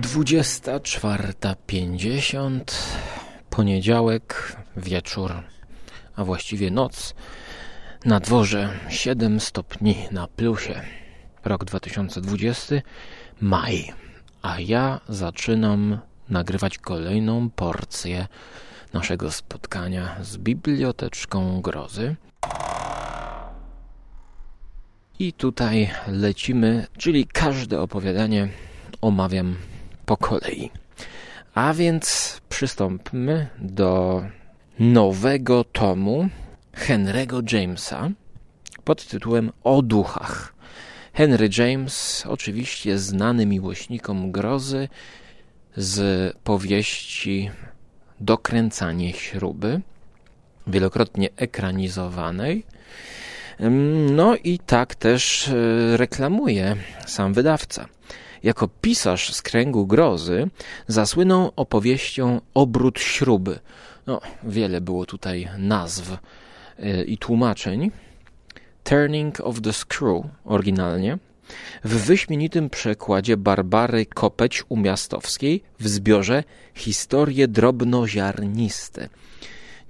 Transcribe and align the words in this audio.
24.50, 0.00 2.60
poniedziałek, 3.50 4.56
wieczór, 4.76 5.32
a 6.16 6.24
właściwie 6.24 6.70
noc. 6.70 7.14
Na 8.04 8.20
dworze 8.20 8.68
7 8.88 9.40
stopni 9.40 9.96
na 10.10 10.28
plusie. 10.28 10.82
Rok 11.44 11.64
2020, 11.64 12.74
maj. 13.40 13.92
A 14.42 14.60
ja 14.60 15.00
zaczynam 15.08 15.98
nagrywać 16.28 16.78
kolejną 16.78 17.50
porcję 17.50 18.26
naszego 18.92 19.30
spotkania 19.30 20.16
z 20.22 20.36
biblioteczką 20.36 21.60
grozy. 21.60 22.16
I 25.18 25.32
tutaj 25.32 25.90
lecimy, 26.06 26.86
czyli 26.98 27.26
każde 27.26 27.80
opowiadanie 27.80 28.48
omawiam 29.00 29.56
po 30.06 30.16
kolei. 30.16 30.70
A 31.54 31.74
więc 31.74 32.40
przystąpmy 32.48 33.48
do 33.58 34.22
nowego 34.78 35.64
tomu 35.64 36.28
Henry'ego 36.76 37.52
Jamesa 37.52 38.10
pod 38.84 39.06
tytułem 39.06 39.52
O 39.64 39.82
duchach. 39.82 40.54
Henry 41.12 41.48
James, 41.58 42.24
oczywiście 42.28 42.98
znany 42.98 43.46
miłośnikom 43.46 44.32
grozy 44.32 44.88
z 45.76 46.32
powieści 46.44 47.50
Dokręcanie 48.20 49.12
śruby, 49.12 49.80
wielokrotnie 50.66 51.28
ekranizowanej. 51.36 52.66
No 54.10 54.36
i 54.36 54.58
tak 54.58 54.94
też 54.94 55.48
e, 55.48 55.96
reklamuje 55.96 56.76
sam 57.06 57.34
wydawca. 57.34 57.86
Jako 58.44 58.68
pisarz 58.68 59.32
z 59.32 59.42
kręgu 59.42 59.86
grozy 59.86 60.48
zasłynął 60.88 61.52
opowieścią 61.56 62.40
Obrót 62.54 63.00
śruby. 63.00 63.58
No, 64.06 64.20
wiele 64.42 64.80
było 64.80 65.06
tutaj 65.06 65.48
nazw 65.58 66.16
yy, 66.78 67.04
i 67.04 67.18
tłumaczeń. 67.18 67.90
Turning 68.84 69.40
of 69.40 69.60
the 69.60 69.72
Screw 69.72 70.24
oryginalnie, 70.44 71.18
w 71.84 71.94
wyśmienitym 72.06 72.70
przekładzie 72.70 73.36
Barbary 73.36 74.06
Kopeć 74.06 74.62
Umiastowskiej 74.68 75.62
w 75.80 75.88
zbiorze 75.88 76.44
Historie 76.74 77.48
drobnoziarniste. 77.48 79.08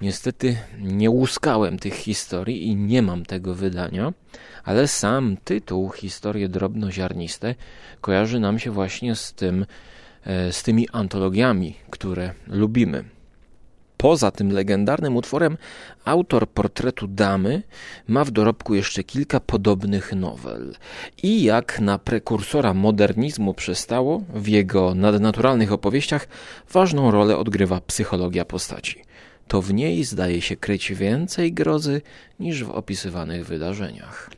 Niestety 0.01 0.57
nie 0.81 1.11
łuskałem 1.11 1.79
tych 1.79 1.95
historii 1.95 2.67
i 2.67 2.77
nie 2.77 3.03
mam 3.03 3.25
tego 3.27 3.55
wydania, 3.55 4.13
ale 4.65 4.89
sam 4.89 5.37
tytuł 5.45 5.91
Historie 5.91 6.49
drobnoziarniste 6.49 7.55
kojarzy 8.01 8.41
nam 8.41 8.59
się 8.59 8.71
właśnie 8.71 9.15
z 9.15 9.33
tym, 9.33 9.67
e, 10.25 10.53
z 10.53 10.63
tymi 10.63 10.89
antologiami, 10.93 11.77
które 11.91 12.33
lubimy. 12.47 13.05
Poza 13.97 14.31
tym 14.31 14.53
legendarnym 14.53 15.17
utworem, 15.17 15.57
autor 16.05 16.49
portretu 16.49 17.07
damy 17.07 17.63
ma 18.09 18.25
w 18.25 18.31
dorobku 18.31 18.75
jeszcze 18.75 19.05
kilka 19.05 19.41
podobnych 19.41 20.13
nowel. 20.13 20.75
I 21.23 21.43
jak 21.43 21.81
na 21.81 21.99
prekursora 21.99 22.75
modernizmu 22.75 23.55
przystało, 23.55 24.23
w 24.35 24.49
jego 24.49 24.95
nadnaturalnych 24.95 25.73
opowieściach 25.73 26.29
ważną 26.73 27.11
rolę 27.11 27.37
odgrywa 27.37 27.81
psychologia 27.81 28.45
postaci 28.45 29.05
to 29.49 29.63
w 29.63 29.75
niej 29.75 30.05
zdaje 30.05 30.43
się 30.43 30.57
kryć 30.57 30.93
więcej 30.93 31.53
grozy 31.53 32.03
niż 32.41 32.65
w 32.65 32.71
opisywanych 32.71 33.47
wydarzeniach. 33.47 34.31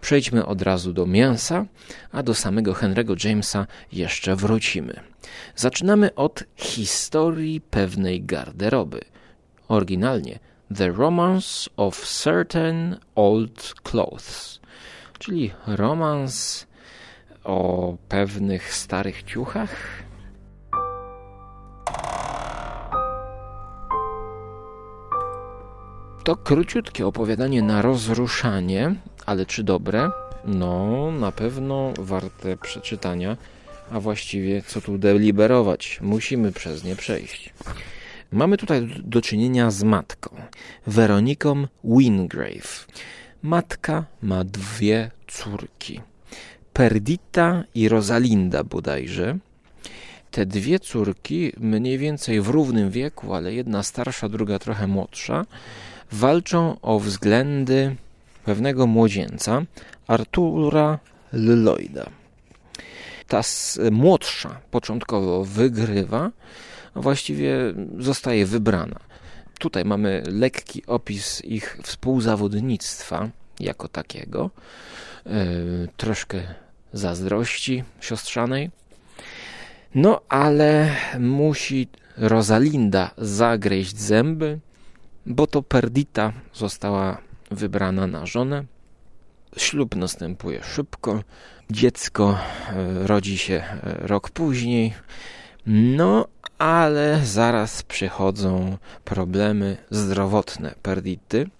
Przejdźmy 0.00 0.46
od 0.46 0.62
razu 0.62 0.92
do 0.92 1.06
mięsa, 1.06 1.66
a 2.12 2.22
do 2.22 2.34
samego 2.34 2.72
Henry'ego 2.72 3.28
Jamesa 3.28 3.66
jeszcze 3.92 4.36
wrócimy. 4.36 5.00
Zaczynamy 5.56 6.14
od 6.14 6.44
historii 6.56 7.60
pewnej 7.60 8.22
garderoby. 8.22 9.00
Oryginalnie 9.68 10.38
The 10.76 10.88
Romance 10.88 11.70
of 11.76 12.06
Certain 12.06 12.96
Old 13.14 13.74
Clothes, 13.82 14.60
czyli 15.18 15.50
romans 15.66 16.66
o 17.44 17.96
pewnych 18.08 18.74
starych 18.74 19.22
ciuchach, 19.22 20.05
To 26.26 26.36
króciutkie 26.36 27.06
opowiadanie 27.06 27.62
na 27.62 27.82
rozruszanie, 27.82 28.94
ale 29.26 29.46
czy 29.46 29.64
dobre? 29.64 30.10
No, 30.44 31.10
na 31.10 31.32
pewno 31.32 31.92
warte 31.98 32.56
przeczytania, 32.56 33.36
a 33.90 34.00
właściwie 34.00 34.62
co 34.62 34.80
tu 34.80 34.98
deliberować, 34.98 35.98
musimy 36.02 36.52
przez 36.52 36.84
nie 36.84 36.96
przejść. 36.96 37.54
Mamy 38.32 38.56
tutaj 38.56 38.88
do 39.04 39.22
czynienia 39.22 39.70
z 39.70 39.82
matką, 39.82 40.36
Weroniką 40.86 41.66
Wingrave. 41.84 42.86
Matka 43.42 44.04
ma 44.22 44.44
dwie 44.44 45.10
córki, 45.26 46.00
Perdita 46.72 47.64
i 47.74 47.88
Rosalinda 47.88 48.64
bodajże. 48.64 49.38
Te 50.30 50.46
dwie 50.46 50.80
córki, 50.80 51.52
mniej 51.56 51.98
więcej 51.98 52.40
w 52.40 52.48
równym 52.48 52.90
wieku, 52.90 53.34
ale 53.34 53.54
jedna 53.54 53.82
starsza, 53.82 54.28
druga 54.28 54.58
trochę 54.58 54.86
młodsza, 54.86 55.44
walczą 56.12 56.80
o 56.80 57.00
względy 57.00 57.96
pewnego 58.44 58.86
młodzieńca, 58.86 59.62
Artura 60.06 60.98
Lloyda. 61.32 62.10
Ta 63.28 63.40
młodsza 63.90 64.60
początkowo 64.70 65.44
wygrywa, 65.44 66.30
a 66.94 67.00
właściwie 67.00 67.56
zostaje 67.98 68.46
wybrana. 68.46 69.00
Tutaj 69.58 69.84
mamy 69.84 70.22
lekki 70.26 70.86
opis 70.86 71.44
ich 71.44 71.78
współzawodnictwa 71.82 73.28
jako 73.60 73.88
takiego, 73.88 74.50
yy, 75.26 75.32
troszkę 75.96 76.40
zazdrości 76.92 77.84
siostrzanej. 78.00 78.70
No 79.94 80.20
ale 80.28 80.96
musi 81.18 81.88
Rosalinda 82.16 83.10
zagryźć 83.18 83.98
zęby, 83.98 84.58
bo 85.26 85.46
to 85.46 85.62
Perdita 85.62 86.32
została 86.54 87.18
wybrana 87.50 88.06
na 88.06 88.26
żonę. 88.26 88.64
Ślub 89.56 89.96
następuje 89.96 90.62
szybko, 90.62 91.22
dziecko 91.70 92.38
e, 92.68 93.06
rodzi 93.06 93.38
się 93.38 93.54
e, 93.54 93.80
rok 94.06 94.30
później. 94.30 94.94
No, 95.66 96.26
ale 96.58 97.20
zaraz 97.24 97.82
przychodzą 97.82 98.76
problemy 99.04 99.76
zdrowotne 99.90 100.74
Perdity. 100.82 101.50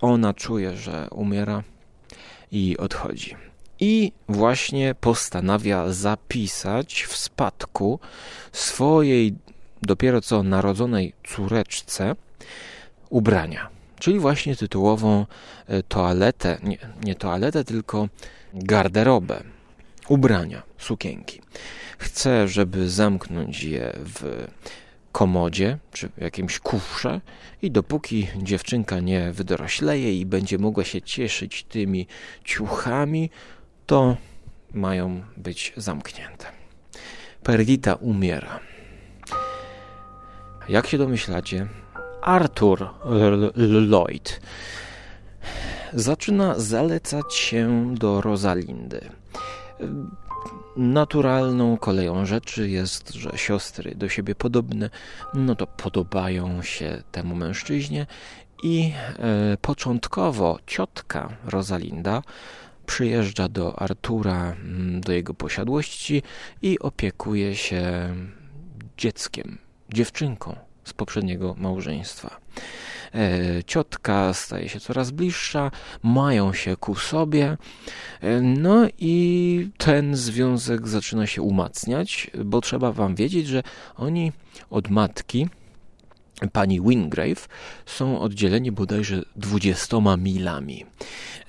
Ona 0.00 0.34
czuje, 0.34 0.76
że 0.76 1.08
umiera 1.10 1.62
i 2.52 2.76
odchodzi. 2.76 3.36
I 3.80 4.12
właśnie 4.28 4.94
postanawia 5.00 5.92
zapisać 5.92 7.04
w 7.04 7.16
spadku 7.16 8.00
swojej 8.52 9.34
dopiero 9.82 10.20
co 10.20 10.42
narodzonej 10.42 11.12
córeczce 11.28 12.16
ubrania, 13.10 13.68
czyli 13.98 14.18
właśnie 14.18 14.56
tytułową 14.56 15.26
e, 15.66 15.82
toaletę, 15.82 16.58
nie, 16.62 16.78
nie 17.04 17.14
toaletę, 17.14 17.64
tylko 17.64 18.08
garderobę, 18.54 19.42
ubrania, 20.08 20.62
sukienki. 20.78 21.40
Chcę, 21.98 22.48
żeby 22.48 22.90
zamknąć 22.90 23.62
je 23.62 23.92
w 23.96 24.46
komodzie 25.12 25.78
czy 25.92 26.08
jakimś 26.18 26.58
kufrze 26.58 27.20
i 27.62 27.70
dopóki 27.70 28.28
dziewczynka 28.36 29.00
nie 29.00 29.32
wydorośleje 29.32 30.20
i 30.20 30.26
będzie 30.26 30.58
mogła 30.58 30.84
się 30.84 31.02
cieszyć 31.02 31.64
tymi 31.64 32.06
ciuchami, 32.44 33.30
to 33.86 34.16
mają 34.74 35.22
być 35.36 35.72
zamknięte. 35.76 36.46
Perdita 37.42 37.94
umiera. 37.94 38.60
Jak 40.68 40.86
się 40.86 40.98
domyślacie, 40.98 41.66
Arthur 42.26 42.88
Lloyd 43.56 44.40
zaczyna 45.92 46.58
zalecać 46.58 47.34
się 47.34 47.94
do 47.94 48.20
Rosalindy. 48.20 49.00
Naturalną 50.76 51.76
koleją 51.76 52.26
rzeczy 52.26 52.70
jest, 52.70 53.12
że 53.12 53.30
siostry 53.34 53.94
do 53.94 54.08
siebie 54.08 54.34
podobne, 54.34 54.90
no 55.34 55.54
to 55.54 55.66
podobają 55.66 56.62
się 56.62 57.02
temu 57.12 57.34
mężczyźnie 57.34 58.06
i 58.62 58.92
e, 59.18 59.56
początkowo 59.56 60.58
ciotka 60.66 61.28
Rosalinda 61.44 62.22
przyjeżdża 62.86 63.48
do 63.48 63.78
Artura, 63.78 64.52
mm, 64.52 65.00
do 65.00 65.12
jego 65.12 65.34
posiadłości 65.34 66.22
i 66.62 66.78
opiekuje 66.78 67.56
się 67.56 68.14
dzieckiem, 68.98 69.58
dziewczynką 69.92 70.65
z 70.86 70.92
poprzedniego 70.92 71.54
małżeństwa. 71.58 72.40
E, 73.14 73.64
ciotka 73.64 74.34
staje 74.34 74.68
się 74.68 74.80
coraz 74.80 75.10
bliższa, 75.10 75.70
mają 76.02 76.52
się 76.52 76.76
ku 76.76 76.94
sobie, 76.94 77.56
e, 78.20 78.40
no 78.40 78.86
i 78.98 79.68
ten 79.78 80.16
związek 80.16 80.88
zaczyna 80.88 81.26
się 81.26 81.42
umacniać, 81.42 82.30
bo 82.44 82.60
trzeba 82.60 82.92
wam 82.92 83.14
wiedzieć, 83.14 83.46
że 83.46 83.62
oni 83.96 84.32
od 84.70 84.90
matki 84.90 85.48
pani 86.52 86.80
Wingrave 86.80 87.48
są 87.86 88.20
oddzieleni 88.20 88.72
bodajże 88.72 89.22
20 89.36 90.16
milami. 90.16 90.86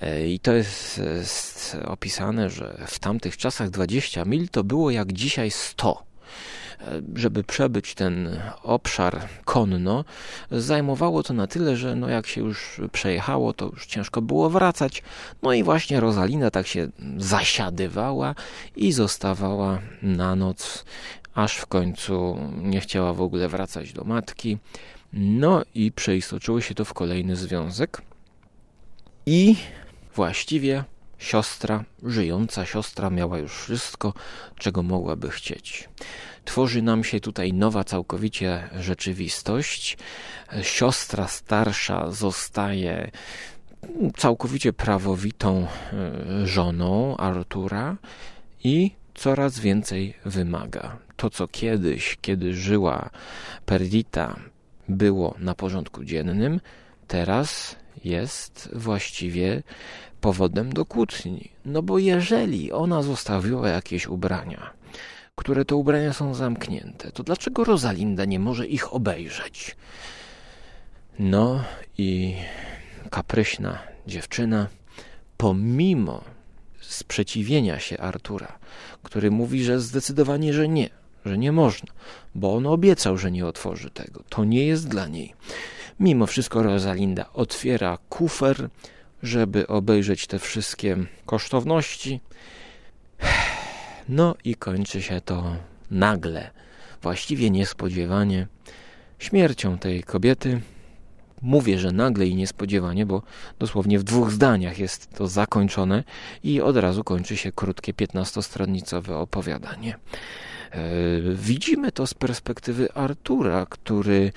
E, 0.01 0.27
I 0.27 0.39
to 0.39 0.53
jest, 0.53 0.97
jest 0.97 1.77
opisane, 1.85 2.49
że 2.49 2.85
w 2.87 2.99
tamtych 2.99 3.37
czasach 3.37 3.69
20 3.69 4.25
mil 4.25 4.49
to 4.49 4.63
było 4.63 4.91
jak 4.91 5.13
dzisiaj 5.13 5.51
100 5.51 6.03
e, 6.03 6.07
żeby 7.15 7.43
przebyć 7.43 7.95
ten 7.95 8.39
obszar 8.63 9.27
konno, 9.45 10.05
zajmowało 10.51 11.23
to 11.23 11.33
na 11.33 11.47
tyle, 11.47 11.77
że 11.77 11.95
no 11.95 12.09
jak 12.09 12.27
się 12.27 12.41
już 12.41 12.81
przejechało, 12.91 13.53
to 13.53 13.65
już 13.65 13.85
ciężko 13.85 14.21
było 14.21 14.49
wracać. 14.49 15.03
No 15.41 15.53
i 15.53 15.63
właśnie 15.63 15.99
Rosalina 15.99 16.51
tak 16.51 16.67
się 16.67 16.87
zasiadywała 17.17 18.35
i 18.75 18.91
zostawała 18.91 19.79
na 20.01 20.35
noc 20.35 20.85
aż 21.37 21.57
w 21.57 21.65
końcu 21.65 22.37
nie 22.57 22.81
chciała 22.81 23.13
w 23.13 23.21
ogóle 23.21 23.47
wracać 23.47 23.93
do 23.93 24.03
matki. 24.03 24.57
No 25.13 25.63
i 25.75 25.91
przeistoczyło 25.91 26.61
się 26.61 26.75
to 26.75 26.85
w 26.85 26.93
kolejny 26.93 27.35
związek. 27.35 28.01
I 29.25 29.55
właściwie 30.15 30.83
siostra, 31.17 31.83
żyjąca 32.03 32.65
siostra, 32.65 33.09
miała 33.09 33.37
już 33.37 33.53
wszystko, 33.53 34.13
czego 34.55 34.83
mogłaby 34.83 35.29
chcieć. 35.29 35.89
Tworzy 36.47 36.81
nam 36.81 37.03
się 37.03 37.19
tutaj 37.19 37.53
nowa 37.53 37.83
całkowicie 37.83 38.69
rzeczywistość. 38.79 39.97
Siostra 40.61 41.27
starsza 41.27 42.11
zostaje 42.11 43.11
całkowicie 44.17 44.73
prawowitą 44.73 45.67
e, 45.67 46.47
żoną 46.47 47.17
Artura 47.17 47.97
i 48.63 48.91
coraz 49.13 49.59
więcej 49.59 50.13
wymaga. 50.25 50.97
To, 51.15 51.29
co 51.29 51.47
kiedyś, 51.47 52.17
kiedy 52.21 52.53
żyła 52.53 53.09
Perdita, 53.65 54.35
było 54.89 55.35
na 55.39 55.55
porządku 55.55 56.03
dziennym, 56.03 56.59
teraz 57.07 57.75
jest 58.03 58.69
właściwie 58.73 59.63
powodem 60.21 60.73
do 60.73 60.85
kłótni. 60.85 61.49
No 61.65 61.81
bo 61.81 61.99
jeżeli 61.99 62.71
ona 62.71 63.03
zostawiła 63.03 63.69
jakieś 63.69 64.07
ubrania, 64.07 64.76
które 65.37 65.65
to 65.65 65.77
ubrania 65.77 66.13
są 66.13 66.33
zamknięte, 66.33 67.11
to 67.11 67.23
dlaczego 67.23 67.63
Rosalinda 67.63 68.25
nie 68.25 68.39
może 68.39 68.67
ich 68.67 68.93
obejrzeć? 68.93 69.75
No 71.19 71.63
i 71.97 72.35
kapryśna 73.09 73.79
dziewczyna, 74.07 74.67
pomimo 75.37 76.21
sprzeciwienia 76.81 77.79
się 77.79 77.97
Artura, 77.97 78.59
który 79.03 79.31
mówi, 79.31 79.63
że 79.63 79.79
zdecydowanie, 79.79 80.53
że 80.53 80.67
nie, 80.67 80.89
że 81.25 81.37
nie 81.37 81.51
można, 81.51 81.93
bo 82.35 82.55
on 82.55 82.67
obiecał, 82.67 83.17
że 83.17 83.31
nie 83.31 83.45
otworzy 83.45 83.89
tego. 83.89 84.23
To 84.29 84.45
nie 84.45 84.65
jest 84.65 84.87
dla 84.87 85.07
niej. 85.07 85.33
Mimo 85.99 86.27
wszystko 86.27 86.63
Rosalinda 86.63 87.25
otwiera 87.33 87.97
kufer, 88.09 88.69
żeby 89.23 89.67
obejrzeć 89.67 90.27
te 90.27 90.39
wszystkie 90.39 90.97
kosztowności. 91.25 92.19
No 94.09 94.35
i 94.43 94.55
kończy 94.55 95.01
się 95.01 95.21
to 95.21 95.55
nagle, 95.91 96.49
właściwie 97.01 97.49
niespodziewanie, 97.49 98.47
śmiercią 99.19 99.77
tej 99.77 100.03
kobiety, 100.03 100.61
Mówię, 101.41 101.79
że 101.79 101.91
nagle 101.91 102.27
i 102.27 102.35
niespodziewanie, 102.35 103.05
bo 103.05 103.21
dosłownie 103.59 103.99
w 103.99 104.03
dwóch 104.03 104.31
zdaniach 104.31 104.79
jest 104.79 105.09
to 105.15 105.27
zakończone 105.27 106.03
i 106.43 106.61
od 106.61 106.77
razu 106.77 107.03
kończy 107.03 107.37
się 107.37 107.51
krótkie 107.51 107.93
15-stronicowe 107.93 109.13
opowiadanie. 109.13 109.95
E, 110.71 110.79
widzimy 111.33 111.91
to 111.91 112.07
z 112.07 112.13
perspektywy 112.13 112.93
Artura, 112.93 113.65
który 113.69 114.31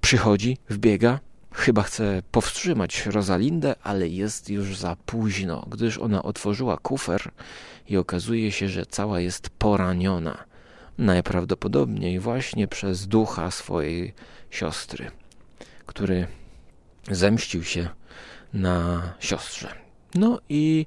przychodzi, 0.00 0.58
wbiega, 0.68 1.20
chyba 1.58 1.82
chce 1.82 2.22
powstrzymać 2.32 3.06
Rosalindę, 3.06 3.74
ale 3.82 4.08
jest 4.08 4.50
już 4.50 4.76
za 4.76 4.96
późno, 5.06 5.66
gdyż 5.70 5.98
ona 5.98 6.22
otworzyła 6.22 6.76
kufer 6.76 7.30
i 7.88 7.96
okazuje 7.96 8.52
się, 8.52 8.68
że 8.68 8.86
cała 8.86 9.20
jest 9.20 9.50
poraniona. 9.50 10.44
Najprawdopodobniej 10.98 12.20
właśnie 12.20 12.68
przez 12.68 13.06
ducha 13.06 13.50
swojej 13.50 14.14
siostry 14.50 15.10
który 15.88 16.26
zemścił 17.10 17.64
się 17.64 17.88
na 18.52 19.02
siostrze. 19.20 19.74
No 20.14 20.40
i 20.48 20.86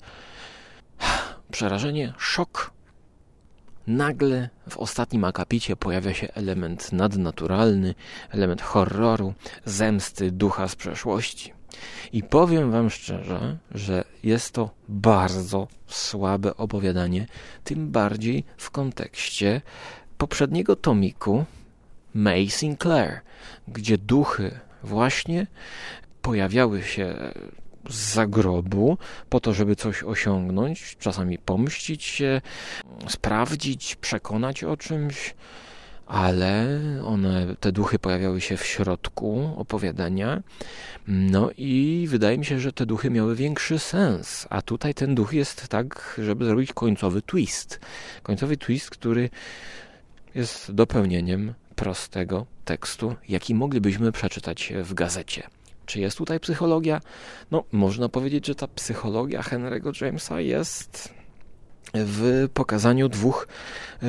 przerażenie, 1.51 2.13
szok. 2.17 2.71
Nagle 3.87 4.49
w 4.69 4.77
ostatnim 4.77 5.23
akapicie 5.23 5.75
pojawia 5.75 6.13
się 6.13 6.33
element 6.33 6.93
nadnaturalny, 6.93 7.95
element 8.29 8.61
horroru, 8.61 9.33
zemsty 9.65 10.31
ducha 10.31 10.67
z 10.67 10.75
przeszłości. 10.75 11.53
I 12.13 12.23
powiem 12.23 12.71
Wam 12.71 12.89
szczerze, 12.89 13.57
że 13.71 14.03
jest 14.23 14.51
to 14.51 14.69
bardzo 14.89 15.67
słabe 15.87 16.57
opowiadanie, 16.57 17.27
tym 17.63 17.91
bardziej 17.91 18.43
w 18.57 18.71
kontekście 18.71 19.61
poprzedniego 20.17 20.75
tomiku 20.75 21.45
May 22.13 22.49
Sinclair, 22.49 23.21
gdzie 23.67 23.97
duchy 23.97 24.59
właśnie 24.83 25.47
pojawiały 26.21 26.83
się 26.83 27.15
z 27.89 28.13
zagrobu 28.13 28.97
po 29.29 29.39
to, 29.39 29.53
żeby 29.53 29.75
coś 29.75 30.03
osiągnąć, 30.03 30.97
czasami 30.99 31.37
pomścić 31.37 32.03
się, 32.03 32.41
sprawdzić, 33.07 33.95
przekonać 33.95 34.63
o 34.63 34.77
czymś, 34.77 35.33
ale 36.11 36.79
one, 37.05 37.55
te 37.59 37.71
duchy 37.71 37.99
pojawiały 37.99 38.41
się 38.41 38.57
w 38.57 38.65
środku 38.65 39.53
opowiadania. 39.57 40.43
No 41.07 41.49
i 41.57 42.05
wydaje 42.09 42.37
mi 42.37 42.45
się, 42.45 42.59
że 42.59 42.73
te 42.73 42.85
duchy 42.85 43.09
miały 43.09 43.35
większy 43.35 43.79
sens, 43.79 44.47
a 44.49 44.61
tutaj 44.61 44.93
ten 44.93 45.15
duch 45.15 45.33
jest 45.33 45.67
tak, 45.67 46.19
żeby 46.23 46.45
zrobić 46.45 46.73
końcowy 46.73 47.21
twist. 47.21 47.79
Końcowy 48.23 48.57
twist, 48.57 48.89
który 48.89 49.29
jest 50.35 50.71
dopełnieniem 50.71 51.53
prostego 51.75 52.45
tekstu, 52.65 53.15
jaki 53.29 53.55
moglibyśmy 53.55 54.11
przeczytać 54.11 54.73
w 54.83 54.93
gazecie. 54.93 55.43
Czy 55.91 55.99
jest 55.99 56.17
tutaj 56.17 56.39
psychologia? 56.39 57.01
No, 57.51 57.63
można 57.71 58.09
powiedzieć, 58.09 58.47
że 58.47 58.55
ta 58.55 58.67
psychologia 58.67 59.41
Henry'ego 59.41 60.05
Jamesa 60.05 60.41
jest 60.41 61.13
w 61.93 62.47
pokazaniu 62.53 63.09
dwóch 63.09 63.47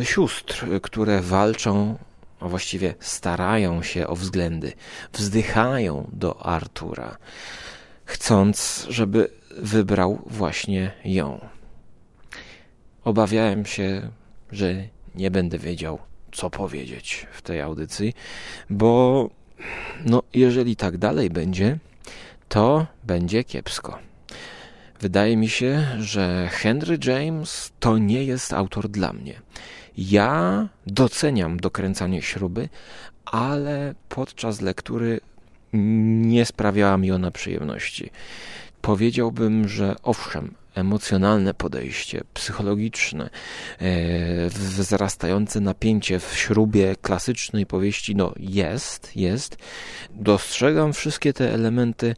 sióstr, 0.02 0.66
które 0.82 1.20
walczą, 1.20 1.98
a 2.40 2.48
właściwie 2.48 2.94
starają 3.00 3.82
się 3.82 4.06
o 4.06 4.16
względy, 4.16 4.72
wzdychają 5.12 6.10
do 6.12 6.46
Artura, 6.46 7.16
chcąc, 8.04 8.86
żeby 8.90 9.30
wybrał 9.56 10.22
właśnie 10.26 10.92
ją. 11.04 11.48
Obawiałem 13.04 13.66
się, 13.66 14.10
że 14.52 14.74
nie 15.14 15.30
będę 15.30 15.58
wiedział, 15.58 15.98
co 16.32 16.50
powiedzieć 16.50 17.26
w 17.32 17.42
tej 17.42 17.60
audycji, 17.60 18.14
bo 18.70 19.30
no, 20.04 20.22
jeżeli 20.34 20.76
tak 20.76 20.98
dalej 20.98 21.30
będzie, 21.30 21.78
to 22.48 22.86
będzie 23.04 23.44
kiepsko. 23.44 23.98
Wydaje 25.00 25.36
mi 25.36 25.48
się, 25.48 25.86
że 26.00 26.48
Henry 26.52 26.98
James 27.04 27.72
to 27.80 27.98
nie 27.98 28.24
jest 28.24 28.52
autor 28.52 28.88
dla 28.88 29.12
mnie. 29.12 29.40
Ja 29.98 30.68
doceniam 30.86 31.60
dokręcanie 31.60 32.22
śruby, 32.22 32.68
ale 33.24 33.94
podczas 34.08 34.60
lektury 34.60 35.20
nie 35.72 36.44
sprawiała 36.44 36.96
mi 36.96 37.12
ona 37.12 37.30
przyjemności. 37.30 38.10
Powiedziałbym, 38.82 39.68
że 39.68 39.96
owszem, 40.02 40.54
emocjonalne 40.74 41.54
podejście, 41.54 42.20
psychologiczne, 42.34 43.30
e, 43.78 44.48
wzrastające 44.48 45.60
napięcie 45.60 46.18
w 46.18 46.36
śrubie 46.36 46.96
klasycznej 47.02 47.66
powieści, 47.66 48.16
no 48.16 48.32
jest, 48.36 49.16
jest. 49.16 49.56
Dostrzegam 50.10 50.92
wszystkie 50.92 51.32
te 51.32 51.54
elementy 51.54 52.16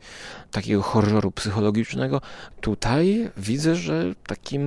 takiego 0.50 0.82
horroru 0.82 1.30
psychologicznego. 1.30 2.20
Tutaj 2.60 3.30
widzę, 3.36 3.76
że 3.76 4.14
takim 4.26 4.62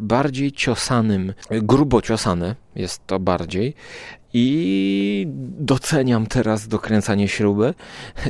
bardziej 0.00 0.52
ciosanym, 0.52 1.34
grubo 1.50 2.02
ciosane 2.02 2.54
jest 2.74 3.06
to 3.06 3.18
bardziej 3.18 3.74
i 4.32 5.26
doceniam 5.58 6.26
teraz 6.26 6.68
dokręcanie 6.68 7.28
śruby 7.28 7.74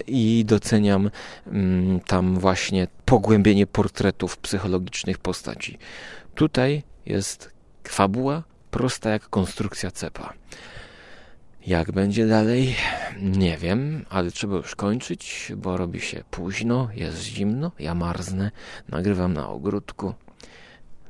i 0.06 0.44
doceniam 0.46 1.10
mm, 1.46 2.00
tam 2.00 2.38
właśnie 2.38 2.88
pogłębienie 3.04 3.66
portretów 3.66 4.38
psychologicznych 4.38 5.18
postaci. 5.18 5.78
Tutaj 6.34 6.82
jest 7.06 7.50
fabuła 7.88 8.42
prosta 8.70 9.10
jak 9.10 9.28
konstrukcja 9.28 9.90
cepa. 9.90 10.32
Jak 11.66 11.92
będzie 11.92 12.26
dalej? 12.26 12.76
Nie 13.22 13.56
wiem, 13.58 14.04
ale 14.10 14.30
trzeba 14.30 14.56
już 14.56 14.76
kończyć, 14.76 15.52
bo 15.56 15.76
robi 15.76 16.00
się 16.00 16.24
późno, 16.30 16.88
jest 16.94 17.22
zimno, 17.22 17.72
ja 17.78 17.94
marznę, 17.94 18.50
nagrywam 18.88 19.32
na 19.32 19.48
ogródku. 19.48 20.14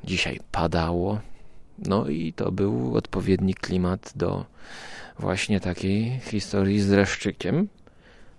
Dzisiaj 0.03 0.39
padało, 0.51 1.19
no 1.85 2.07
i 2.07 2.33
to 2.33 2.51
był 2.51 2.95
odpowiedni 2.97 3.53
klimat 3.53 4.13
do 4.15 4.45
właśnie 5.19 5.59
takiej 5.59 6.19
historii 6.19 6.81
z 6.81 6.89
dreszczykiem. 6.89 7.67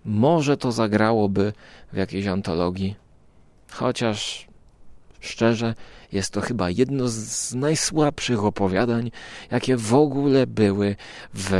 Może 0.05 0.57
to 0.57 0.73
zagrałoby 0.73 1.53
w 1.93 1.97
jakiejś 1.97 2.27
antologii, 2.27 2.97
chociaż 3.71 4.47
szczerze 5.21 5.75
jest 6.13 6.33
to 6.33 6.41
chyba 6.41 6.71
jedno 6.71 7.09
z 7.09 7.55
najsłabszych 7.55 8.45
opowiadań, 8.45 9.11
jakie 9.51 9.77
w 9.77 9.95
ogóle 9.95 10.47
były 10.47 10.97
w 11.35 11.53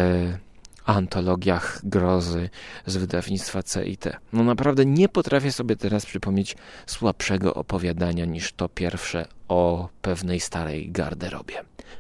antologiach 0.85 1.81
grozy 1.85 2.51
z 2.87 2.97
wydawnictwa 2.97 3.63
CIT. 3.63 4.05
No 4.33 4.45
naprawdę 4.45 4.87
nie 4.87 5.09
potrafię 5.09 5.53
sobie 5.53 5.77
teraz 5.77 6.07
przypomnieć 6.07 6.57
słabszego 6.87 7.55
opowiadania 7.55 8.25
niż 8.25 8.53
to 8.53 8.69
pierwsze 8.69 9.27
o 9.49 9.89
pewnej 10.03 10.41
starej 10.41 10.91
garderobie. 10.91 11.55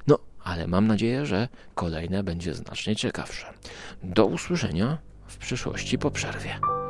No, 0.07 0.19
ale 0.45 0.67
mam 0.67 0.87
nadzieję, 0.87 1.27
że 1.27 1.49
kolejne 1.75 2.23
będzie 2.23 2.55
znacznie 2.55 2.97
ciekawsze. 2.97 3.47
Do 4.03 4.27
usłyszenia 4.27 4.99
w 5.27 5.37
przyszłości 5.37 5.99
po 5.99 6.11
przerwie. 6.11 6.82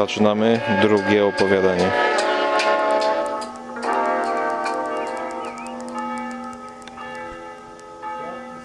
Zaczynamy 0.00 0.60
drugie 0.82 1.26
opowiadanie. 1.26 1.90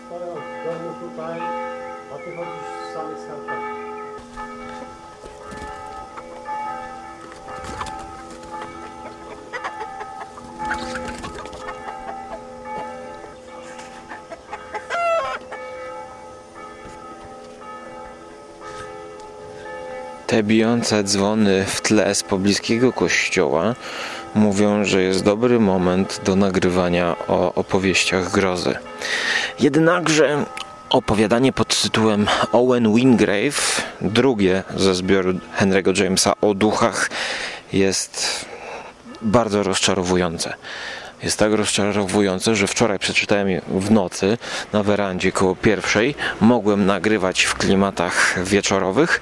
stoją 0.05 0.35
w 11.01 11.04
Te 20.35 20.43
bijące 20.43 21.03
dzwony 21.03 21.65
w 21.65 21.81
tle 21.81 22.15
z 22.15 22.23
pobliskiego 22.23 22.93
kościoła 22.93 23.75
mówią, 24.33 24.85
że 24.85 25.01
jest 25.01 25.23
dobry 25.23 25.59
moment 25.59 26.21
do 26.25 26.35
nagrywania 26.35 27.15
o 27.27 27.53
opowieściach 27.53 28.31
grozy. 28.31 28.75
Jednakże 29.59 30.45
opowiadanie 30.89 31.53
pod 31.53 31.81
tytułem 31.81 32.27
Owen 32.51 32.95
Wingrave, 32.95 33.81
drugie 34.01 34.63
ze 34.75 34.95
zbioru 34.95 35.33
Henry'ego 35.59 36.03
Jamesa 36.03 36.33
o 36.41 36.53
duchach, 36.53 37.09
jest 37.73 38.45
bardzo 39.21 39.63
rozczarowujące. 39.63 40.53
Jest 41.23 41.39
tak 41.39 41.53
rozczarowujące, 41.53 42.55
że 42.55 42.67
wczoraj 42.67 42.99
przeczytałem 42.99 43.47
w 43.67 43.91
nocy 43.91 44.37
na 44.73 44.83
werandzie 44.83 45.31
koło 45.31 45.55
pierwszej. 45.55 46.15
Mogłem 46.41 46.85
nagrywać 46.85 47.43
w 47.43 47.55
klimatach 47.55 48.43
wieczorowych 48.43 49.21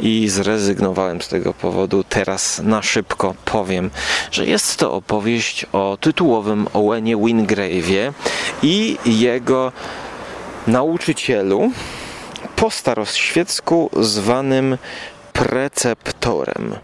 i 0.00 0.28
zrezygnowałem 0.28 1.22
z 1.22 1.28
tego 1.28 1.54
powodu. 1.54 2.04
Teraz 2.04 2.60
na 2.64 2.82
szybko 2.82 3.34
powiem, 3.44 3.90
że 4.30 4.46
jest 4.46 4.76
to 4.76 4.92
opowieść 4.92 5.66
o 5.72 5.98
tytułowym 6.00 6.66
Owenie 6.72 7.16
Wingrave'ie 7.16 8.12
i 8.62 8.98
jego 9.04 9.72
nauczycielu 10.66 11.70
po 12.56 12.70
zwanym 13.96 14.78
preceptorem. 15.38 16.74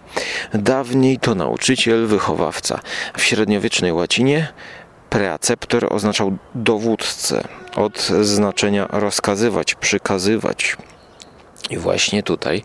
Dawniej 0.54 1.18
to 1.18 1.34
nauczyciel, 1.34 2.06
wychowawca. 2.06 2.80
W 3.16 3.22
średniowiecznej 3.22 3.92
łacinie 3.92 4.48
preceptor 5.10 5.92
oznaczał 5.92 6.36
dowódcę, 6.54 7.48
od 7.76 8.00
znaczenia 8.20 8.86
rozkazywać, 8.90 9.74
przykazywać. 9.74 10.76
I 11.70 11.78
właśnie 11.78 12.22
tutaj 12.22 12.62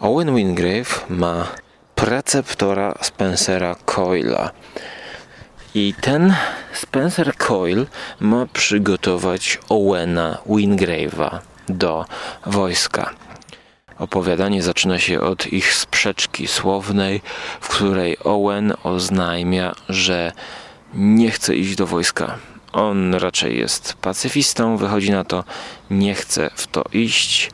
Owen 0.00 0.36
Wingrave 0.36 1.06
ma 1.08 1.46
preceptora 1.94 2.94
Spencera 3.02 3.74
Coila. 3.84 4.50
I 5.74 5.94
ten 6.00 6.34
Spencer 6.72 7.36
Coyle 7.36 7.86
ma 8.20 8.46
przygotować 8.52 9.58
Owena 9.68 10.38
Wingrave'a 10.46 11.38
do 11.68 12.04
wojska. 12.46 13.27
Opowiadanie 13.98 14.62
zaczyna 14.62 14.98
się 14.98 15.20
od 15.20 15.52
ich 15.52 15.74
sprzeczki 15.74 16.48
słownej, 16.48 17.20
w 17.60 17.68
której 17.68 18.16
Owen 18.24 18.74
oznajmia, 18.82 19.74
że 19.88 20.32
nie 20.94 21.30
chce 21.30 21.56
iść 21.56 21.76
do 21.76 21.86
wojska. 21.86 22.38
On 22.72 23.14
raczej 23.14 23.58
jest 23.58 23.94
pacyfistą, 23.94 24.76
wychodzi 24.76 25.10
na 25.10 25.24
to, 25.24 25.44
nie 25.90 26.14
chce 26.14 26.50
w 26.54 26.66
to 26.66 26.84
iść. 26.92 27.50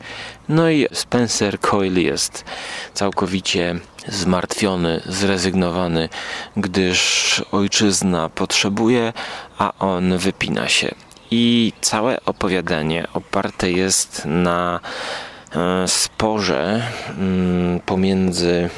No 0.49 0.69
i 0.69 0.87
Spencer 0.91 1.59
Coyle 1.59 2.01
jest 2.01 2.45
całkowicie 2.93 3.75
zmartwiony, 4.07 5.01
zrezygnowany, 5.05 6.09
gdyż 6.57 7.41
ojczyzna 7.51 8.29
potrzebuje, 8.29 9.13
a 9.57 9.73
on 9.79 10.17
wypina 10.17 10.67
się. 10.67 10.95
I 11.31 11.73
całe 11.81 12.25
opowiadanie 12.25 13.07
oparte 13.13 13.71
jest 13.71 14.21
na 14.25 14.79
sporze 15.87 16.81
mm, 17.17 17.79
pomiędzy 17.79 18.69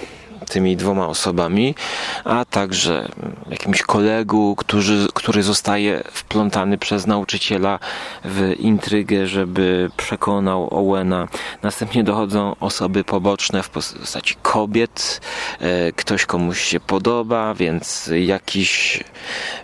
tymi 0.49 0.77
dwoma 0.77 1.07
osobami, 1.07 1.75
a 2.23 2.45
także 2.45 3.09
jakimś 3.49 3.81
kolegu, 3.81 4.55
który, 4.55 4.83
który 5.13 5.43
zostaje 5.43 6.03
wplątany 6.11 6.77
przez 6.77 7.07
nauczyciela 7.07 7.79
w 8.25 8.53
intrygę, 8.59 9.27
żeby 9.27 9.89
przekonał 9.97 10.67
Owena. 10.71 11.27
Następnie 11.63 12.03
dochodzą 12.03 12.55
osoby 12.59 13.03
poboczne 13.03 13.63
w 13.63 13.69
postaci 13.69 14.35
kobiet. 14.41 15.21
E, 15.59 15.91
Ktoś 15.91 16.25
komuś 16.25 16.61
się 16.61 16.79
podoba, 16.79 17.53
więc 17.53 18.09
jakiś 18.25 19.03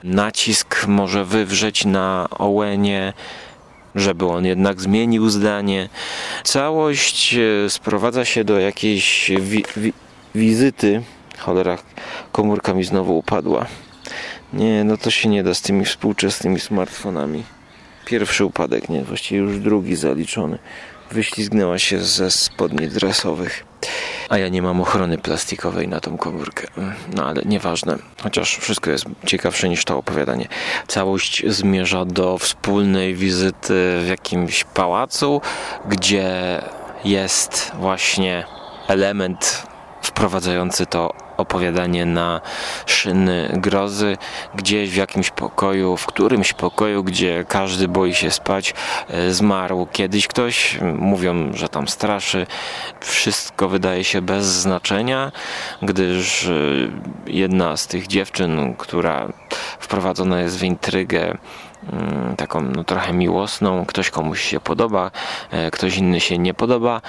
nacisk 0.04 0.88
może 0.88 1.26
wywrzeć 1.26 1.86
na 1.86 2.28
Owenie 2.30 3.14
żeby 3.96 4.26
on 4.28 4.46
jednak 4.46 4.82
zmienił 4.82 5.30
zdanie. 5.30 5.90
Całość 6.44 7.36
e, 7.36 7.70
sprowadza 7.70 8.26
się 8.26 8.44
do 8.44 8.60
jakiejś 8.60 9.32
wi- 9.40 9.66
wi- 9.78 9.94
wizyty. 10.36 11.04
Cholera, 11.38 11.78
komórka 12.32 12.74
mi 12.74 12.84
znowu 12.84 13.18
upadła. 13.18 13.66
Nie, 14.54 14.84
no 14.84 14.98
to 14.98 15.12
się 15.12 15.30
nie 15.30 15.44
da 15.44 15.54
z 15.54 15.62
tymi 15.62 15.86
współczesnymi 15.86 16.60
smartfonami. 16.60 17.44
Pierwszy 18.06 18.46
upadek, 18.46 18.90
nie, 18.90 19.04
właściwie 19.04 19.42
już 19.42 19.60
drugi 19.60 19.96
zaliczony. 19.96 20.58
Wyślizgnęła 21.14 21.80
się 21.80 22.04
ze 22.04 22.32
spodni 22.32 22.88
dresowych. 22.88 23.66
A 24.30 24.38
ja 24.38 24.50
nie 24.50 24.62
mam 24.62 24.82
ochrony 24.82 25.18
plastikowej 25.18 25.88
na 25.88 26.00
tą 26.00 26.18
komórkę. 26.18 26.68
No 27.16 27.26
ale 27.26 27.42
nieważne. 27.46 27.98
Chociaż 28.24 28.58
wszystko 28.58 28.92
jest 28.92 29.06
ciekawsze 29.26 29.70
niż 29.70 29.86
to 29.86 29.98
opowiadanie. 29.98 30.48
Całość 30.88 31.44
zmierza 31.48 32.06
do 32.06 32.38
wspólnej 32.38 33.16
wizyty 33.16 33.98
w 34.04 34.08
jakimś 34.08 34.64
pałacu, 34.64 35.42
gdzie 35.90 36.62
jest 37.06 37.72
właśnie 37.80 38.46
element 38.88 39.73
wprowadzający 40.04 40.86
to 40.86 41.14
opowiadanie 41.38 42.06
na 42.06 42.42
szyny 42.86 43.50
grozy, 43.54 44.18
gdzieś 44.56 44.90
w 44.90 44.96
jakimś 44.96 45.30
pokoju, 45.30 45.98
w 45.98 46.06
którymś 46.06 46.54
pokoju, 46.54 47.04
gdzie 47.04 47.46
każdy 47.48 47.88
boi 47.88 48.16
się 48.16 48.32
spać, 48.32 48.74
e, 49.10 49.32
zmarł 49.32 49.88
kiedyś 49.92 50.28
ktoś, 50.28 50.80
mówią, 50.98 51.54
że 51.54 51.70
tam 51.70 51.88
straszy. 51.88 52.48
Wszystko 53.00 53.70
wydaje 53.70 54.04
się 54.04 54.22
bez 54.22 54.46
znaczenia, 54.46 55.32
gdyż 55.82 56.46
e, 56.46 56.52
jedna 57.28 57.78
z 57.78 57.88
tych 57.88 58.08
dziewczyn, 58.08 58.76
która 58.78 59.28
wprowadzona 59.80 60.42
jest 60.42 60.60
w 60.60 60.64
intrygę, 60.64 61.38
mm, 61.94 62.36
taką 62.36 62.62
no, 62.62 62.84
trochę 62.84 63.14
miłosną, 63.14 63.86
ktoś 63.86 64.10
komuś 64.10 64.42
się 64.42 64.60
podoba, 64.60 65.12
e, 65.52 65.72
ktoś 65.72 65.98
inny 65.98 66.20
się 66.20 66.38
nie 66.38 66.54
podoba 66.54 67.02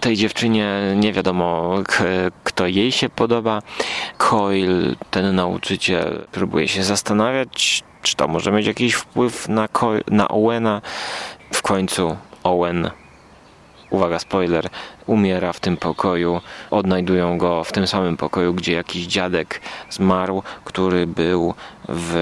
tej 0.00 0.16
dziewczynie 0.16 0.92
nie 0.96 1.12
wiadomo, 1.12 1.74
kto 2.44 2.66
jej 2.66 2.92
się 2.92 3.08
podoba. 3.08 3.62
Coil, 4.18 4.96
ten 5.10 5.34
nauczyciel, 5.34 6.26
próbuje 6.32 6.68
się 6.68 6.82
zastanawiać, 6.82 7.82
Czy 8.02 8.16
to 8.16 8.28
może 8.28 8.52
mieć 8.52 8.66
jakiś 8.66 8.94
wpływ 8.94 9.48
na, 9.48 9.68
na 10.08 10.28
Owena? 10.28 10.82
W 11.52 11.62
końcu 11.62 12.16
Owen 12.42 12.90
uwaga, 13.94 14.18
spoiler, 14.18 14.68
umiera 15.06 15.52
w 15.52 15.60
tym 15.60 15.76
pokoju. 15.76 16.40
Odnajdują 16.70 17.38
go 17.38 17.64
w 17.64 17.72
tym 17.72 17.86
samym 17.86 18.16
pokoju, 18.16 18.54
gdzie 18.54 18.72
jakiś 18.72 19.06
dziadek 19.06 19.60
zmarł, 19.90 20.42
który 20.64 21.06
był 21.06 21.54
w 21.88 22.14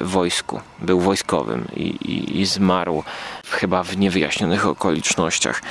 wojsku, 0.00 0.60
był 0.78 1.00
wojskowym 1.00 1.66
i, 1.76 1.82
i, 1.82 2.40
i 2.40 2.46
zmarł 2.46 3.02
chyba 3.50 3.82
w 3.82 3.96
niewyjaśnionych 3.96 4.66
okolicznościach 4.66 5.62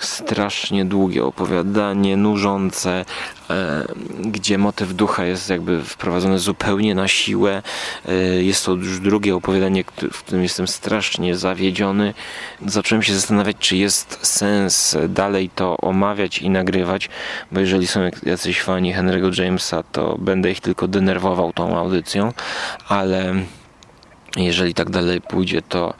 strasznie 0.00 0.84
długie 0.84 1.24
opowiadanie, 1.24 2.16
nużące, 2.16 3.04
e, 3.50 3.84
gdzie 4.20 4.58
motyw 4.58 4.94
ducha 4.94 5.24
jest 5.24 5.50
jakby 5.50 5.84
wprowadzony 5.84 6.38
zupełnie 6.38 6.94
na 6.94 7.08
siłę. 7.08 7.62
E, 8.08 8.14
jest 8.42 8.66
to 8.66 8.72
już 8.72 9.00
drugie 9.00 9.34
opowiadanie, 9.34 9.84
w 10.12 10.22
którym 10.22 10.42
jestem 10.42 10.68
strasznie 10.68 11.36
zawiedziony. 11.36 12.14
Zacząłem 12.66 13.02
się 13.02 13.14
zastanawiać, 13.14 13.56
czy 13.58 13.76
jest 13.76 14.18
sens 14.22 14.96
dalej 15.08 15.50
to 15.54 15.76
omawiać 15.76 16.38
i 16.38 16.50
nagrywać, 16.50 17.08
bo 17.52 17.60
jeżeli 17.60 17.86
są 17.86 18.00
jacyś 18.22 18.62
fani 18.62 18.94
Henry'ego 18.94 19.42
Jamesa, 19.42 19.82
to 19.82 20.18
będę 20.18 20.50
ich 20.50 20.60
tylko 20.60 20.88
denerwował 20.88 21.52
tą 21.52 21.78
audycją, 21.78 22.32
ale 22.88 23.34
jeżeli 24.36 24.74
tak 24.74 24.90
dalej 24.90 25.20
pójdzie, 25.20 25.62
to 25.62 25.94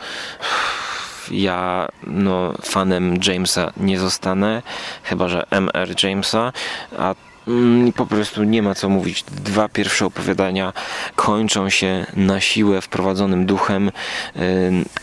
ja 1.31 1.89
no, 2.07 2.53
fanem 2.63 3.19
Jamesa 3.27 3.73
nie 3.77 3.99
zostanę, 3.99 4.63
chyba 5.03 5.29
że 5.29 5.47
MR 5.51 6.05
Jamesa, 6.05 6.53
a 6.99 7.15
mm, 7.49 7.93
po 7.93 8.07
prostu 8.07 8.43
nie 8.43 8.63
ma 8.63 8.75
co 8.75 8.89
mówić. 8.89 9.23
Dwa 9.23 9.69
pierwsze 9.69 10.07
opowiadania 10.07 10.73
kończą 11.17 11.71
się 11.71 12.07
na 12.17 12.41
siłę 12.41 12.81
wprowadzonym 12.81 13.47
duchem. 13.47 13.91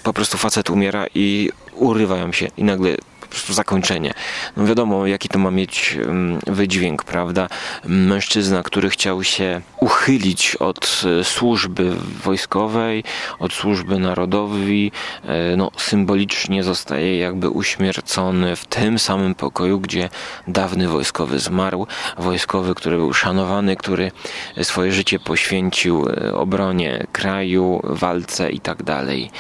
Po 0.03 0.13
prostu 0.13 0.37
facet 0.37 0.69
umiera 0.69 1.05
i 1.15 1.49
urywają 1.73 2.31
się 2.31 2.47
i 2.57 2.63
nagle 2.63 2.95
prostu 3.35 3.53
zakończenie. 3.53 4.13
No 4.57 4.65
wiadomo, 4.65 5.07
jaki 5.07 5.29
to 5.29 5.39
ma 5.39 5.51
mieć 5.51 5.97
wydźwięk, 6.47 7.03
prawda? 7.03 7.49
Mężczyzna, 7.85 8.63
który 8.63 8.89
chciał 8.89 9.23
się 9.23 9.61
uchylić 9.79 10.55
od 10.55 11.03
e, 11.19 11.23
służby 11.23 11.95
wojskowej, 12.23 13.03
od 13.39 13.53
służby 13.53 13.99
narodowej, 13.99 14.91
no, 15.57 15.71
symbolicznie 15.77 16.63
zostaje 16.63 17.17
jakby 17.17 17.49
uśmiercony 17.49 18.55
w 18.55 18.65
tym 18.65 18.99
samym 18.99 19.35
pokoju, 19.35 19.79
gdzie 19.79 20.09
dawny 20.47 20.87
wojskowy 20.87 21.39
zmarł. 21.39 21.87
Wojskowy, 22.17 22.75
który 22.75 22.97
był 22.97 23.13
szanowany, 23.13 23.75
który 23.75 24.11
swoje 24.63 24.91
życie 24.91 25.19
poświęcił 25.19 26.09
e, 26.09 26.33
obronie 26.33 27.07
kraju, 27.11 27.81
walce 27.83 28.51
i 28.51 28.59
tak 28.59 28.83
dalej. 28.83 29.31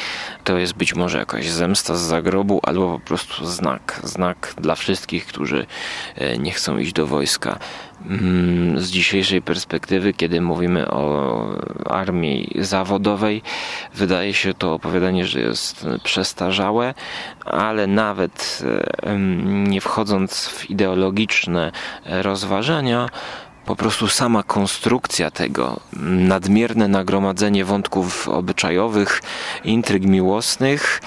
To 0.43 0.57
jest 0.57 0.73
być 0.73 0.95
może 0.95 1.17
jakaś 1.17 1.49
zemsta 1.49 1.95
z 1.95 2.01
zagrobu, 2.01 2.59
albo 2.63 2.99
po 2.99 3.05
prostu 3.05 3.45
znak. 3.45 3.84
Znak 4.03 4.53
dla 4.57 4.75
wszystkich, 4.75 5.25
którzy 5.25 5.65
e, 6.15 6.37
nie 6.37 6.51
chcą 6.51 6.77
iść 6.77 6.93
do 6.93 7.07
wojska. 7.07 7.59
Mm, 8.05 8.79
z 8.79 8.89
dzisiejszej 8.89 9.41
perspektywy, 9.41 10.13
kiedy 10.13 10.41
mówimy 10.41 10.91
o 10.91 11.45
armii 11.85 12.57
zawodowej, 12.59 13.41
wydaje 13.93 14.33
się 14.33 14.53
to 14.53 14.73
opowiadanie, 14.73 15.25
że 15.25 15.39
jest 15.39 15.87
przestarzałe, 16.03 16.93
ale 17.45 17.87
nawet 17.87 18.63
e, 19.03 19.19
nie 19.45 19.81
wchodząc 19.81 20.47
w 20.47 20.69
ideologiczne 20.69 21.71
rozważania, 22.05 23.09
po 23.65 23.75
prostu 23.75 24.07
sama 24.07 24.43
konstrukcja 24.43 25.31
tego, 25.31 25.79
nadmierne 26.03 26.87
nagromadzenie 26.87 27.65
wątków 27.65 28.29
obyczajowych, 28.29 29.21
intryg 29.63 30.03
miłosnych, 30.03 31.01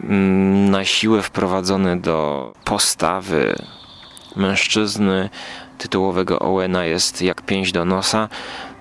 mm, 0.00 0.70
na 0.70 0.84
siłę 0.84 1.22
wprowadzone 1.22 1.96
do 1.96 2.52
postawy 2.64 3.54
mężczyzny 4.36 5.30
tytułowego 5.78 6.38
Owena 6.38 6.84
jest 6.84 7.22
jak 7.22 7.42
pięść 7.42 7.72
do 7.72 7.84
nosa. 7.84 8.28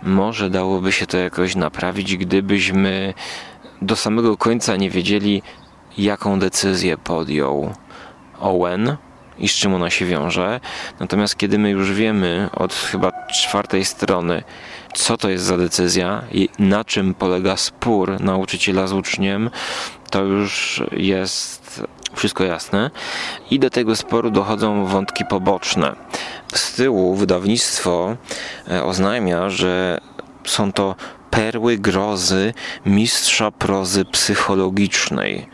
Może 0.03 0.49
dałoby 0.49 0.91
się 0.91 1.07
to 1.07 1.17
jakoś 1.17 1.55
naprawić, 1.55 2.17
gdybyśmy 2.17 3.13
do 3.81 3.95
samego 3.95 4.37
końca 4.37 4.75
nie 4.75 4.89
wiedzieli, 4.89 5.41
jaką 5.97 6.39
decyzję 6.39 6.97
podjął 6.97 7.73
Owen 8.39 8.97
i 9.39 9.47
z 9.47 9.53
czym 9.53 9.73
ona 9.73 9.89
się 9.89 10.05
wiąże. 10.05 10.59
Natomiast 10.99 11.37
kiedy 11.37 11.59
my 11.59 11.69
już 11.69 11.91
wiemy 11.91 12.49
od 12.55 12.73
chyba 12.73 13.11
czwartej 13.33 13.85
strony, 13.85 14.43
co 14.93 15.17
to 15.17 15.29
jest 15.29 15.43
za 15.43 15.57
decyzja 15.57 16.23
i 16.31 16.49
na 16.59 16.85
czym 16.85 17.13
polega 17.13 17.57
spór 17.57 18.21
nauczyciela 18.21 18.87
z 18.87 18.93
uczniem, 18.93 19.49
to 20.09 20.23
już 20.23 20.83
jest 20.91 21.83
wszystko 22.13 22.43
jasne. 22.43 22.91
I 23.51 23.59
do 23.59 23.69
tego 23.69 23.95
sporu 23.95 24.31
dochodzą 24.31 24.85
wątki 24.85 25.25
poboczne. 25.25 25.95
Z 26.53 26.75
tyłu 26.75 27.15
wydawnictwo 27.15 28.15
e, 28.71 28.83
oznajmia, 28.83 29.49
że 29.49 30.01
są 30.45 30.73
to 30.73 30.95
perły 31.29 31.77
grozy 31.77 32.53
mistrza 32.85 33.51
prozy 33.51 34.05
psychologicznej. 34.05 35.47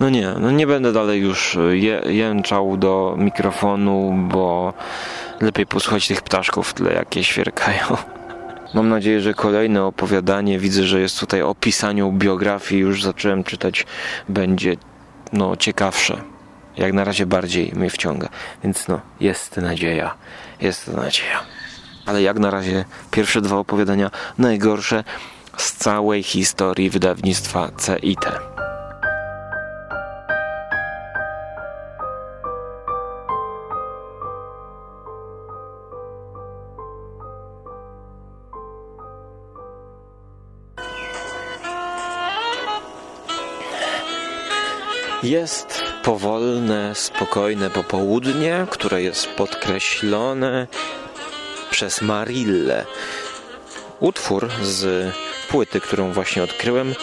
No 0.00 0.10
nie, 0.10 0.34
no 0.40 0.50
nie 0.50 0.66
będę 0.66 0.92
dalej 0.92 1.20
już 1.20 1.56
e, 1.56 1.76
je, 1.76 2.02
jęczał 2.06 2.76
do 2.76 3.14
mikrofonu, 3.18 4.14
bo 4.28 4.72
lepiej 5.40 5.66
posłuchać 5.66 6.08
tych 6.08 6.22
ptaszków 6.22 6.68
w 6.68 6.74
tle, 6.74 6.92
jakie 6.92 7.24
świerkają. 7.24 7.86
Mam 8.74 8.88
nadzieję, 8.88 9.20
że 9.20 9.34
kolejne 9.34 9.84
opowiadanie, 9.84 10.58
widzę, 10.58 10.84
że 10.84 11.00
jest 11.00 11.20
tutaj 11.20 11.42
o 11.42 11.54
pisaniu 11.54 12.12
biografii, 12.12 12.80
już 12.80 13.02
zacząłem 13.02 13.44
czytać, 13.44 13.86
będzie 14.28 14.76
no, 15.32 15.56
ciekawsze. 15.56 16.22
Jak 16.76 16.92
na 16.92 17.04
razie 17.04 17.26
bardziej 17.26 17.72
mnie 17.74 17.90
wciąga. 17.90 18.28
Więc 18.64 18.88
no, 18.88 19.00
jest 19.20 19.56
nadzieja. 19.56 20.14
Jest 20.60 20.88
nadzieja. 20.88 21.40
Ale 22.06 22.22
jak 22.22 22.38
na 22.38 22.50
razie 22.50 22.84
pierwsze 23.10 23.40
dwa 23.40 23.56
opowiadania 23.56 24.10
najgorsze 24.38 25.04
z 25.56 25.72
całej 25.72 26.22
historii 26.22 26.90
wydawnictwa 26.90 27.68
CIT. 27.68 28.26
Jest 45.22 45.82
powolne, 46.02 46.94
spokojne 46.94 47.70
popołudnie, 47.70 48.66
które 48.70 49.02
jest 49.02 49.26
podkreślone 49.28 50.66
przez 51.70 52.02
Marille. 52.02 52.84
Utwór 54.00 54.48
z 54.62 55.12
płyty, 55.48 55.80
którą 55.80 56.12
właśnie 56.12 56.42
odkryłem, 56.42 56.94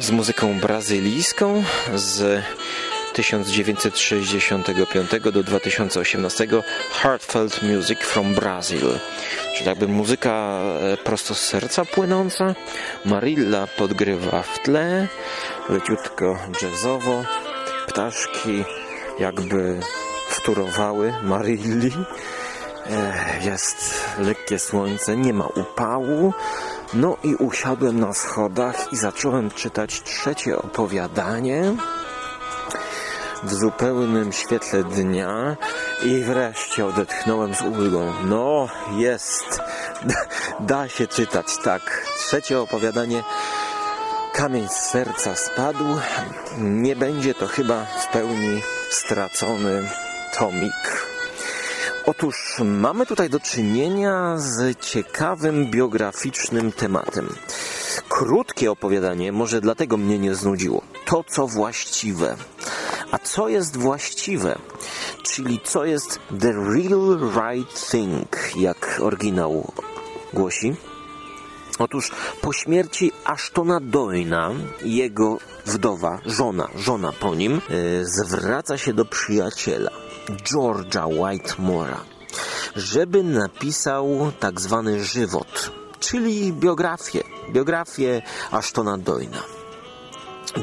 z 0.00 0.10
muzyką 0.10 0.60
brazylijską 0.60 1.64
z 1.94 2.42
1965 3.18 5.10
do 5.32 5.42
2018 5.42 6.46
Heartfelt 7.02 7.62
Music 7.62 7.98
from 7.98 8.34
Brazil. 8.34 8.98
Czyli 9.54 9.66
jakby 9.66 9.88
muzyka 9.88 10.60
e, 10.92 10.96
prosto 10.96 11.34
z 11.34 11.40
serca 11.40 11.84
płynąca. 11.84 12.54
Marilla 13.04 13.66
podgrywa 13.66 14.42
w 14.42 14.58
tle, 14.58 15.08
leciutko 15.68 16.38
jazzowo. 16.62 17.24
Ptaszki 17.86 18.64
jakby 19.18 19.80
wturowały 20.28 21.14
Marilli. 21.22 21.92
Jest 23.42 24.04
lekkie 24.18 24.58
słońce, 24.58 25.16
nie 25.16 25.32
ma 25.32 25.46
upału. 25.46 26.32
No 26.94 27.16
i 27.22 27.34
usiadłem 27.34 28.00
na 28.00 28.14
schodach 28.14 28.92
i 28.92 28.96
zacząłem 28.96 29.50
czytać 29.50 30.02
trzecie 30.02 30.58
opowiadanie 30.58 31.74
w 33.42 33.54
zupełnym 33.54 34.32
świetle 34.32 34.84
dnia 34.84 35.56
i 36.04 36.22
wreszcie 36.22 36.86
odetchnąłem 36.86 37.54
z 37.54 37.62
ulgą. 37.62 38.12
No, 38.24 38.68
jest. 38.96 39.60
Da 40.60 40.88
się 40.88 41.06
czytać, 41.06 41.46
tak. 41.64 42.06
Trzecie 42.18 42.60
opowiadanie 42.60 43.22
Kamień 44.32 44.68
z 44.68 44.72
serca 44.72 45.34
spadł. 45.34 45.84
Nie 46.58 46.96
będzie 46.96 47.34
to 47.34 47.46
chyba 47.46 47.84
w 47.84 48.12
pełni 48.12 48.62
stracony 48.90 49.88
tomik. 50.38 51.08
Otóż 52.10 52.56
mamy 52.64 53.06
tutaj 53.06 53.30
do 53.30 53.40
czynienia 53.40 54.34
z 54.38 54.80
ciekawym 54.80 55.70
biograficznym 55.70 56.72
tematem. 56.72 57.28
Krótkie 58.08 58.70
opowiadanie 58.70 59.32
może 59.32 59.60
dlatego 59.60 59.96
mnie 59.96 60.18
nie 60.18 60.34
znudziło. 60.34 60.82
To, 61.04 61.24
co 61.24 61.46
właściwe. 61.46 62.36
A 63.10 63.18
co 63.18 63.48
jest 63.48 63.76
właściwe? 63.76 64.58
Czyli 65.22 65.60
co 65.64 65.84
jest 65.84 66.20
the 66.40 66.52
real 66.52 67.18
right 67.34 67.90
thing, 67.90 68.56
jak 68.56 69.00
oryginał 69.02 69.72
głosi. 70.32 70.76
Otóż 71.78 72.10
po 72.40 72.52
śmierci 72.52 73.12
Ashtona 73.24 73.80
Doyna, 73.80 74.50
jego 74.82 75.38
wdowa, 75.66 76.20
żona, 76.26 76.68
żona 76.76 77.12
po 77.12 77.34
nim, 77.34 77.60
yy, 77.68 78.06
zwraca 78.06 78.78
się 78.78 78.94
do 78.94 79.04
przyjaciela, 79.04 79.90
George'a 80.28 81.06
Whitemora, 81.06 82.04
żeby 82.76 83.22
napisał 83.22 84.32
tak 84.40 84.60
zwany 84.60 85.04
żywot, 85.04 85.70
czyli 86.00 86.52
biografię, 86.52 87.22
biografię 87.52 88.22
Ashtona 88.50 88.98
Doyna. 88.98 89.42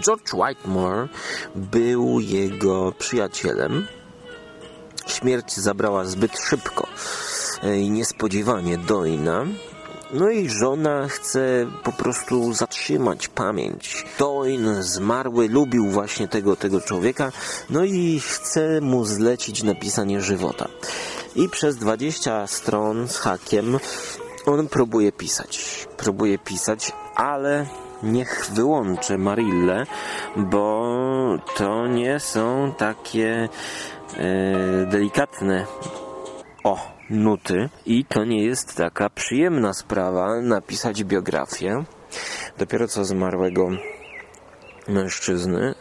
George 0.02 0.34
Whitemore 0.34 1.08
był 1.56 2.20
jego 2.20 2.92
przyjacielem. 2.92 3.88
Śmierć 5.08 5.58
zabrała 5.58 6.06
zbyt 6.06 6.40
szybko 6.40 6.88
i 7.78 7.90
niespodziewanie 7.90 8.78
Doyna. 8.78 9.46
No 10.14 10.30
i 10.30 10.50
żona 10.50 11.08
chce 11.08 11.68
po 11.84 11.92
prostu 11.92 12.54
zatrzymać 12.54 13.28
pamięć. 13.28 14.06
Doyn 14.20 14.84
zmarły 14.84 15.50
lubił 15.50 15.88
właśnie 15.88 16.28
tego, 16.28 16.56
tego 16.56 16.82
człowieka, 16.82 17.32
no 17.70 17.84
i 17.84 18.20
chce 18.20 18.82
mu 18.82 19.06
zlecić 19.06 19.64
napisanie 19.64 20.22
żywota. 20.22 20.68
I 21.36 21.50
przez 21.50 21.76
20 21.76 22.48
stron 22.48 23.08
z 23.08 23.18
hakiem 23.18 23.80
on 24.46 24.68
próbuje 24.68 25.12
pisać. 25.12 25.88
Próbuje 25.98 26.38
pisać, 26.38 26.92
ale 27.16 27.68
niech 28.04 28.50
wyłączę 28.54 29.18
Marillę, 29.18 29.86
bo 30.36 31.38
to 31.56 31.88
nie 31.88 32.20
są 32.20 32.74
takie 32.78 33.50
e, 34.18 34.86
delikatne 34.86 35.66
o 36.64 36.95
nuty. 37.10 37.70
I 37.86 38.06
to 38.06 38.26
nie 38.26 38.44
jest 38.44 38.76
taka 38.78 39.10
przyjemna 39.10 39.74
sprawa 39.74 40.42
napisać 40.42 41.04
biografię. 41.04 41.84
Dopiero 42.58 42.88
co 42.88 43.06
zmarłego 43.06 43.70
mężczyzny 44.88 45.76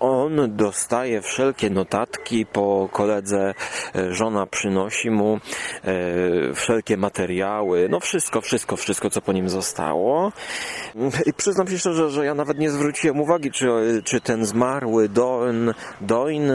on 0.00 0.56
dostaje 0.56 1.22
wszelkie 1.22 1.70
notatki 1.70 2.46
po 2.46 2.88
koledze, 2.92 3.54
e, 3.94 4.14
żona 4.14 4.46
przynosi 4.46 5.10
mu 5.10 5.38
e, 5.84 6.54
wszelkie 6.54 6.96
materiały, 6.96 7.88
no 7.90 8.00
wszystko, 8.00 8.40
wszystko, 8.40 8.76
wszystko, 8.76 9.10
co 9.10 9.20
po 9.20 9.32
nim 9.32 9.48
zostało. 9.48 10.32
I 11.26 11.32
przyznam 11.32 11.68
się 11.68 11.78
szczerze, 11.78 12.10
że 12.10 12.24
ja 12.24 12.34
nawet 12.34 12.58
nie 12.58 12.70
zwróciłem 12.70 13.20
uwagi, 13.20 13.50
czy, 13.50 13.68
czy 14.04 14.20
ten 14.20 14.44
zmarły 14.44 15.08
Doyn, 15.08 15.74
Doyn, 16.00 16.52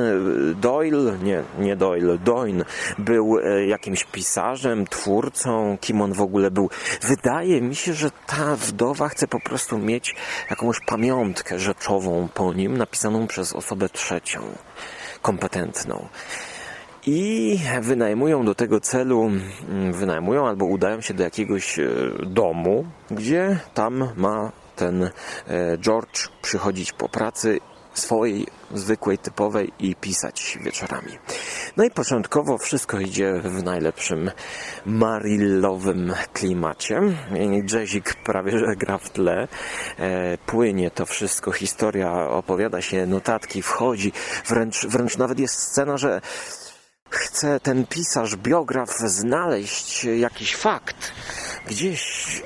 Doyle, 0.62 1.18
nie, 1.24 1.44
nie 1.60 1.76
Doyle, 1.76 2.18
Doyn 2.18 2.64
był 2.98 3.40
e, 3.40 3.66
jakimś 3.66 4.04
pisarzem, 4.04 4.88
twórcą, 4.88 5.78
kim 5.82 6.02
on 6.02 6.14
w 6.14 6.22
ogóle 6.22 6.52
był. 6.52 6.70
Wydaje 7.02 7.62
mi 7.62 7.76
się, 7.76 7.94
że 7.94 8.12
ta 8.28 8.56
wdowa 8.56 9.10
chce 9.10 9.28
po 9.28 9.40
prostu 9.40 9.78
mieć 9.78 10.16
jakąś 10.50 10.80
pamiątkę 10.80 11.60
rzeczową 11.60 12.28
po 12.34 12.54
nim, 12.54 12.78
napisaną 12.78 13.28
przez 13.28 13.54
osobę 13.54 13.90
trzecią, 13.90 14.42
kompetentną. 15.22 16.08
I 17.06 17.60
wynajmują 17.82 18.46
do 18.46 18.56
tego 18.56 18.80
celu, 18.80 19.22
mm, 19.70 19.94
wynajmują 19.94 20.48
albo 20.48 20.66
udają 20.66 21.02
się 21.02 21.14
do 21.14 21.24
jakiegoś 21.24 21.80
e, 21.80 21.90
domu, 22.26 22.86
gdzie 23.12 23.60
tam 23.74 24.10
ma 24.16 24.52
ten 24.76 25.04
e, 25.04 25.12
George 25.78 26.28
przychodzić 26.42 26.92
po 26.92 27.10
pracy 27.10 27.60
swojej 27.94 28.48
zwykłej, 28.74 29.18
typowej 29.18 29.72
i 29.80 29.96
pisać 29.96 30.58
wieczorami. 30.62 31.18
No 31.78 31.84
i 31.84 31.92
początkowo 31.92 32.58
wszystko 32.58 33.00
idzie 33.00 33.34
w 33.44 33.64
najlepszym 33.64 34.32
marillowym 34.86 36.14
klimacie. 36.34 37.02
Jazzik 37.74 38.16
prawie 38.16 38.60
że 38.60 38.76
gra 38.76 38.98
w 38.98 39.10
tle. 39.10 39.48
E, 40.00 40.38
płynie 40.38 40.92
to 40.92 41.06
wszystko, 41.06 41.52
historia 41.52 42.30
opowiada 42.30 42.82
się, 42.82 43.06
notatki 43.06 43.62
wchodzi, 43.62 44.12
wręcz, 44.48 44.86
wręcz 44.86 45.18
nawet 45.18 45.40
jest 45.40 45.60
scena, 45.60 45.98
że 45.98 46.22
chce 47.16 47.60
ten 47.60 47.86
pisarz, 47.88 48.36
biograf 48.36 48.98
znaleźć 48.98 50.04
jakiś 50.04 50.56
fakt 50.56 51.14
gdzieś 51.68 52.44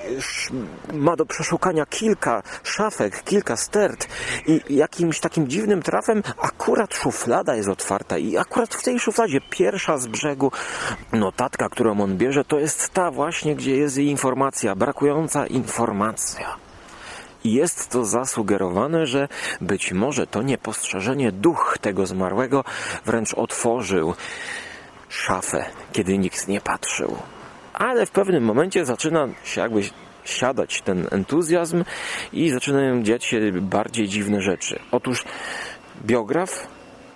ma 0.94 1.16
do 1.16 1.26
przeszukania 1.26 1.86
kilka 1.86 2.44
szafek, 2.64 3.24
kilka 3.24 3.58
stert 3.58 4.08
i 4.48 4.62
jakimś 4.76 5.20
takim 5.20 5.48
dziwnym 5.48 5.82
trafem 5.82 6.24
akurat 6.42 6.94
szuflada 6.94 7.56
jest 7.56 7.70
otwarta 7.70 8.18
i 8.18 8.38
akurat 8.38 8.76
w 8.76 8.84
tej 8.84 9.00
szufladzie 9.00 9.42
pierwsza 9.50 9.98
z 9.98 10.08
brzegu 10.08 10.52
notatka, 11.14 11.70
którą 11.70 12.02
on 12.02 12.18
bierze, 12.18 12.46
to 12.46 12.60
jest 12.60 12.90
ta 12.90 13.12
właśnie, 13.12 13.56
gdzie 13.56 13.78
jest 13.78 13.98
jej 13.98 14.08
informacja, 14.08 14.76
brakująca 14.76 15.48
informacja. 15.48 16.67
Jest 17.48 17.90
to 17.90 18.06
zasugerowane, 18.06 19.06
że 19.06 19.28
być 19.62 19.94
może 19.94 20.28
to 20.28 20.42
niepostrzeżenie 20.42 21.32
duch 21.32 21.78
tego 21.82 22.06
zmarłego 22.06 22.64
wręcz 23.06 23.34
otworzył 23.34 24.14
szafę, 25.10 25.66
kiedy 25.92 26.18
nikt 26.18 26.48
nie 26.48 26.62
patrzył 26.62 27.18
ale 27.78 28.06
w 28.06 28.12
pewnym 28.12 28.44
momencie 28.44 28.86
zaczyna 28.86 29.28
się 29.44 29.62
jakby 29.62 29.82
siadać 30.26 30.82
ten 30.82 31.08
entuzjazm 31.12 31.84
i 32.34 32.50
zaczynają 32.50 33.04
dziać 33.04 33.24
się 33.24 33.52
bardziej 33.52 34.08
dziwne 34.08 34.42
rzeczy. 34.42 34.80
Otóż 34.92 35.26
biograf 36.06 36.68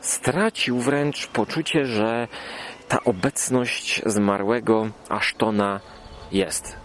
stracił 0.02 0.80
wręcz 0.80 1.28
poczucie, 1.28 1.86
że 1.86 2.28
ta 2.88 3.04
obecność 3.04 4.02
zmarłego 4.06 4.88
Ashtona 5.10 5.80
jest. 6.32 6.76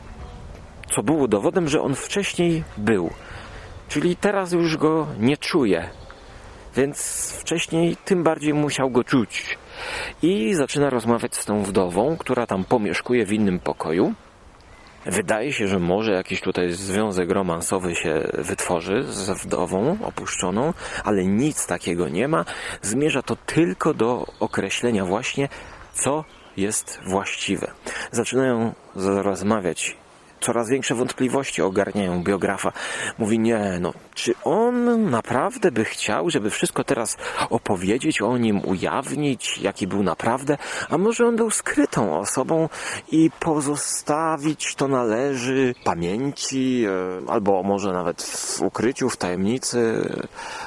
Co 0.90 1.02
było 1.02 1.28
dowodem, 1.28 1.68
że 1.68 1.82
on 1.82 1.94
wcześniej 1.94 2.64
był. 2.76 3.10
Czyli 3.88 4.16
teraz 4.16 4.52
już 4.52 4.76
go 4.76 5.06
nie 5.18 5.36
czuje. 5.36 5.90
Więc 6.76 7.30
wcześniej 7.40 7.96
tym 8.04 8.22
bardziej 8.22 8.54
musiał 8.54 8.90
go 8.90 9.04
czuć 9.04 9.58
i 10.22 10.54
zaczyna 10.54 10.90
rozmawiać 10.90 11.36
z 11.36 11.44
tą 11.44 11.62
wdową, 11.62 12.16
która 12.16 12.46
tam 12.46 12.64
pomieszkuje 12.64 13.26
w 13.26 13.32
innym 13.32 13.60
pokoju. 13.60 14.14
Wydaje 15.06 15.52
się, 15.52 15.68
że 15.68 15.78
może 15.78 16.12
jakiś 16.12 16.40
tutaj 16.40 16.72
związek 16.72 17.30
romansowy 17.30 17.94
się 17.94 18.28
wytworzy 18.34 19.02
z 19.02 19.30
wdową 19.30 19.98
opuszczoną, 20.02 20.72
ale 21.04 21.24
nic 21.24 21.66
takiego 21.66 22.08
nie 22.08 22.28
ma. 22.28 22.44
Zmierza 22.82 23.22
to 23.22 23.36
tylko 23.36 23.94
do 23.94 24.26
określenia 24.40 25.04
właśnie, 25.04 25.48
co 25.94 26.24
jest 26.56 27.00
właściwe. 27.06 27.70
Zaczynają 28.12 28.74
rozmawiać 28.94 29.96
coraz 30.40 30.68
większe 30.68 30.94
wątpliwości 30.94 31.62
ogarniają 31.62 32.22
biografa. 32.22 32.72
Mówi, 33.18 33.38
nie, 33.38 33.78
no, 33.80 33.92
czy 34.14 34.34
on 34.44 35.10
naprawdę 35.10 35.72
by 35.72 35.84
chciał, 35.84 36.30
żeby 36.30 36.50
wszystko 36.50 36.84
teraz 36.84 37.16
opowiedzieć 37.50 38.22
o 38.22 38.38
nim, 38.38 38.60
ujawnić, 38.64 39.58
jaki 39.58 39.86
był 39.86 40.02
naprawdę, 40.02 40.58
a 40.88 40.98
może 40.98 41.26
on 41.26 41.36
był 41.36 41.50
skrytą 41.50 42.18
osobą 42.18 42.68
i 43.12 43.30
pozostawić 43.40 44.74
to 44.74 44.88
należy 44.88 45.74
pamięci, 45.84 46.84
e, 46.86 47.30
albo 47.30 47.62
może 47.62 47.92
nawet 47.92 48.22
w 48.22 48.62
ukryciu, 48.62 49.10
w 49.10 49.16
tajemnicy. 49.16 50.08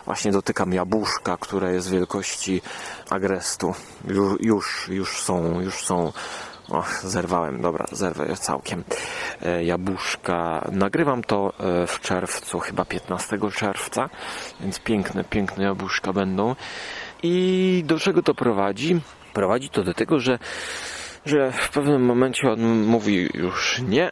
Właśnie 0.06 0.32
dotykam 0.32 0.74
jabłuszka, 0.74 1.38
które 1.38 1.74
jest 1.74 1.90
wielkości 1.90 2.62
agrestu. 3.10 3.74
Już, 4.08 4.40
już, 4.40 4.88
już 4.92 5.22
są, 5.22 5.62
już 5.62 5.86
są 5.86 6.12
o, 6.72 6.84
zerwałem, 7.04 7.62
dobra, 7.62 7.86
zerwę 7.92 8.36
całkiem. 8.36 8.84
E, 9.42 9.64
jabłuszka. 9.64 10.70
Nagrywam 10.72 11.24
to 11.24 11.54
e, 11.60 11.88
w 11.88 12.00
czerwcu, 12.00 12.60
chyba 12.60 12.86
15 12.86 13.38
czerwca, 13.56 14.10
więc 14.60 14.80
piękne, 14.80 15.24
piękne 15.24 15.64
jabłuszka 15.64 16.14
będą. 16.14 16.56
I 17.24 17.84
do 17.86 18.00
czego 18.00 18.24
to 18.24 18.34
prowadzi? 18.34 19.02
Prowadzi 19.34 19.70
to 19.70 19.84
do 19.84 19.94
tego, 19.94 20.20
że, 20.20 20.40
że 21.26 21.52
w 21.52 21.70
pewnym 21.70 22.06
momencie 22.06 22.52
on 22.52 22.84
mówi 22.86 23.30
już 23.34 23.82
nie, 23.88 24.12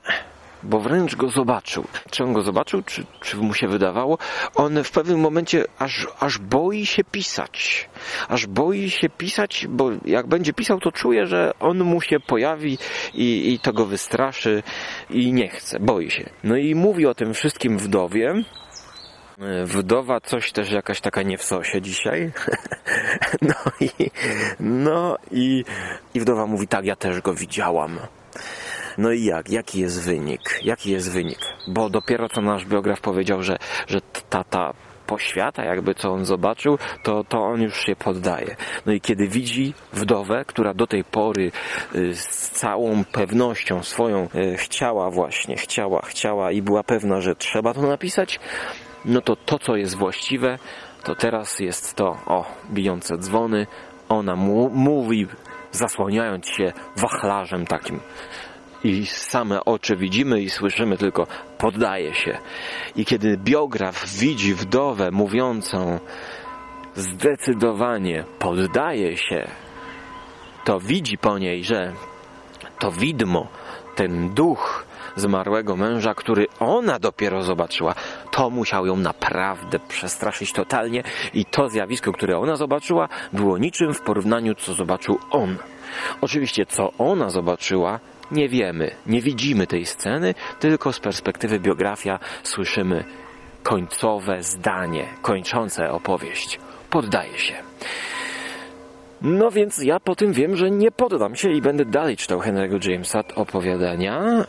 bo 0.63 0.79
wręcz 0.79 1.15
go 1.15 1.29
zobaczył. 1.29 1.83
Czy 2.11 2.23
on 2.23 2.33
go 2.33 2.41
zobaczył, 2.41 2.81
czy, 2.81 3.05
czy 3.21 3.37
mu 3.37 3.53
się 3.53 3.67
wydawało? 3.67 4.17
On 4.55 4.83
w 4.83 4.91
pewnym 4.91 5.19
momencie 5.19 5.65
aż, 5.79 6.07
aż 6.19 6.37
boi 6.37 6.85
się 6.85 7.03
pisać. 7.03 7.89
Aż 8.27 8.47
boi 8.47 8.89
się 8.89 9.09
pisać, 9.09 9.67
bo 9.69 9.89
jak 10.05 10.27
będzie 10.27 10.53
pisał, 10.53 10.79
to 10.79 10.91
czuje, 10.91 11.27
że 11.27 11.53
on 11.59 11.83
mu 11.83 12.01
się 12.01 12.19
pojawi 12.19 12.77
i, 13.13 13.53
i 13.53 13.59
to 13.59 13.73
go 13.73 13.85
wystraszy 13.85 14.63
i 15.09 15.33
nie 15.33 15.47
chce, 15.47 15.79
boi 15.79 16.11
się. 16.11 16.29
No 16.43 16.57
i 16.57 16.75
mówi 16.75 17.05
o 17.05 17.15
tym 17.15 17.33
wszystkim 17.33 17.77
wdowie, 17.77 18.43
Wdowa 19.65 20.19
coś 20.19 20.51
też 20.51 20.71
jakaś 20.71 21.01
taka 21.01 21.21
nie 21.21 21.37
w 21.37 21.43
sosie 21.43 21.81
dzisiaj. 21.81 22.31
No 23.41 23.55
i, 23.79 23.89
no 24.59 25.17
i, 25.31 25.63
i 26.13 26.19
wdowa 26.19 26.45
mówi, 26.45 26.67
tak, 26.67 26.85
ja 26.85 26.95
też 26.95 27.21
go 27.21 27.33
widziałam. 27.33 27.99
No 28.97 29.11
i 29.11 29.23
jak? 29.23 29.49
Jaki 29.49 29.79
jest 29.79 30.01
wynik? 30.01 30.59
Jaki 30.63 30.91
jest 30.91 31.11
wynik? 31.11 31.39
Bo 31.67 31.89
dopiero 31.89 32.29
co 32.29 32.41
nasz 32.41 32.65
biograf 32.65 33.01
powiedział, 33.01 33.43
że, 33.43 33.57
że 33.87 34.01
ta, 34.29 34.43
ta 34.43 34.73
poświata, 35.07 35.65
jakby 35.65 35.95
co 35.95 36.11
on 36.11 36.25
zobaczył, 36.25 36.77
to, 37.03 37.23
to 37.23 37.43
on 37.43 37.61
już 37.61 37.79
się 37.79 37.95
poddaje. 37.95 38.55
No 38.85 38.93
i 38.93 39.01
kiedy 39.01 39.27
widzi 39.27 39.73
wdowę, 39.93 40.45
która 40.47 40.73
do 40.73 40.87
tej 40.87 41.03
pory 41.03 41.51
y, 41.95 42.15
z 42.15 42.49
całą 42.49 43.03
pewnością 43.03 43.83
swoją 43.83 44.27
y, 44.35 44.57
chciała 44.57 45.11
właśnie, 45.11 45.55
chciała, 45.55 46.01
chciała 46.01 46.51
i 46.51 46.61
była 46.61 46.83
pewna, 46.83 47.21
że 47.21 47.35
trzeba 47.35 47.73
to 47.73 47.81
napisać, 47.81 48.39
no 49.05 49.21
to 49.21 49.35
to, 49.35 49.59
co 49.59 49.75
jest 49.75 49.95
właściwe, 49.95 50.59
to 51.03 51.15
teraz 51.15 51.59
jest 51.59 51.95
to, 51.95 52.17
o, 52.25 52.45
bijące 52.71 53.17
dzwony, 53.17 53.67
ona 54.09 54.35
mu, 54.35 54.69
mówi, 54.69 55.27
zasłaniając 55.71 56.49
się 56.49 56.73
wachlarzem 56.95 57.65
takim 57.65 57.99
i 58.83 59.05
same 59.05 59.65
oczy 59.65 59.95
widzimy 59.95 60.41
i 60.41 60.49
słyszymy 60.49 60.97
tylko 60.97 61.27
poddaje 61.57 62.13
się. 62.13 62.37
I 62.95 63.05
kiedy 63.05 63.37
biograf 63.37 64.09
widzi 64.09 64.53
wdowę 64.53 65.11
mówiącą 65.11 65.99
zdecydowanie 66.95 68.23
poddaje 68.39 69.17
się, 69.17 69.47
to 70.65 70.79
widzi 70.79 71.17
po 71.17 71.37
niej, 71.37 71.63
że 71.63 71.93
to 72.79 72.91
widmo, 72.91 73.47
ten 73.95 74.29
duch 74.29 74.85
zmarłego 75.15 75.75
męża, 75.75 76.13
który 76.13 76.47
ona 76.59 76.99
dopiero 76.99 77.43
zobaczyła, 77.43 77.93
to 78.31 78.49
musiał 78.49 78.85
ją 78.85 78.95
naprawdę 78.95 79.79
przestraszyć 79.79 80.53
totalnie 80.53 81.03
i 81.33 81.45
to 81.45 81.69
zjawisko, 81.69 82.11
które 82.11 82.39
ona 82.39 82.55
zobaczyła, 82.55 83.09
było 83.33 83.57
niczym 83.57 83.93
w 83.93 84.01
porównaniu, 84.01 84.55
co 84.55 84.73
zobaczył 84.73 85.19
on. 85.31 85.57
Oczywiście, 86.21 86.65
co 86.65 86.93
ona 86.97 87.29
zobaczyła, 87.29 87.99
nie 88.31 88.49
wiemy, 88.49 88.91
nie 89.05 89.21
widzimy 89.21 89.67
tej 89.67 89.85
sceny, 89.85 90.33
tylko 90.59 90.93
z 90.93 90.99
perspektywy 90.99 91.59
biografia 91.59 92.19
słyszymy 92.43 93.03
końcowe 93.63 94.43
zdanie, 94.43 95.07
kończące 95.21 95.91
opowieść. 95.91 96.59
Poddaje 96.89 97.37
się. 97.37 97.55
No 99.21 99.51
więc 99.51 99.83
ja 99.83 99.99
po 99.99 100.15
tym 100.15 100.33
wiem, 100.33 100.55
że 100.55 100.71
nie 100.71 100.91
poddam 100.91 101.35
się 101.35 101.51
i 101.51 101.61
będę 101.61 101.85
dalej 101.85 102.17
czytał 102.17 102.39
Henry'ego 102.39 102.89
Jamesa 102.89 103.23
opowiadania. 103.35 104.45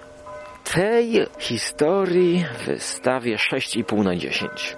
Tej 0.75 1.27
historii 1.39 2.45
wystawię 2.67 3.37
6,5 3.37 4.05
na 4.05 4.17
10 4.17 4.77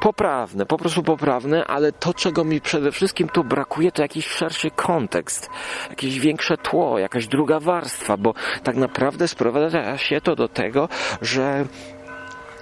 poprawne, 0.00 0.66
po 0.66 0.78
prostu 0.78 1.02
poprawne, 1.02 1.64
ale 1.64 1.92
to, 1.92 2.14
czego 2.14 2.44
mi 2.44 2.60
przede 2.60 2.92
wszystkim 2.92 3.28
tu 3.28 3.44
brakuje, 3.44 3.92
to 3.92 4.02
jakiś 4.02 4.26
szerszy 4.26 4.70
kontekst, 4.70 5.50
jakieś 5.90 6.20
większe 6.20 6.56
tło, 6.56 6.98
jakaś 6.98 7.26
druga 7.26 7.60
warstwa, 7.60 8.16
bo 8.16 8.34
tak 8.62 8.76
naprawdę 8.76 9.28
sprowadza 9.28 9.98
się 9.98 10.20
to 10.20 10.36
do 10.36 10.48
tego, 10.48 10.88
że 11.22 11.64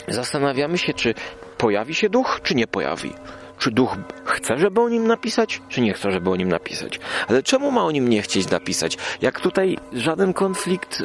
zastanawiamy 0.08 0.78
się, 0.78 0.94
czy 0.94 1.14
pojawi 1.58 1.94
się 1.94 2.08
duch, 2.08 2.40
czy 2.42 2.54
nie 2.54 2.66
pojawi. 2.66 3.12
Czy 3.58 3.70
duch 3.70 3.96
chce, 4.24 4.58
żeby 4.58 4.80
o 4.80 4.88
nim 4.88 5.06
napisać, 5.06 5.62
czy 5.68 5.80
nie 5.80 5.92
chce, 5.92 6.12
żeby 6.12 6.30
o 6.30 6.36
nim 6.36 6.48
napisać? 6.48 7.00
Ale 7.28 7.42
czemu 7.42 7.70
ma 7.70 7.84
o 7.84 7.90
nim 7.90 8.08
nie 8.08 8.22
chcieć 8.22 8.50
napisać? 8.50 8.98
Jak 9.22 9.40
tutaj 9.40 9.78
żaden 9.92 10.32
konflikt 10.32 11.02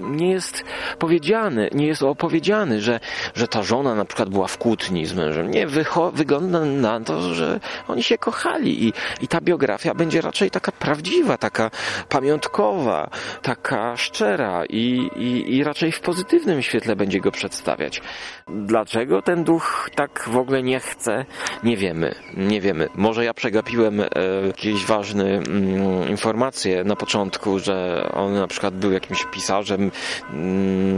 nie 0.00 0.30
jest 0.30 0.64
powiedziany, 0.98 1.68
nie 1.74 1.86
jest 1.86 2.02
opowiedziany, 2.02 2.80
że, 2.80 3.00
że 3.34 3.48
ta 3.48 3.62
żona 3.62 3.94
na 3.94 4.04
przykład 4.04 4.28
była 4.28 4.46
w 4.46 4.58
kłótni 4.58 5.06
z 5.06 5.14
mężem. 5.14 5.50
Nie, 5.50 5.66
wygląda 6.12 6.64
na 6.64 7.00
to, 7.00 7.34
że 7.34 7.60
oni 7.88 8.02
się 8.02 8.18
kochali 8.18 8.84
i, 8.84 8.92
i 9.20 9.28
ta 9.28 9.40
biografia 9.40 9.94
będzie 9.94 10.20
raczej 10.20 10.50
taka 10.50 10.72
prawdziwa, 10.72 11.38
taka 11.38 11.70
pamiątkowa, 12.08 13.10
taka 13.42 13.96
szczera 13.96 14.64
i, 14.66 15.10
i, 15.16 15.56
i 15.56 15.64
raczej 15.64 15.92
w 15.92 16.00
pozytywnym 16.00 16.62
świetle 16.62 16.96
będzie 16.96 17.20
go 17.20 17.32
przedstawiać. 17.32 18.02
Dlaczego 18.48 19.22
ten 19.22 19.44
duch 19.44 19.90
tak 19.94 20.28
w 20.28 20.36
ogóle 20.36 20.62
nie 20.62 20.80
chce? 20.80 21.24
Nie 21.64 21.76
wiemy, 21.76 22.14
nie 22.36 22.60
wiemy. 22.60 22.88
Może 22.94 23.24
ja 23.24 23.34
przegapiłem 23.34 24.00
e, 24.00 24.06
jakieś 24.46 24.86
ważne 24.86 25.24
mm, 25.24 26.08
informacje 26.08 26.84
na 26.84 26.96
początku, 26.96 27.58
że 27.58 28.08
on 28.14 28.34
na 28.34 28.46
przykład 28.46 28.74
był 28.74 28.92
jakimś 28.92 29.24
pisarzem 29.24 29.81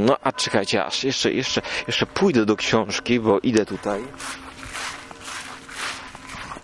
no 0.07 0.17
a 0.23 0.33
czekajcie, 0.33 0.85
aż 0.85 1.05
jeszcze, 1.05 1.33
jeszcze, 1.33 1.63
jeszcze 1.87 2.07
pójdę 2.07 2.47
do 2.47 2.57
książki, 2.57 3.21
bo 3.21 3.41
idę 3.41 3.67
tutaj 3.67 4.03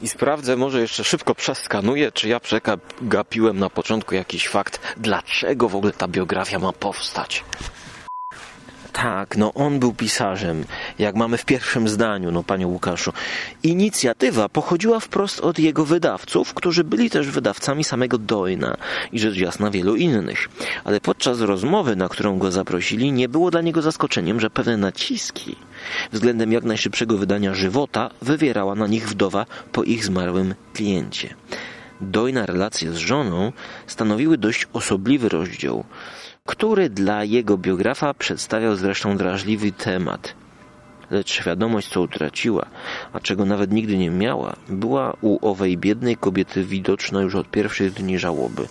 i 0.01 0.09
sprawdzę, 0.09 0.57
może 0.57 0.81
jeszcze 0.81 1.05
szybko 1.05 1.35
przeskanuję, 1.35 2.13
czy 2.13 2.29
ja 2.29 2.41
przegapiłem 2.41 3.59
na 3.59 3.71
początku 3.71 4.15
jakiś 4.15 4.49
fakt, 4.49 4.95
dlaczego 4.97 5.69
w 5.69 5.77
ogóle 5.77 5.93
ta 5.93 6.09
biografia 6.09 6.59
ma 6.59 6.73
powstać. 6.73 7.45
Tak, 8.93 9.37
no 9.37 9.55
on 9.55 9.79
był 9.79 9.93
pisarzem, 9.93 10.65
jak 10.99 11.15
mamy 11.17 11.39
w 11.39 11.45
pierwszym 11.45 11.89
zdaniu, 11.89 12.31
no 12.31 12.43
panie 12.43 12.67
Łukaszu. 12.67 13.13
Inicjatywa 13.63 14.49
pochodziła 14.49 15.01
wprost 15.01 15.41
od 15.41 15.59
jego 15.59 15.85
wydawców, 15.85 16.55
którzy 16.55 16.85
byli 16.85 17.11
też 17.11 17.31
wydawcami 17.31 17.85
samego 17.85 18.19
Doyna 18.19 18.77
i 19.13 19.19
rzecz 19.19 19.37
jasna 19.37 19.71
wielu 19.71 19.97
innych. 19.97 20.49
Ale 20.85 21.01
podczas 21.01 21.41
rozmowy, 21.41 21.97
na 21.97 22.09
którą 22.09 22.39
go 22.39 22.51
zaprosili, 22.51 23.13
nie 23.13 23.29
było 23.29 23.51
dla 23.51 23.61
niego 23.61 23.83
zaskoczeniem, 23.83 24.41
że 24.41 24.51
pewne 24.51 24.77
naciski 24.77 25.57
względem 26.13 26.53
jak 26.53 26.65
najszybszego 26.65 27.19
wydania 27.19 27.55
żywota 27.55 28.11
wywierała 28.23 28.75
na 28.75 28.87
nich 28.87 29.09
wdowa 29.09 29.47
po 29.73 29.85
ich 29.85 30.05
zmarłym 30.05 30.55
kliencie. 30.75 31.35
Dojna 32.01 32.47
relacje 32.47 32.93
z 32.93 32.97
żoną 32.97 33.53
stanowiły 33.87 34.39
dość 34.39 34.67
osobliwy 34.73 35.29
rozdział 35.29 35.85
który 36.47 36.91
dla 36.91 37.25
jego 37.25 37.59
biografa 37.59 38.15
przedstawiał 38.15 38.77
zresztą 38.77 39.17
drażliwy 39.17 39.73
temat. 39.73 40.35
Lecz 41.11 41.31
świadomość, 41.31 41.89
co 41.89 42.01
utraciła, 42.01 42.67
a 43.13 43.21
czego 43.21 43.45
nawet 43.45 43.73
nigdy 43.73 43.99
nie 43.99 44.11
miała, 44.11 44.57
była 44.69 45.17
u 45.21 45.49
owej 45.49 45.79
biednej 45.79 46.17
kobiety 46.17 46.65
widoczna 46.65 47.21
już 47.23 47.35
od 47.35 47.51
pierwszych 47.51 47.93
dni 47.93 48.19
żałoby. 48.19 48.69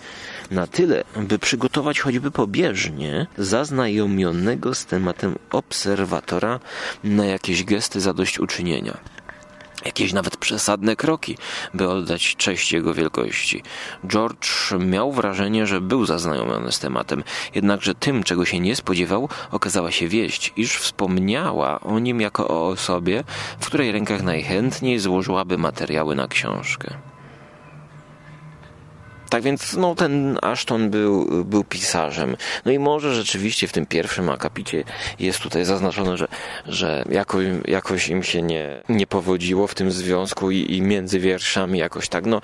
Na 0.52 0.68
tyle, 0.68 1.04
by 1.18 1.40
przygotować 1.40 2.00
choćby 2.00 2.32
pobieżnie 2.32 3.28
zaznajomionego 3.38 4.76
z 4.76 4.86
tematem 4.86 5.36
obserwatora 5.52 6.60
na 7.04 7.26
jakieś 7.26 7.64
gesty 7.64 8.00
zadośćuczynienia 8.00 8.98
jakieś 9.86 10.14
nawet 10.14 10.38
przesadne 10.38 10.96
kroki, 10.96 11.38
by 11.74 11.90
oddać 11.90 12.36
cześć 12.36 12.72
jego 12.72 12.94
wielkości. 12.94 13.64
George 14.08 14.48
miał 14.80 15.12
wrażenie, 15.12 15.68
że 15.68 15.82
był 15.82 16.06
zaznajomiony 16.06 16.72
z 16.72 16.80
tematem, 16.80 17.24
jednakże 17.56 17.96
tym, 17.96 18.24
czego 18.24 18.46
się 18.46 18.60
nie 18.60 18.76
spodziewał, 18.76 19.30
okazała 19.52 19.92
się 19.92 20.08
wieść, 20.08 20.54
iż 20.56 20.78
wspomniała 20.78 21.80
o 21.80 22.00
nim 22.00 22.22
jako 22.22 22.48
o 22.48 22.68
osobie, 22.68 23.24
w 23.60 23.66
której 23.66 23.92
rękach 23.92 24.24
najchętniej 24.24 25.00
złożyłaby 25.00 25.58
materiały 25.58 26.16
na 26.16 26.28
książkę. 26.28 27.09
Tak 29.30 29.44
więc 29.44 29.74
no, 29.74 29.96
ten 29.96 30.38
Ashton 30.42 30.90
był, 30.90 31.46
był 31.46 31.64
pisarzem. 31.64 32.38
No 32.66 32.72
i 32.72 32.80
może 32.80 33.16
rzeczywiście 33.16 33.68
w 33.68 33.72
tym 33.72 33.86
pierwszym 33.86 34.30
akapicie 34.30 34.84
jest 35.20 35.40
tutaj 35.40 35.66
zaznaczone, 35.66 36.18
że, 36.18 36.28
że 36.66 37.06
jakoś, 37.10 37.46
jakoś 37.66 38.08
im 38.08 38.24
się 38.24 38.42
nie, 38.42 38.82
nie 38.90 39.08
powodziło 39.08 39.68
w 39.68 39.76
tym 39.76 39.92
związku 39.92 40.52
i, 40.52 40.76
i 40.76 40.82
między 40.82 41.20
wierszami 41.20 41.80
jakoś 41.80 42.10
tak. 42.10 42.26
No 42.26 42.38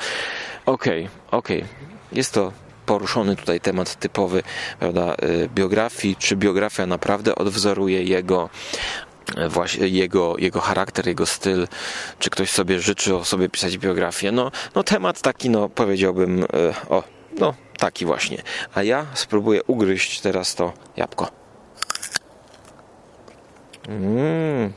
okej, 0.66 1.04
okay, 1.04 1.40
okej. 1.40 1.58
Okay. 1.58 1.70
Jest 2.12 2.34
to 2.34 2.52
poruszony 2.86 3.36
tutaj 3.36 3.62
temat 3.62 3.96
typowy 3.96 4.44
prawda, 4.80 5.16
y, 5.24 5.50
biografii, 5.56 6.16
czy 6.16 6.36
biografia 6.36 6.86
naprawdę 6.86 7.36
odwzoruje 7.36 8.04
jego 8.04 8.50
właśnie 9.50 9.88
jego, 9.88 10.38
jego 10.38 10.62
charakter, 10.62 11.08
jego 11.08 11.26
styl, 11.26 11.68
czy 12.20 12.30
ktoś 12.30 12.50
sobie 12.50 12.80
życzy 12.80 13.16
o 13.16 13.26
sobie 13.26 13.50
pisać 13.50 13.78
biografię. 13.78 14.32
No, 14.32 14.52
no 14.76 14.84
temat 14.84 15.22
taki, 15.22 15.50
no 15.50 15.70
powiedziałbym, 15.70 16.44
e, 16.44 16.46
o, 16.90 17.04
no 17.40 17.54
taki 17.78 18.06
właśnie. 18.06 18.42
A 18.76 18.84
ja 18.84 19.06
spróbuję 19.14 19.64
ugryźć 19.64 20.22
teraz 20.22 20.56
to 20.56 20.74
jabłko. 20.98 21.32
Mmm, 23.90 24.74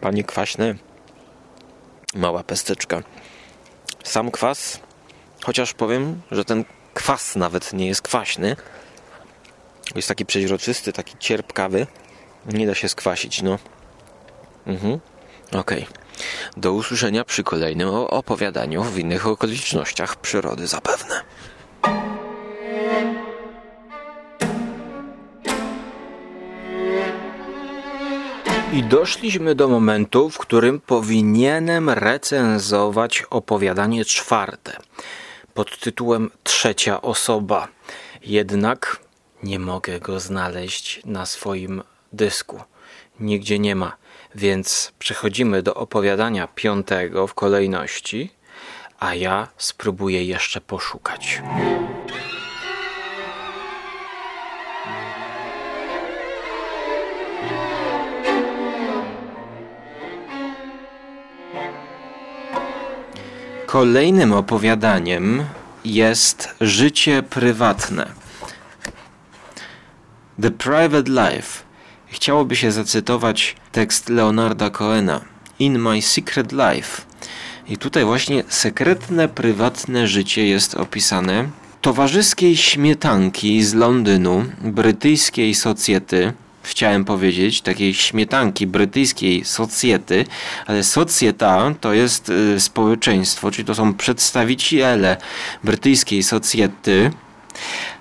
panie 0.00 0.24
kwaśne. 0.24 0.74
Mała 2.14 2.44
pesteczka. 2.44 3.02
Sam 4.04 4.30
kwas, 4.30 4.80
chociaż 5.44 5.74
powiem, 5.74 6.20
że 6.30 6.44
ten 6.44 6.64
kwas 6.94 7.36
nawet 7.36 7.72
nie 7.72 7.86
jest 7.86 8.02
kwaśny. 8.02 8.56
Jest 9.94 10.08
taki 10.08 10.26
przeźroczysty, 10.26 10.92
taki 10.92 11.18
cierpkawy. 11.18 11.86
Nie 12.46 12.66
da 12.66 12.74
się 12.74 12.88
skwasić, 12.88 13.42
no. 13.42 13.58
Mhm. 14.68 15.00
Okej. 15.52 15.82
Okay. 15.82 15.86
Do 16.56 16.72
usłyszenia 16.72 17.24
przy 17.24 17.44
kolejnym 17.44 17.88
opowiadaniu 17.88 18.82
w 18.82 18.98
innych 18.98 19.26
okolicznościach 19.26 20.16
przyrody 20.16 20.66
zapewne. 20.66 21.20
I 28.72 28.82
doszliśmy 28.82 29.54
do 29.54 29.68
momentu, 29.68 30.30
w 30.30 30.38
którym 30.38 30.80
powinienem 30.80 31.90
recenzować 31.90 33.22
opowiadanie 33.30 34.04
czwarte 34.04 34.76
pod 35.54 35.78
tytułem 35.78 36.30
Trzecia 36.44 37.02
osoba. 37.02 37.68
Jednak 38.24 39.00
nie 39.42 39.58
mogę 39.58 40.00
go 40.00 40.20
znaleźć 40.20 41.00
na 41.04 41.26
swoim 41.26 41.82
dysku. 42.12 42.60
Nigdzie 43.20 43.58
nie 43.58 43.74
ma 43.74 43.96
Więc 44.34 44.92
przechodzimy 44.98 45.62
do 45.62 45.74
opowiadania 45.74 46.48
piątego 46.54 47.26
w 47.26 47.34
kolejności, 47.34 48.30
a 49.00 49.14
ja 49.14 49.48
spróbuję 49.56 50.24
jeszcze 50.24 50.60
poszukać. 50.60 51.42
Kolejnym 63.66 64.32
opowiadaniem 64.32 65.44
jest 65.84 66.48
życie 66.60 67.22
prywatne. 67.22 68.12
The 70.42 70.50
Private 70.50 71.10
Life. 71.10 71.67
Chciałoby 72.10 72.56
się 72.56 72.72
zacytować 72.72 73.56
tekst 73.72 74.08
Leonarda 74.08 74.70
Cohena 74.70 75.20
In 75.58 75.78
My 75.78 76.02
Secret 76.02 76.52
Life. 76.52 77.02
I 77.68 77.76
tutaj 77.76 78.04
właśnie 78.04 78.44
sekretne, 78.48 79.28
prywatne 79.28 80.08
życie 80.08 80.46
jest 80.46 80.74
opisane 80.74 81.48
towarzyskiej 81.80 82.56
śmietanki 82.56 83.62
z 83.62 83.74
Londynu, 83.74 84.44
brytyjskiej 84.60 85.54
socjety, 85.54 86.32
chciałem 86.62 87.04
powiedzieć, 87.04 87.60
takiej 87.60 87.94
śmietanki 87.94 88.66
brytyjskiej 88.66 89.44
socjety, 89.44 90.24
ale 90.66 90.84
socjeta 90.84 91.74
to 91.80 91.92
jest 91.92 92.28
y, 92.28 92.60
społeczeństwo, 92.60 93.50
czyli 93.50 93.64
to 93.64 93.74
są 93.74 93.94
przedstawiciele 93.94 95.16
brytyjskiej 95.64 96.22
socjety. 96.22 97.10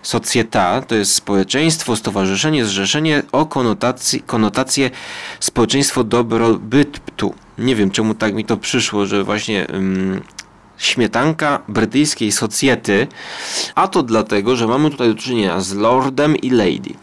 Socjeta 0.02 0.82
to 0.82 0.96
jest 0.96 1.16
społeczeństwo, 1.16 1.96
stowarzyszenie, 1.96 2.66
zrzeszenie 2.66 3.24
o 3.32 3.46
konotacji, 3.46 4.22
konotację 4.22 4.90
społeczeństwo 5.40 6.04
dobrobytu. 6.04 7.34
Nie 7.58 7.76
wiem 7.76 7.92
czemu 7.92 8.14
tak 8.14 8.34
mi 8.34 8.46
to 8.46 8.58
przyszło, 8.58 9.06
że 9.06 9.24
właśnie 9.24 9.68
śmietanka 10.78 11.62
brytyjskiej 11.68 12.32
socjety, 12.32 13.08
a 13.76 13.88
to 13.88 14.04
dlatego, 14.04 14.56
że 14.56 14.68
mamy 14.68 14.90
tutaj 14.90 15.08
do 15.08 15.16
czynienia 15.16 15.60
z 15.60 15.74
lordem 15.74 16.38
i 16.38 16.50
lady. 16.50 16.94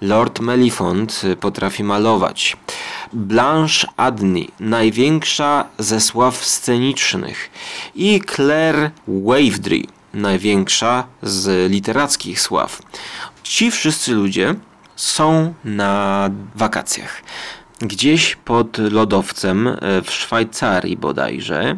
Lord 0.00 0.40
Melifont 0.40 1.22
potrafi 1.40 1.84
malować. 1.84 2.56
Blanche 3.12 3.88
Adney, 3.96 4.48
największa 4.60 5.64
ze 5.78 6.00
sław 6.00 6.44
scenicznych 6.44 7.50
i 7.94 8.20
Claire 8.34 8.90
Wavedry, 9.08 9.82
największa 10.14 11.06
z 11.22 11.70
literackich 11.70 12.40
sław. 12.40 12.82
Ci 13.42 13.70
wszyscy 13.70 14.14
ludzie 14.14 14.54
są 14.96 15.54
na 15.64 16.30
wakacjach. 16.54 17.22
Gdzieś 17.80 18.36
pod 18.36 18.78
lodowcem 18.78 19.76
w 20.04 20.10
Szwajcarii 20.10 20.96
bodajże 20.96 21.76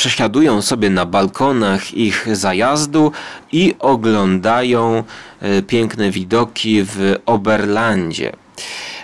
przesiadują 0.00 0.62
sobie 0.62 0.90
na 0.90 1.06
balkonach 1.06 1.94
ich 1.94 2.36
zajazdu 2.36 3.12
i 3.52 3.74
oglądają 3.78 5.04
e, 5.40 5.62
piękne 5.62 6.10
widoki 6.10 6.82
w 6.82 7.16
Oberlandzie. 7.26 8.32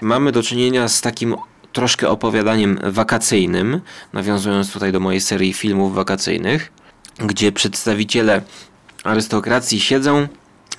Mamy 0.03 0.33
do 0.33 0.42
czynienia 0.42 0.88
z 0.88 1.01
takim 1.01 1.37
troszkę 1.72 2.09
opowiadaniem 2.09 2.79
wakacyjnym, 2.83 3.81
nawiązując 4.12 4.72
tutaj 4.72 4.92
do 4.92 5.01
mojej 5.01 5.20
serii 5.20 5.53
filmów 5.53 5.94
wakacyjnych, 5.94 6.72
gdzie 7.18 7.52
przedstawiciele 7.52 8.42
arystokracji 9.05 9.81
siedzą 9.81 10.29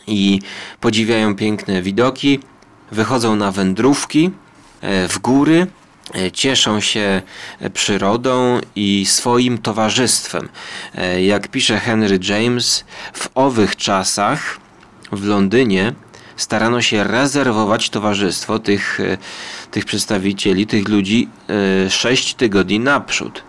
i 0.07 0.39
podziwiają 0.79 1.35
piękne 1.35 1.81
widoki, 1.81 2.39
wychodzą 2.91 3.35
na 3.35 3.51
wędrówki 3.51 4.31
e, 4.81 5.07
w 5.07 5.19
góry 5.19 5.67
E, 6.15 6.31
cieszą 6.31 6.79
się 6.79 7.21
przyrodą 7.73 8.59
i 8.75 9.05
swoim 9.05 9.57
towarzystwem. 9.57 10.49
E, 10.95 11.23
jak 11.23 11.47
pisze 11.47 11.79
Henry 11.79 12.19
James, 12.29 12.85
w 13.13 13.29
owych 13.35 13.75
czasach 13.75 14.59
w 15.11 15.25
Londynie 15.25 15.93
starano 16.37 16.81
się 16.81 17.03
rezerwować 17.03 17.89
towarzystwo 17.89 18.59
tych, 18.59 18.99
tych 19.71 19.85
przedstawicieli, 19.85 20.67
tych 20.67 20.87
ludzi 20.87 21.29
sześć 21.89 22.33
tygodni 22.33 22.79
naprzód. 22.79 23.43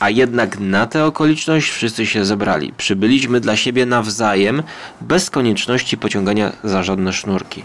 A 0.00 0.10
jednak 0.10 0.58
na 0.58 0.86
tę 0.86 1.04
okoliczność 1.04 1.70
wszyscy 1.70 2.06
się 2.06 2.24
zebrali. 2.24 2.72
Przybyliśmy 2.76 3.40
dla 3.40 3.56
siebie 3.56 3.86
nawzajem, 3.86 4.62
bez 5.00 5.30
konieczności 5.30 5.98
pociągania 5.98 6.52
za 6.64 6.82
żadne 6.82 7.12
sznurki. 7.12 7.64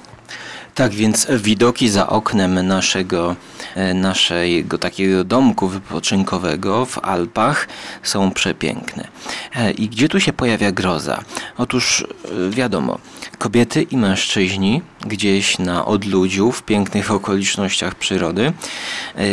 Tak 0.75 0.93
więc 0.93 1.27
widoki 1.29 1.89
za 1.89 2.07
oknem 2.07 2.67
naszego, 2.67 3.35
e, 3.75 3.93
naszego 3.93 4.77
takiego 4.77 5.23
domku 5.23 5.67
wypoczynkowego 5.67 6.85
w 6.85 6.99
Alpach 6.99 7.67
są 8.03 8.31
przepiękne. 8.31 9.07
E, 9.55 9.71
I 9.71 9.89
gdzie 9.89 10.09
tu 10.09 10.19
się 10.19 10.33
pojawia 10.33 10.71
groza? 10.71 11.23
Otóż 11.57 12.01
e, 12.03 12.49
wiadomo, 12.49 12.99
kobiety 13.37 13.81
i 13.81 13.97
mężczyźni 13.97 14.81
gdzieś 15.05 15.59
na 15.59 15.85
odludziu, 15.85 16.51
w 16.51 16.63
pięknych 16.63 17.11
okolicznościach 17.11 17.95
przyrody, 17.95 18.53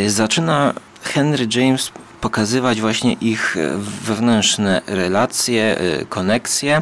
zaczyna 0.07 0.73
Henry 1.01 1.47
James 1.55 1.91
pokazywać 2.23 2.81
właśnie 2.81 3.13
ich 3.13 3.57
wewnętrzne 4.03 4.81
relacje, 4.87 5.77
koneksje. 6.09 6.81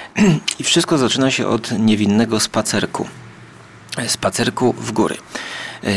I 0.60 0.64
wszystko 0.64 0.98
zaczyna 0.98 1.30
się 1.30 1.46
od 1.46 1.78
niewinnego 1.78 2.40
spacerku 2.40 3.06
spacerku 4.06 4.72
w 4.72 4.92
góry. 4.92 5.16
E, 5.84 5.90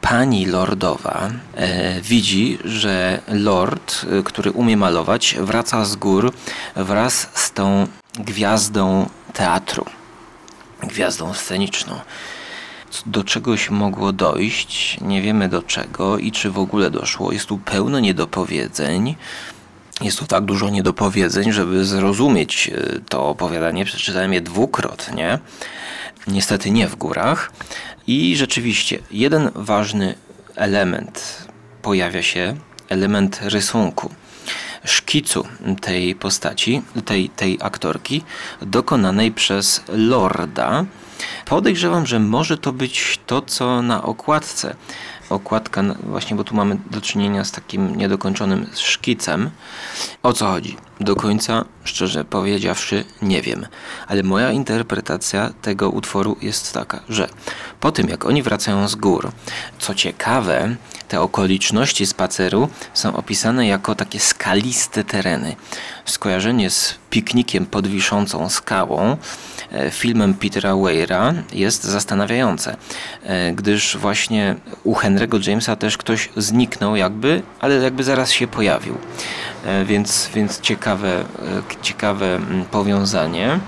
pani 0.00 0.46
lordowa 0.46 1.30
e, 1.54 2.00
widzi, 2.00 2.58
że 2.64 3.20
lord, 3.28 4.06
e, 4.18 4.22
który 4.22 4.50
umie 4.50 4.76
malować, 4.76 5.36
wraca 5.40 5.84
z 5.84 5.96
gór 5.96 6.32
wraz 6.76 7.28
z 7.34 7.52
tą 7.52 7.86
gwiazdą 8.18 9.08
teatru, 9.32 9.84
gwiazdą 10.82 11.34
sceniczną. 11.34 12.00
Do 13.06 13.24
czegoś 13.24 13.70
mogło 13.70 14.12
dojść, 14.12 14.98
nie 15.00 15.22
wiemy 15.22 15.48
do 15.48 15.62
czego 15.62 16.18
i 16.18 16.32
czy 16.32 16.50
w 16.50 16.58
ogóle 16.58 16.90
doszło. 16.90 17.32
Jest 17.32 17.46
tu 17.46 17.58
pełno 17.58 18.00
niedopowiedzeń. 18.00 19.14
Jest 20.00 20.18
tu 20.18 20.26
tak 20.26 20.44
dużo 20.44 20.70
niedopowiedzeń, 20.70 21.52
żeby 21.52 21.84
zrozumieć 21.84 22.70
to 23.08 23.28
opowiadanie, 23.28 23.84
przeczytałem 23.84 24.32
je 24.32 24.40
dwukrotnie 24.40 25.38
niestety 26.26 26.70
nie 26.70 26.88
w 26.88 26.96
górach. 26.96 27.52
I 28.06 28.36
rzeczywiście 28.36 28.98
jeden 29.10 29.50
ważny 29.54 30.14
element 30.54 31.46
pojawia 31.82 32.22
się, 32.22 32.56
element 32.88 33.40
rysunku 33.42 34.10
szkicu 34.84 35.44
tej 35.80 36.14
postaci, 36.14 36.82
tej, 37.04 37.28
tej 37.28 37.58
aktorki, 37.60 38.22
dokonanej 38.62 39.32
przez 39.32 39.82
Lorda. 39.88 40.84
Podejrzewam, 41.46 42.06
że 42.06 42.20
może 42.20 42.58
to 42.58 42.72
być 42.72 43.20
to, 43.26 43.42
co 43.42 43.82
na 43.82 44.02
okładce. 44.02 44.76
Okładka, 45.30 45.82
właśnie, 46.02 46.36
bo 46.36 46.44
tu 46.44 46.54
mamy 46.54 46.78
do 46.90 47.00
czynienia 47.00 47.44
z 47.44 47.52
takim 47.52 47.96
niedokończonym 47.96 48.66
szkicem. 48.74 49.50
O 50.22 50.32
co 50.32 50.46
chodzi? 50.46 50.76
Do 51.00 51.16
końca, 51.16 51.64
szczerze 51.84 52.24
powiedziawszy, 52.24 53.04
nie 53.22 53.42
wiem. 53.42 53.66
Ale 54.08 54.22
moja 54.22 54.52
interpretacja 54.52 55.52
tego 55.62 55.90
utworu 55.90 56.36
jest 56.42 56.72
taka, 56.72 57.00
że 57.08 57.28
po 57.80 57.92
tym 57.92 58.08
jak 58.08 58.24
oni 58.24 58.42
wracają 58.42 58.88
z 58.88 58.94
gór, 58.94 59.32
co 59.78 59.94
ciekawe, 59.94 60.76
te 61.08 61.20
okoliczności 61.20 62.06
spaceru 62.06 62.68
są 62.94 63.16
opisane 63.16 63.66
jako 63.66 63.94
takie 63.94 64.20
skaliste 64.20 65.04
tereny. 65.04 65.56
Skojarzenie 66.04 66.70
z 66.70 66.94
piknikiem 67.10 67.66
pod 67.66 67.86
wiszącą 67.86 68.48
skałą 68.48 69.16
e, 69.72 69.90
filmem 69.90 70.34
Petera 70.34 70.76
Weira 70.76 71.34
jest 71.52 71.84
zastanawiające, 71.84 72.76
e, 73.22 73.52
gdyż 73.52 73.96
właśnie 73.96 74.56
u 74.84 74.94
Henry'ego 74.94 75.48
Jamesa 75.48 75.76
też 75.76 75.96
ktoś 75.96 76.28
zniknął 76.36 76.96
jakby, 76.96 77.42
ale 77.60 77.74
jakby 77.74 78.04
zaraz 78.04 78.30
się 78.30 78.46
pojawił. 78.46 78.98
E, 79.66 79.84
więc, 79.84 80.30
więc 80.34 80.60
ciekawe, 80.60 81.24
ciekawe 81.82 82.36
mm, 82.36 82.64
powiązanie. 82.64 83.60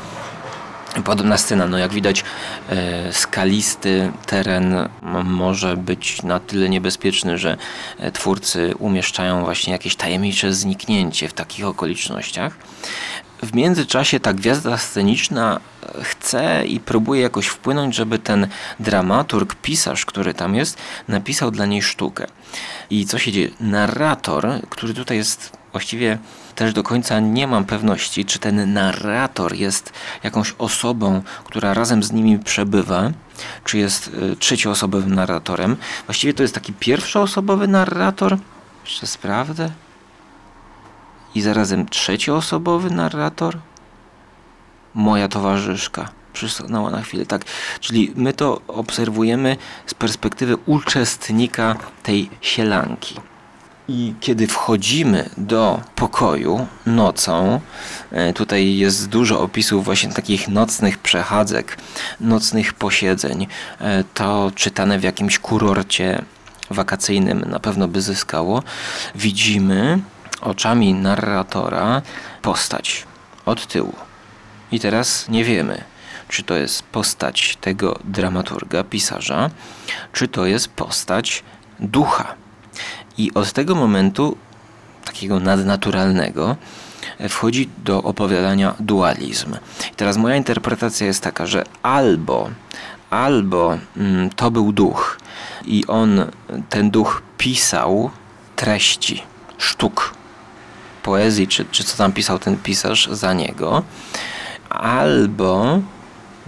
Podobna 1.04 1.38
scena, 1.38 1.66
no 1.66 1.78
jak 1.78 1.92
widać, 1.92 2.24
e, 2.68 3.12
skalisty 3.12 4.12
teren 4.26 4.88
może 5.24 5.76
być 5.76 6.22
na 6.22 6.40
tyle 6.40 6.68
niebezpieczny, 6.68 7.38
że 7.38 7.56
e, 7.98 8.12
twórcy 8.12 8.74
umieszczają 8.78 9.44
właśnie 9.44 9.72
jakieś 9.72 9.96
tajemnicze 9.96 10.52
zniknięcie 10.52 11.28
w 11.28 11.32
takich 11.32 11.66
okolicznościach. 11.66 12.56
W 13.42 13.54
międzyczasie 13.54 14.20
ta 14.20 14.32
gwiazda 14.32 14.78
sceniczna 14.78 15.60
e, 15.82 16.04
chce 16.04 16.66
i 16.66 16.80
próbuje 16.80 17.22
jakoś 17.22 17.46
wpłynąć, 17.46 17.94
żeby 17.94 18.18
ten 18.18 18.46
dramaturg, 18.80 19.54
pisarz, 19.54 20.06
który 20.06 20.34
tam 20.34 20.54
jest, 20.54 20.78
napisał 21.08 21.50
dla 21.50 21.66
niej 21.66 21.82
sztukę. 21.82 22.26
I 22.90 23.06
co 23.06 23.18
się 23.18 23.32
dzieje? 23.32 23.48
Narrator, 23.60 24.48
który 24.70 24.94
tutaj 24.94 25.16
jest 25.16 25.57
Właściwie 25.72 26.18
też 26.54 26.72
do 26.72 26.82
końca 26.82 27.20
nie 27.20 27.46
mam 27.46 27.64
pewności, 27.64 28.24
czy 28.24 28.38
ten 28.38 28.72
narrator 28.72 29.54
jest 29.54 29.92
jakąś 30.22 30.54
osobą, 30.58 31.22
która 31.44 31.74
razem 31.74 32.02
z 32.02 32.12
nimi 32.12 32.38
przebywa, 32.38 33.10
czy 33.64 33.78
jest 33.78 34.08
y, 34.08 34.36
trzecioosobowym 34.36 35.14
narratorem. 35.14 35.76
Właściwie 36.06 36.34
to 36.34 36.42
jest 36.42 36.54
taki 36.54 36.72
pierwszoosobowy 36.72 37.68
narrator. 37.68 38.38
Jeszcze 38.84 39.06
sprawdzę. 39.06 39.70
I 41.34 41.40
zarazem 41.40 41.88
trzecioosobowy 41.88 42.90
narrator. 42.90 43.58
Moja 44.94 45.28
towarzyszka 45.28 46.08
przystanęła 46.32 46.90
na 46.90 47.02
chwilę, 47.02 47.26
tak. 47.26 47.44
Czyli 47.80 48.12
my 48.16 48.32
to 48.32 48.60
obserwujemy 48.68 49.56
z 49.86 49.94
perspektywy 49.94 50.56
uczestnika 50.66 51.76
tej 52.02 52.30
sielanki. 52.40 53.14
I 53.88 54.14
kiedy 54.20 54.46
wchodzimy 54.46 55.30
do 55.36 55.80
pokoju 55.94 56.66
nocą, 56.86 57.60
e, 58.12 58.32
tutaj 58.32 58.76
jest 58.76 59.08
dużo 59.08 59.40
opisów 59.40 59.84
właśnie 59.84 60.12
takich 60.12 60.48
nocnych 60.48 60.98
przechadzek, 60.98 61.78
nocnych 62.20 62.74
posiedzeń. 62.74 63.46
E, 63.80 64.04
to 64.14 64.52
czytane 64.54 64.98
w 64.98 65.02
jakimś 65.02 65.38
kurorcie 65.38 66.22
wakacyjnym 66.70 67.40
na 67.40 67.60
pewno 67.60 67.88
by 67.88 68.02
zyskało. 68.02 68.62
Widzimy 69.14 69.98
oczami 70.40 70.94
narratora 70.94 72.02
postać 72.42 73.06
od 73.46 73.66
tyłu. 73.66 73.92
I 74.72 74.80
teraz 74.80 75.28
nie 75.28 75.44
wiemy, 75.44 75.84
czy 76.28 76.42
to 76.42 76.54
jest 76.54 76.82
postać 76.82 77.56
tego 77.60 77.98
dramaturga, 78.04 78.84
pisarza, 78.84 79.50
czy 80.12 80.28
to 80.28 80.46
jest 80.46 80.68
postać 80.68 81.42
ducha. 81.80 82.34
I 83.18 83.34
od 83.34 83.52
tego 83.52 83.74
momentu, 83.74 84.36
takiego 85.04 85.40
nadnaturalnego, 85.40 86.56
wchodzi 87.28 87.68
do 87.84 88.02
opowiadania 88.02 88.74
dualizm. 88.80 89.54
I 89.92 89.94
teraz 89.96 90.16
moja 90.16 90.36
interpretacja 90.36 91.06
jest 91.06 91.22
taka, 91.22 91.46
że 91.46 91.64
albo, 91.82 92.50
albo 93.10 93.78
mm, 93.96 94.30
to 94.30 94.50
był 94.50 94.72
duch 94.72 95.18
i 95.64 95.86
on, 95.86 96.24
ten 96.68 96.90
duch 96.90 97.22
pisał 97.38 98.10
treści, 98.56 99.22
sztuk, 99.58 100.14
poezji, 101.02 101.48
czy, 101.48 101.64
czy 101.64 101.84
co 101.84 101.96
tam 101.96 102.12
pisał 102.12 102.38
ten 102.38 102.56
pisarz 102.56 103.08
za 103.12 103.32
niego, 103.32 103.82
albo 104.70 105.80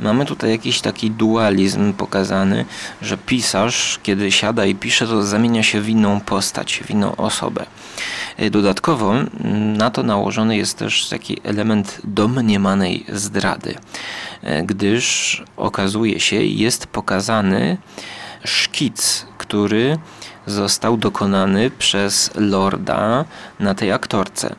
Mamy 0.00 0.26
tutaj 0.26 0.50
jakiś 0.50 0.80
taki 0.80 1.10
dualizm 1.10 1.92
pokazany, 1.92 2.64
że 3.02 3.18
pisarz, 3.18 3.98
kiedy 4.02 4.32
siada 4.32 4.66
i 4.66 4.74
pisze, 4.74 5.06
to 5.06 5.22
zamienia 5.22 5.62
się 5.62 5.80
w 5.80 5.88
inną 5.88 6.20
postać, 6.20 6.82
w 6.86 6.90
inną 6.90 7.16
osobę. 7.16 7.66
E, 8.36 8.50
dodatkowo 8.50 9.12
mm, 9.14 9.76
na 9.76 9.90
to 9.90 10.02
nałożony 10.02 10.56
jest 10.56 10.78
też 10.78 11.08
taki 11.08 11.40
element 11.44 12.00
domniemanej 12.04 13.04
zdrady, 13.08 13.74
e, 14.42 14.62
gdyż 14.62 15.44
okazuje 15.56 16.20
się, 16.20 16.36
jest 16.36 16.86
pokazany 16.86 17.76
szkic, 18.44 19.26
który 19.38 19.98
został 20.46 20.96
dokonany 20.96 21.70
przez 21.70 22.30
Lorda 22.34 23.24
na 23.60 23.74
tej 23.74 23.92
aktorce. 23.92 24.54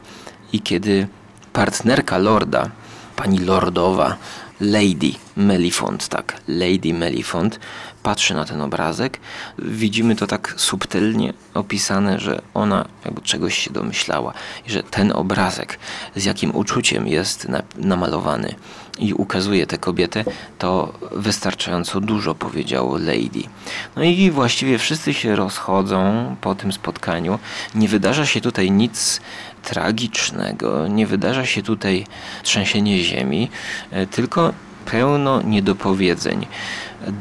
I 0.54 0.62
kiedy 0.62 1.08
partnerka 1.54 2.18
Lorda, 2.18 2.70
pani 3.16 3.40
Lordowa, 3.40 4.18
Lady 4.62 5.14
Melifont, 5.38 6.08
tak, 6.08 6.42
Lady 6.48 6.94
Melifont 6.94 7.60
patrzy 8.04 8.34
na 8.34 8.46
ten 8.46 8.62
obrazek. 8.62 9.20
Widzimy 9.60 10.16
to 10.16 10.28
tak 10.28 10.54
subtelnie 10.58 11.34
opisane, 11.54 12.20
że 12.20 12.42
ona 12.54 12.86
jakby 13.06 13.22
czegoś 13.22 13.58
się 13.58 13.74
domyślała 13.74 14.34
i 14.68 14.72
że 14.72 14.84
ten 14.84 15.12
obrazek 15.12 15.80
z 16.16 16.26
jakim 16.26 16.56
uczuciem 16.56 17.08
jest 17.08 17.48
namalowany 17.78 18.56
i 19.00 19.14
ukazuje 19.14 19.68
tę 19.68 19.78
kobietę, 19.78 20.24
to 20.58 20.94
wystarczająco 21.12 22.02
dużo 22.02 22.36
powiedział 22.36 22.98
Lady. 22.98 23.44
No 23.96 24.04
i 24.04 24.32
właściwie 24.32 24.78
wszyscy 24.78 25.14
się 25.14 25.36
rozchodzą 25.36 26.36
po 26.42 26.56
tym 26.56 26.74
spotkaniu. 26.74 27.40
Nie 27.76 27.88
wydarza 27.88 28.26
się 28.26 28.42
tutaj 28.42 28.72
nic 28.72 29.22
tragicznego, 29.64 30.88
nie 30.88 31.08
wydarza 31.08 31.46
się 31.46 31.64
tutaj 31.64 32.06
trzęsienie 32.44 33.04
ziemi, 33.04 33.50
e, 33.92 34.08
tylko 34.08 34.54
pełno 34.86 35.42
niedopowiedzeń. 35.42 36.48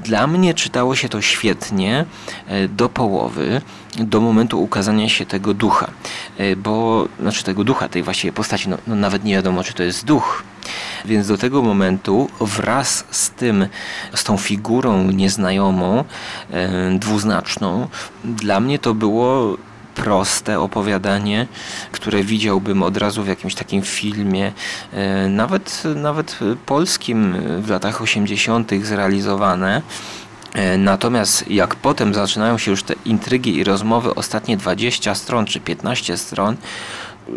Dla 0.05 0.27
mnie 0.27 0.55
czytało 0.55 0.97
się 0.97 1.09
to 1.09 1.21
świetnie 1.21 2.05
e, 2.47 2.69
do 2.69 2.89
połowy, 2.89 3.61
do 3.99 4.21
momentu 4.21 4.63
ukazania 4.63 5.09
się 5.09 5.27
tego 5.27 5.55
ducha, 5.55 5.91
e, 6.39 6.57
bo, 6.57 7.09
znaczy 7.21 7.45
tego 7.45 7.65
ducha, 7.65 7.89
tej 7.89 8.03
właściwie 8.03 8.33
postaci, 8.33 8.69
no, 8.69 8.79
no 8.87 8.95
nawet 8.95 9.25
nie 9.25 9.35
wiadomo, 9.35 9.65
czy 9.65 9.75
to 9.75 9.83
jest 9.83 10.05
duch. 10.05 10.43
Więc 11.05 11.29
do 11.29 11.39
tego 11.39 11.63
momentu 11.63 12.31
wraz 12.41 13.05
z 13.11 13.31
tym, 13.31 13.67
z 14.15 14.25
tą 14.25 14.37
figurą 14.37 15.11
nieznajomą, 15.11 16.05
dwuznaczną, 16.99 17.89
dla 18.25 18.61
mnie 18.61 18.79
to 18.79 18.95
było 18.95 19.57
proste 19.95 20.61
opowiadanie, 20.61 21.47
które 21.93 22.23
widziałbym 22.23 22.83
od 22.83 22.97
razu 22.97 23.23
w 23.23 23.29
jakimś 23.29 23.55
takim 23.55 23.83
filmie, 23.83 24.53
e, 24.93 25.29
nawet, 25.29 25.83
nawet 25.95 26.39
polskim 26.67 27.37
w 27.63 27.71
latach 27.71 28.03
80. 28.03 28.85
zrealizowane. 28.85 29.83
E, 30.55 30.79
natomiast 30.79 31.51
jak 31.51 31.75
potem 31.75 32.15
zaczynają 32.15 32.59
się 32.59 32.71
już 32.71 32.83
te 32.83 32.95
intrygi 33.05 33.57
i 33.57 33.65
rozmowy, 33.65 34.15
ostatnie 34.15 34.57
20 34.57 35.15
stron 35.15 35.47
czy 35.47 35.61
15 35.61 36.17
stron, 36.17 36.57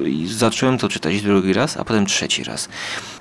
i 0.06 0.28
zacząłem 0.28 0.78
to 0.78 0.90
czytać 0.90 1.22
drugi 1.22 1.54
raz, 1.54 1.78
a 1.78 1.84
potem 1.84 2.06
trzeci 2.06 2.44
raz. 2.44 2.70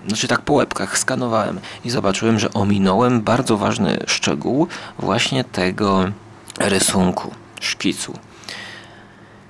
Znaczy 0.07 0.28
tak 0.28 0.41
po 0.41 0.53
łebkach 0.53 0.99
skanowałem 0.99 1.61
i 1.85 1.91
zobaczyłem, 1.91 2.39
że 2.39 2.53
ominąłem 2.53 3.20
bardzo 3.20 3.57
ważny 3.57 3.99
szczegół 4.07 4.68
właśnie 4.99 5.45
tego 5.45 6.05
rysunku, 6.59 7.35
szkicu. 7.61 8.18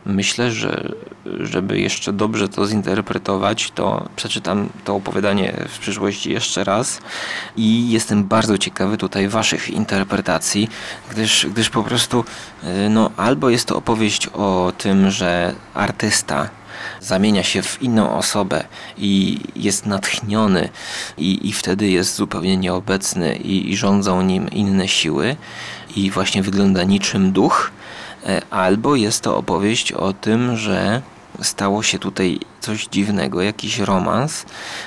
Myślę, 0.07 0.53
że 0.53 0.93
żeby 1.41 1.81
jeszcze 1.81 2.13
dobrze 2.13 2.49
to 2.49 2.67
zinterpretować, 2.67 3.71
to 3.71 4.09
przeczytam 4.17 4.69
to 4.85 4.95
opowiadanie 4.97 5.65
w 5.69 5.79
przyszłości 5.79 6.33
jeszcze 6.33 6.65
raz 6.65 7.01
i 7.57 7.91
jestem 7.91 8.25
bardzo 8.25 8.59
ciekawy 8.59 8.97
tutaj 8.97 9.29
Waszych 9.29 9.71
interpretacji, 9.71 10.69
gdyż, 11.11 11.47
gdyż 11.47 11.71
po 11.71 11.83
prostu 11.83 12.25
y, 12.65 12.89
no, 12.91 13.11
albo 13.17 13.51
jest 13.51 13.69
to 13.69 13.77
opowieść 13.77 14.27
o 14.27 14.73
tym, 14.79 15.11
że 15.11 15.55
artysta 15.75 16.49
zamienia 17.01 17.43
się 17.43 17.63
w 17.63 17.83
inną 17.83 18.17
osobę 18.17 18.65
i 18.99 19.41
jest 19.57 19.87
natchniony 19.87 20.69
i, 21.19 21.49
i 21.49 21.53
wtedy 21.53 21.91
jest 21.91 22.15
zupełnie 22.15 22.57
nieobecny 22.57 23.37
i, 23.37 23.71
i 23.71 23.77
rządzą 23.77 24.23
nim 24.23 24.51
inne 24.51 24.89
siły 24.89 25.37
i 25.97 26.11
właśnie 26.11 26.43
wygląda 26.43 26.85
niczym 26.85 27.33
duch, 27.33 27.73
albo 28.51 28.97
jest 28.97 29.21
to 29.21 29.37
opowieść 29.37 29.93
o 29.93 30.13
tym, 30.13 30.57
że 30.57 31.03
stało 31.41 31.83
się 31.83 31.99
tutaj 31.99 32.41
coś 32.61 32.87
dziwnego, 32.87 33.43
jakiś 33.43 33.79
romans, 33.79 34.47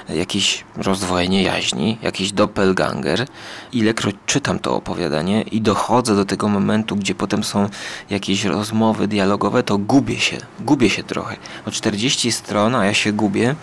jakieś 0.09 0.63
rozdwojenie 0.77 1.43
jaźni, 1.43 1.97
jakiś 2.01 2.31
doppelganger. 2.31 3.27
Ilekroć 3.73 4.15
czytam 4.25 4.59
to 4.59 4.75
opowiadanie 4.75 5.41
i 5.41 5.61
dochodzę 5.61 6.15
do 6.15 6.25
tego 6.25 6.47
momentu, 6.47 6.95
gdzie 6.95 7.15
potem 7.15 7.43
są 7.43 7.69
jakieś 8.09 8.43
rozmowy 8.43 9.07
dialogowe, 9.07 9.63
to 9.63 9.77
gubię 9.77 10.19
się, 10.19 10.37
gubię 10.59 10.89
się 10.89 11.03
trochę. 11.03 11.35
O 11.65 11.71
40 11.71 12.31
stron, 12.31 12.75
a 12.75 12.85
ja 12.85 12.93
się 12.93 13.13
gubię. 13.13 13.55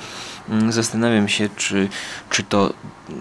Mm, 0.48 0.72
zastanawiam 0.72 1.28
się, 1.28 1.48
czy, 1.56 1.88
czy 2.30 2.42
to 2.42 2.72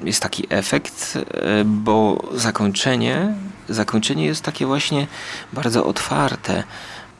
jest 0.04 0.22
taki 0.22 0.48
efekt, 0.50 1.18
e, 1.18 1.64
bo 1.66 2.24
zakończenie, 2.34 3.34
zakończenie 3.70 4.26
jest 4.26 4.44
takie 4.44 4.66
właśnie 4.66 5.08
bardzo 5.54 5.86
otwarte. 5.86 6.64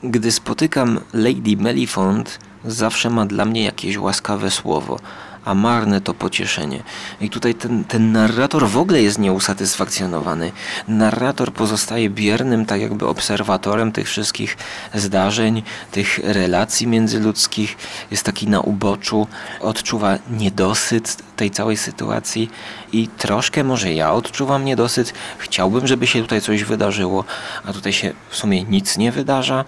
Gdy 0.02 0.32
spotykam 0.32 1.00
Lady 1.12 1.56
Melifont, 1.56 2.38
zawsze 2.64 3.10
ma 3.10 3.26
dla 3.26 3.44
mnie 3.44 3.64
jakieś 3.64 3.98
łaskawe 3.98 4.50
słowo 4.50 4.98
a 5.44 5.54
marne 5.54 6.00
to 6.00 6.14
pocieszenie. 6.14 6.82
I 7.20 7.30
tutaj 7.30 7.54
ten, 7.54 7.84
ten 7.84 8.12
narrator 8.12 8.68
w 8.68 8.78
ogóle 8.78 9.02
jest 9.02 9.18
nieusatysfakcjonowany. 9.18 10.52
Narrator 10.88 11.52
pozostaje 11.52 12.10
biernym, 12.10 12.66
tak 12.66 12.80
jakby 12.80 13.06
obserwatorem 13.06 13.92
tych 13.92 14.06
wszystkich 14.06 14.56
zdarzeń, 14.94 15.62
tych 15.90 16.18
relacji 16.22 16.86
międzyludzkich, 16.86 17.76
jest 18.10 18.24
taki 18.24 18.48
na 18.48 18.60
uboczu, 18.60 19.26
odczuwa 19.60 20.18
niedosyt 20.30 21.16
tej 21.36 21.50
całej 21.50 21.76
sytuacji 21.76 22.50
i 22.92 23.08
troszkę 23.08 23.64
może 23.64 23.92
ja 23.92 24.12
odczuwam 24.12 24.64
niedosyt, 24.64 25.14
chciałbym, 25.38 25.86
żeby 25.86 26.06
się 26.06 26.22
tutaj 26.22 26.40
coś 26.40 26.64
wydarzyło, 26.64 27.24
a 27.64 27.72
tutaj 27.72 27.92
się 27.92 28.12
w 28.30 28.36
sumie 28.36 28.64
nic 28.64 28.98
nie 28.98 29.12
wydarza. 29.12 29.64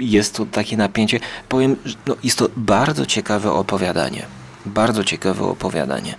Jest 0.00 0.36
tu 0.36 0.46
takie 0.46 0.76
napięcie. 0.76 1.20
Powiem, 1.48 1.76
no, 2.06 2.16
jest 2.22 2.38
to 2.38 2.48
bardzo 2.56 3.06
ciekawe 3.06 3.52
opowiadanie 3.52 4.45
bardzo 4.66 5.04
ciekawe 5.04 5.44
opowiadanie, 5.44 6.14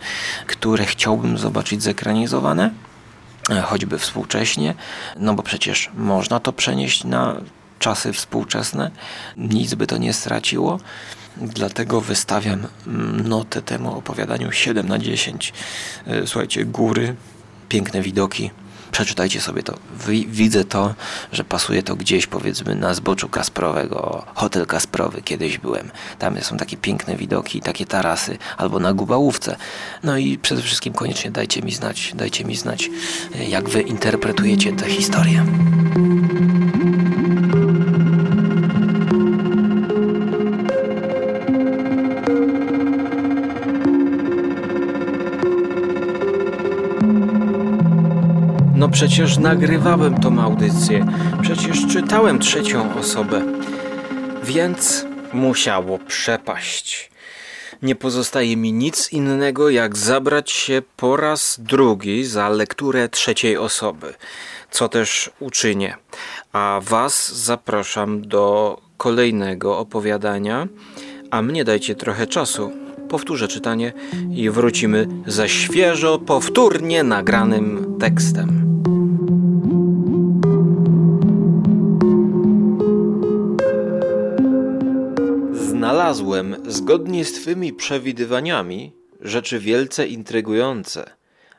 które 0.47 0.85
chciałbym 0.85 1.37
zobaczyć 1.37 1.83
zekranizowane, 1.83 2.71
e, 3.49 3.61
choćby 3.61 3.99
współcześnie, 3.99 4.73
no 5.17 5.33
bo 5.33 5.43
przecież 5.43 5.89
można 5.97 6.39
to 6.39 6.53
przenieść 6.53 7.03
na 7.03 7.41
czasy 7.79 8.13
współczesne, 8.13 8.91
nic 9.37 9.73
by 9.73 9.87
to 9.87 9.97
nie 9.97 10.13
straciło. 10.13 10.79
dlatego 11.41 12.01
wystawiam 12.01 12.67
mm, 12.87 13.27
notę 13.27 13.61
temu 13.61 13.97
opowiadaniu 13.97 14.51
7 14.51 14.87
na 14.87 14.99
10. 14.99 15.53
E, 16.07 16.27
słuchajcie, 16.27 16.65
góry, 16.65 17.15
piękne 17.69 18.01
widoki. 18.01 18.51
Przeczytajcie 18.91 19.41
sobie 19.41 19.63
to. 19.63 19.73
Widzę 20.27 20.65
to, 20.65 20.95
że 21.31 21.43
pasuje 21.43 21.83
to 21.83 21.95
gdzieś 21.95 22.27
powiedzmy 22.27 22.75
na 22.75 22.93
zboczu 22.93 23.29
Kasprowego. 23.29 24.25
Hotel 24.35 24.65
Kasprowy 24.65 25.21
kiedyś 25.21 25.57
byłem. 25.57 25.91
Tam 26.19 26.41
są 26.41 26.57
takie 26.57 26.77
piękne 26.77 27.15
widoki, 27.15 27.61
takie 27.61 27.85
tarasy, 27.85 28.37
albo 28.57 28.79
na 28.79 28.93
Gubałówce. 28.93 29.55
No 30.03 30.17
i 30.17 30.37
przede 30.37 30.61
wszystkim 30.61 30.93
koniecznie 30.93 31.31
dajcie 31.31 31.61
mi 31.61 31.71
znać, 31.71 32.11
dajcie 32.15 32.45
mi 32.45 32.55
znać, 32.55 32.89
e, 33.35 33.43
jak 33.43 33.69
wy 33.69 33.81
interpretujecie 33.81 34.73
tę 34.73 34.89
historię. 34.89 35.45
No 48.87 48.91
przecież 48.91 49.37
nagrywałem 49.37 50.21
tą 50.21 50.41
audycję, 50.41 51.05
przecież 51.41 51.87
czytałem 51.87 52.39
trzecią 52.39 52.95
osobę, 52.95 53.45
więc 54.43 55.05
musiało 55.33 55.99
przepaść. 55.99 57.11
Nie 57.81 57.95
pozostaje 57.95 58.57
mi 58.57 58.73
nic 58.73 59.11
innego, 59.11 59.69
jak 59.69 59.97
zabrać 59.97 60.51
się 60.51 60.81
po 60.97 61.17
raz 61.17 61.59
drugi 61.59 62.25
za 62.25 62.49
lekturę 62.49 63.09
trzeciej 63.09 63.57
osoby, 63.57 64.13
co 64.71 64.89
też 64.89 65.29
uczynię. 65.39 65.95
A 66.53 66.79
Was 66.83 67.43
zapraszam 67.43 68.27
do 68.27 68.77
kolejnego 68.97 69.77
opowiadania, 69.77 70.67
a 71.31 71.41
mnie 71.41 71.63
dajcie 71.63 71.95
trochę 71.95 72.27
czasu. 72.27 72.71
Powtórzę 73.09 73.47
czytanie 73.47 73.93
i 74.31 74.49
wrócimy 74.49 75.07
ze 75.25 75.49
świeżo, 75.49 76.19
powtórnie 76.19 77.03
nagranym 77.03 77.97
tekstem. 77.99 78.76
Znalazłem, 86.07 86.63
zgodnie 86.67 87.25
z 87.25 87.33
Twymi 87.33 87.73
przewidywaniami, 87.73 88.91
rzeczy 89.21 89.59
wielce 89.59 90.07
intrygujące, 90.07 91.09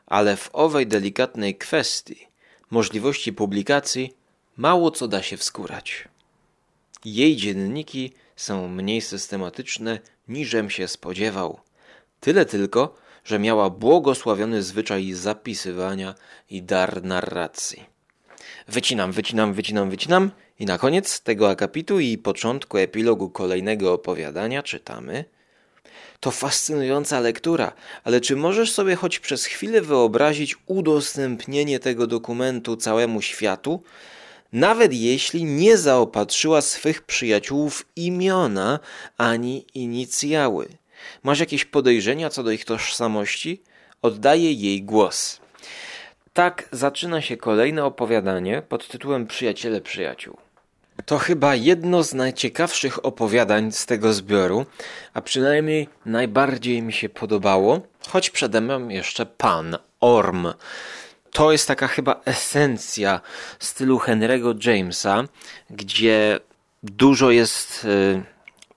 ale 0.05 0.37
w 0.37 0.49
owej 0.53 0.87
delikatnej 0.87 1.55
kwestii 1.55 2.27
możliwości 2.71 3.33
publikacji 3.33 4.13
mało 4.57 4.91
co 4.91 5.07
da 5.07 5.21
się 5.21 5.37
wskórać. 5.37 6.07
Jej 7.05 7.35
dzienniki 7.35 8.13
są 8.35 8.67
mniej 8.67 9.01
systematyczne, 9.01 9.99
niżem 10.27 10.69
się 10.69 10.87
spodziewał. 10.87 11.59
Tyle 12.19 12.45
tylko, 12.45 12.95
że 13.23 13.39
miała 13.39 13.69
błogosławiony 13.69 14.63
zwyczaj 14.63 15.13
zapisywania 15.13 16.15
i 16.49 16.63
dar 16.63 17.03
narracji. 17.03 17.85
Wycinam, 18.67 19.11
wycinam, 19.11 19.53
wycinam, 19.53 19.89
wycinam 19.89 20.31
i 20.59 20.65
na 20.65 20.77
koniec 20.77 21.21
tego 21.21 21.49
akapitu 21.49 21.99
i 21.99 22.17
początku 22.17 22.77
epilogu 22.77 23.29
kolejnego 23.29 23.93
opowiadania 23.93 24.63
czytamy 24.63 25.25
to 26.19 26.31
fascynująca 26.31 27.19
lektura, 27.19 27.73
ale 28.03 28.21
czy 28.21 28.35
możesz 28.35 28.71
sobie 28.71 28.95
choć 28.95 29.19
przez 29.19 29.45
chwilę 29.45 29.81
wyobrazić 29.81 30.55
udostępnienie 30.65 31.79
tego 31.79 32.07
dokumentu 32.07 32.77
całemu 32.77 33.21
światu, 33.21 33.83
nawet 34.53 34.93
jeśli 34.93 35.43
nie 35.43 35.77
zaopatrzyła 35.77 36.61
swych 36.61 37.01
przyjaciół 37.01 37.69
w 37.69 37.85
imiona 37.95 38.79
ani 39.17 39.65
inicjały? 39.73 40.67
Masz 41.23 41.39
jakieś 41.39 41.65
podejrzenia 41.65 42.29
co 42.29 42.43
do 42.43 42.51
ich 42.51 42.65
tożsamości? 42.65 43.61
Oddaję 44.01 44.53
jej 44.53 44.83
głos. 44.83 45.39
Tak 46.33 46.69
zaczyna 46.71 47.21
się 47.21 47.37
kolejne 47.37 47.85
opowiadanie 47.85 48.61
pod 48.69 48.87
tytułem 48.87 49.27
Przyjaciele 49.27 49.81
przyjaciół. 49.81 50.37
To 51.05 51.17
chyba 51.17 51.55
jedno 51.55 52.03
z 52.03 52.13
najciekawszych 52.13 53.05
opowiadań 53.05 53.71
z 53.71 53.85
tego 53.85 54.13
zbioru, 54.13 54.65
a 55.13 55.21
przynajmniej 55.21 55.87
najbardziej 56.05 56.81
mi 56.81 56.93
się 56.93 57.09
podobało, 57.09 57.81
choć 58.07 58.29
przede 58.29 58.61
mną 58.61 58.87
jeszcze 58.87 59.25
Pan 59.25 59.77
Orm. 59.99 60.47
To 61.31 61.51
jest 61.51 61.67
taka 61.67 61.87
chyba 61.87 62.21
esencja 62.25 63.21
stylu 63.59 63.97
Henry'ego 63.97 64.67
Jamesa, 64.67 65.23
gdzie 65.69 66.39
dużo 66.83 67.31
jest 67.31 67.85
y, 67.85 68.23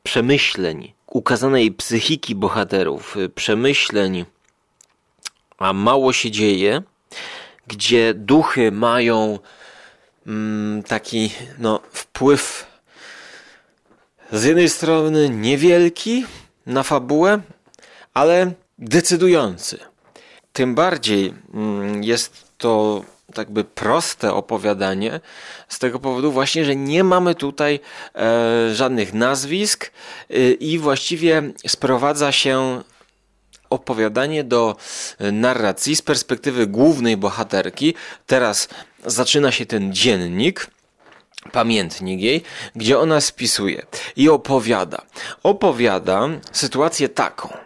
przemyśleń, 0.03 0.93
ukazanej 1.07 1.73
psychiki 1.73 2.35
bohaterów, 2.35 3.17
y, 3.17 3.29
przemyśleń, 3.29 4.25
a 5.59 5.73
mało 5.73 6.13
się 6.13 6.31
dzieje, 6.31 6.83
gdzie 7.67 8.15
duchy 8.15 8.73
mają 8.73 9.39
taki 10.87 11.33
no, 11.59 11.81
wpływ 11.93 12.67
z 14.33 14.45
jednej 14.45 14.69
strony 14.69 15.29
niewielki 15.29 16.27
na 16.67 16.83
fabułę, 16.83 17.41
ale 18.15 18.53
decydujący. 18.79 19.79
Tym 20.53 20.75
bardziej 20.75 21.35
mm, 21.55 22.05
jest 22.05 22.53
to 22.59 23.05
tak 23.35 23.51
by 23.51 23.65
proste 23.65 24.35
opowiadanie 24.35 25.21
z 25.69 25.79
tego 25.79 25.99
powodu 25.99 26.33
właśnie, 26.33 26.65
że 26.65 26.77
nie 26.77 27.05
mamy 27.05 27.35
tutaj 27.35 27.81
e, 28.15 28.75
żadnych 28.75 29.15
nazwisk 29.15 29.91
e, 30.31 30.53
i 30.53 30.79
właściwie 30.79 31.43
sprowadza 31.67 32.33
się 32.33 32.83
opowiadanie 33.71 34.45
do 34.45 34.77
e, 35.19 35.33
narracji 35.33 35.97
z 35.97 36.03
perspektywy 36.03 36.67
głównej 36.67 37.17
bohaterki. 37.17 37.95
Teraz 38.27 38.69
zaczyna 39.07 39.53
się 39.53 39.67
ten 39.67 39.93
dziennik 39.93 40.71
pamiętnik 41.53 42.21
jej, 42.21 42.43
gdzie 42.77 42.99
ona 42.99 43.21
spisuje 43.21 43.83
i 44.17 44.29
opowiada. 44.29 45.03
Opowiada 45.43 46.29
sytuację 46.53 47.09
taką. 47.09 47.57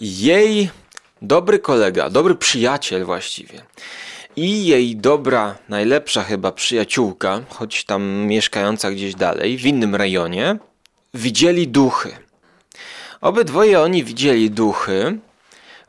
Jej 0.00 0.70
dobry 1.22 1.58
kolega, 1.58 2.10
dobry 2.10 2.34
przyjaciel 2.34 3.04
właściwie 3.04 3.62
i 4.36 4.66
jej 4.66 4.96
dobra, 4.96 5.58
najlepsza 5.68 6.22
chyba 6.22 6.52
przyjaciółka, 6.52 7.40
choć 7.48 7.84
tam 7.84 8.02
mieszkająca 8.02 8.90
gdzieś 8.90 9.14
dalej, 9.14 9.58
w 9.58 9.66
innym 9.66 9.94
rejonie, 9.94 10.56
widzieli 11.14 11.68
duchy. 11.68 12.16
Obydwoje 13.20 13.80
oni 13.80 14.04
widzieli 14.04 14.50
duchy 14.50 15.18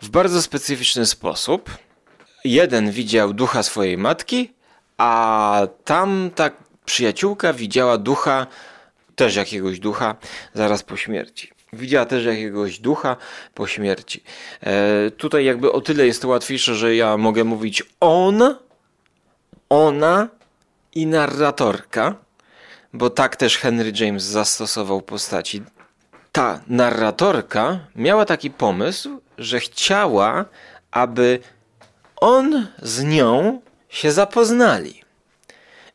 w 0.01 0.09
bardzo 0.09 0.41
specyficzny 0.41 1.05
sposób. 1.05 1.77
Jeden 2.45 2.91
widział 2.91 3.33
ducha 3.33 3.63
swojej 3.63 3.97
matki, 3.97 4.53
a 4.97 5.61
tam 5.85 6.31
ta 6.35 6.49
przyjaciółka 6.85 7.53
widziała 7.53 7.97
ducha, 7.97 8.47
też 9.15 9.35
jakiegoś 9.35 9.79
ducha, 9.79 10.15
zaraz 10.53 10.83
po 10.83 10.97
śmierci. 10.97 11.51
Widziała 11.73 12.05
też 12.05 12.25
jakiegoś 12.25 12.79
ducha 12.79 13.15
po 13.53 13.67
śmierci. 13.67 14.23
E, 14.61 15.11
tutaj 15.11 15.45
jakby 15.45 15.71
o 15.71 15.81
tyle 15.81 16.05
jest 16.05 16.21
to 16.21 16.27
łatwiejsze, 16.27 16.75
że 16.75 16.95
ja 16.95 17.17
mogę 17.17 17.43
mówić 17.43 17.83
on, 17.99 18.55
ona 19.69 20.27
i 20.95 21.07
narratorka, 21.07 22.15
bo 22.93 23.09
tak 23.09 23.35
też 23.35 23.57
Henry 23.57 23.91
James 23.99 24.23
zastosował 24.23 25.01
postaci. 25.01 25.63
Ta 26.31 26.61
narratorka 26.67 27.79
miała 27.95 28.25
taki 28.25 28.51
pomysł, 28.51 29.21
że 29.37 29.59
chciała, 29.59 30.45
aby 30.91 31.39
on 32.15 32.67
z 32.81 33.03
nią 33.03 33.61
się 33.89 34.11
zapoznali. 34.11 35.01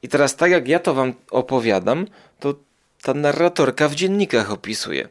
I 0.02 0.08
teraz, 0.08 0.36
tak 0.36 0.50
jak 0.50 0.68
ja 0.68 0.78
to 0.78 0.94
wam 0.94 1.14
opowiadam, 1.30 2.06
to 2.40 2.54
ta 3.02 3.14
narratorka 3.14 3.88
w 3.88 3.94
dziennikach 3.94 4.50
opisuje. 4.50 5.08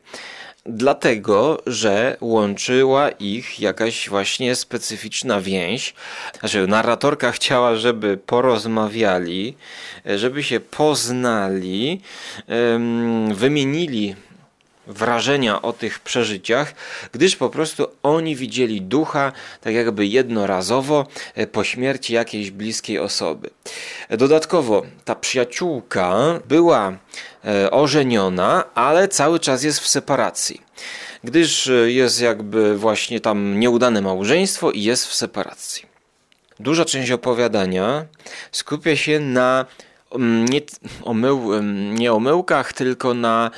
Dlatego, 0.66 1.62
że 1.68 2.18
łączyła 2.22 3.10
ich 3.10 3.60
jakaś 3.60 4.10
właśnie 4.10 4.56
specyficzna 4.56 5.42
więź. 5.42 5.94
Znaczy, 6.40 6.68
narratorka 6.68 7.32
chciała, 7.32 7.76
żeby 7.76 8.18
porozmawiali, 8.18 9.58
żeby 10.06 10.44
się 10.44 10.60
poznali, 10.60 12.02
wymienili 13.34 14.16
wrażenia 14.92 15.62
o 15.62 15.74
tych 15.74 16.00
przeżyciach, 16.00 16.74
gdyż 17.12 17.36
po 17.36 17.50
prostu 17.50 17.88
oni 18.04 18.36
widzieli 18.36 18.82
ducha 18.82 19.32
tak 19.62 19.74
jakby 19.74 20.06
jednorazowo 20.06 21.08
e, 21.36 21.48
po 21.48 21.64
śmierci 21.64 22.14
jakiejś 22.14 22.52
bliskiej 22.52 23.00
osoby. 23.00 23.50
Dodatkowo 24.10 24.86
ta 25.06 25.16
przyjaciółka 25.16 26.40
była 26.48 26.94
e, 27.46 27.72
ożeniona, 27.72 28.64
ale 28.76 29.08
cały 29.08 29.40
czas 29.40 29.64
jest 29.64 29.80
w 29.80 29.88
separacji. 29.88 30.62
Gdyż 31.24 31.68
e, 31.68 31.92
jest 31.92 32.22
jakby 32.22 32.78
właśnie 32.78 33.20
tam 33.20 33.60
nieudane 33.60 34.02
małżeństwo 34.02 34.72
i 34.72 34.84
jest 34.84 35.08
w 35.08 35.14
separacji. 35.14 35.86
Duża 36.60 36.86
część 36.86 37.12
opowiadania 37.12 38.06
skupia 38.52 38.96
się 38.96 39.20
na 39.20 39.66
mm, 40.12 40.46
nie, 40.46 40.62
omył, 41.04 41.62
nie 41.94 42.14
omyłkach, 42.14 42.74
tylko 42.74 43.14
na 43.14 43.52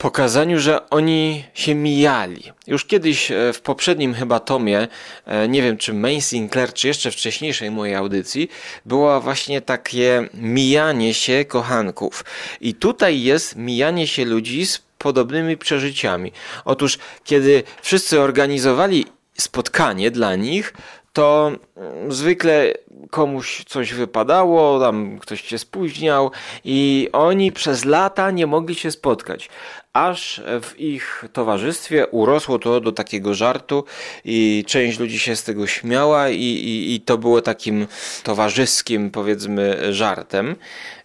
pokazaniu, 0.00 0.58
że 0.58 0.90
oni 0.90 1.44
się 1.54 1.74
mijali. 1.74 2.42
Już 2.66 2.84
kiedyś 2.84 3.30
e, 3.30 3.52
w 3.52 3.60
poprzednim 3.60 4.14
chyba 4.14 4.40
tomie, 4.40 4.88
e, 5.26 5.48
nie 5.48 5.62
wiem 5.62 5.76
czy 5.76 5.94
Main 5.94 6.20
Sinclair, 6.20 6.72
czy 6.72 6.88
jeszcze 6.88 7.10
wcześniejszej 7.10 7.70
mojej 7.70 7.94
audycji, 7.94 8.48
było 8.86 9.20
właśnie 9.20 9.60
takie 9.60 10.28
mijanie 10.34 11.14
się 11.14 11.44
kochanków. 11.44 12.24
I 12.60 12.74
tutaj 12.74 13.22
jest 13.22 13.56
mijanie 13.56 14.06
się 14.06 14.24
ludzi 14.24 14.66
z 14.66 14.82
podobnymi 14.98 15.56
przeżyciami. 15.56 16.32
Otóż, 16.64 16.98
kiedy 17.24 17.62
wszyscy 17.82 18.20
organizowali 18.20 19.06
spotkanie 19.34 20.10
dla 20.10 20.36
nich, 20.36 20.72
to 21.12 21.52
mm, 21.76 22.12
zwykle 22.12 22.74
komuś 23.10 23.64
coś 23.64 23.94
wypadało, 23.94 24.80
tam 24.80 25.18
ktoś 25.18 25.42
się 25.42 25.58
spóźniał 25.58 26.30
i 26.64 27.08
oni 27.12 27.52
przez 27.52 27.84
lata 27.84 28.30
nie 28.30 28.46
mogli 28.46 28.74
się 28.74 28.90
spotkać. 28.90 29.48
Aż 29.92 30.42
w 30.62 30.80
ich 30.80 31.24
towarzystwie 31.32 32.06
urosło 32.06 32.58
to 32.58 32.80
do 32.80 32.92
takiego 32.92 33.34
żartu 33.34 33.84
i 34.24 34.64
część 34.66 34.98
ludzi 34.98 35.18
się 35.18 35.36
z 35.36 35.44
tego 35.44 35.66
śmiała 35.66 36.28
i, 36.28 36.42
i, 36.42 36.94
i 36.94 37.00
to 37.00 37.18
było 37.18 37.42
takim 37.42 37.86
towarzyskim 38.22 39.10
powiedzmy 39.10 39.94
żartem. 39.94 40.56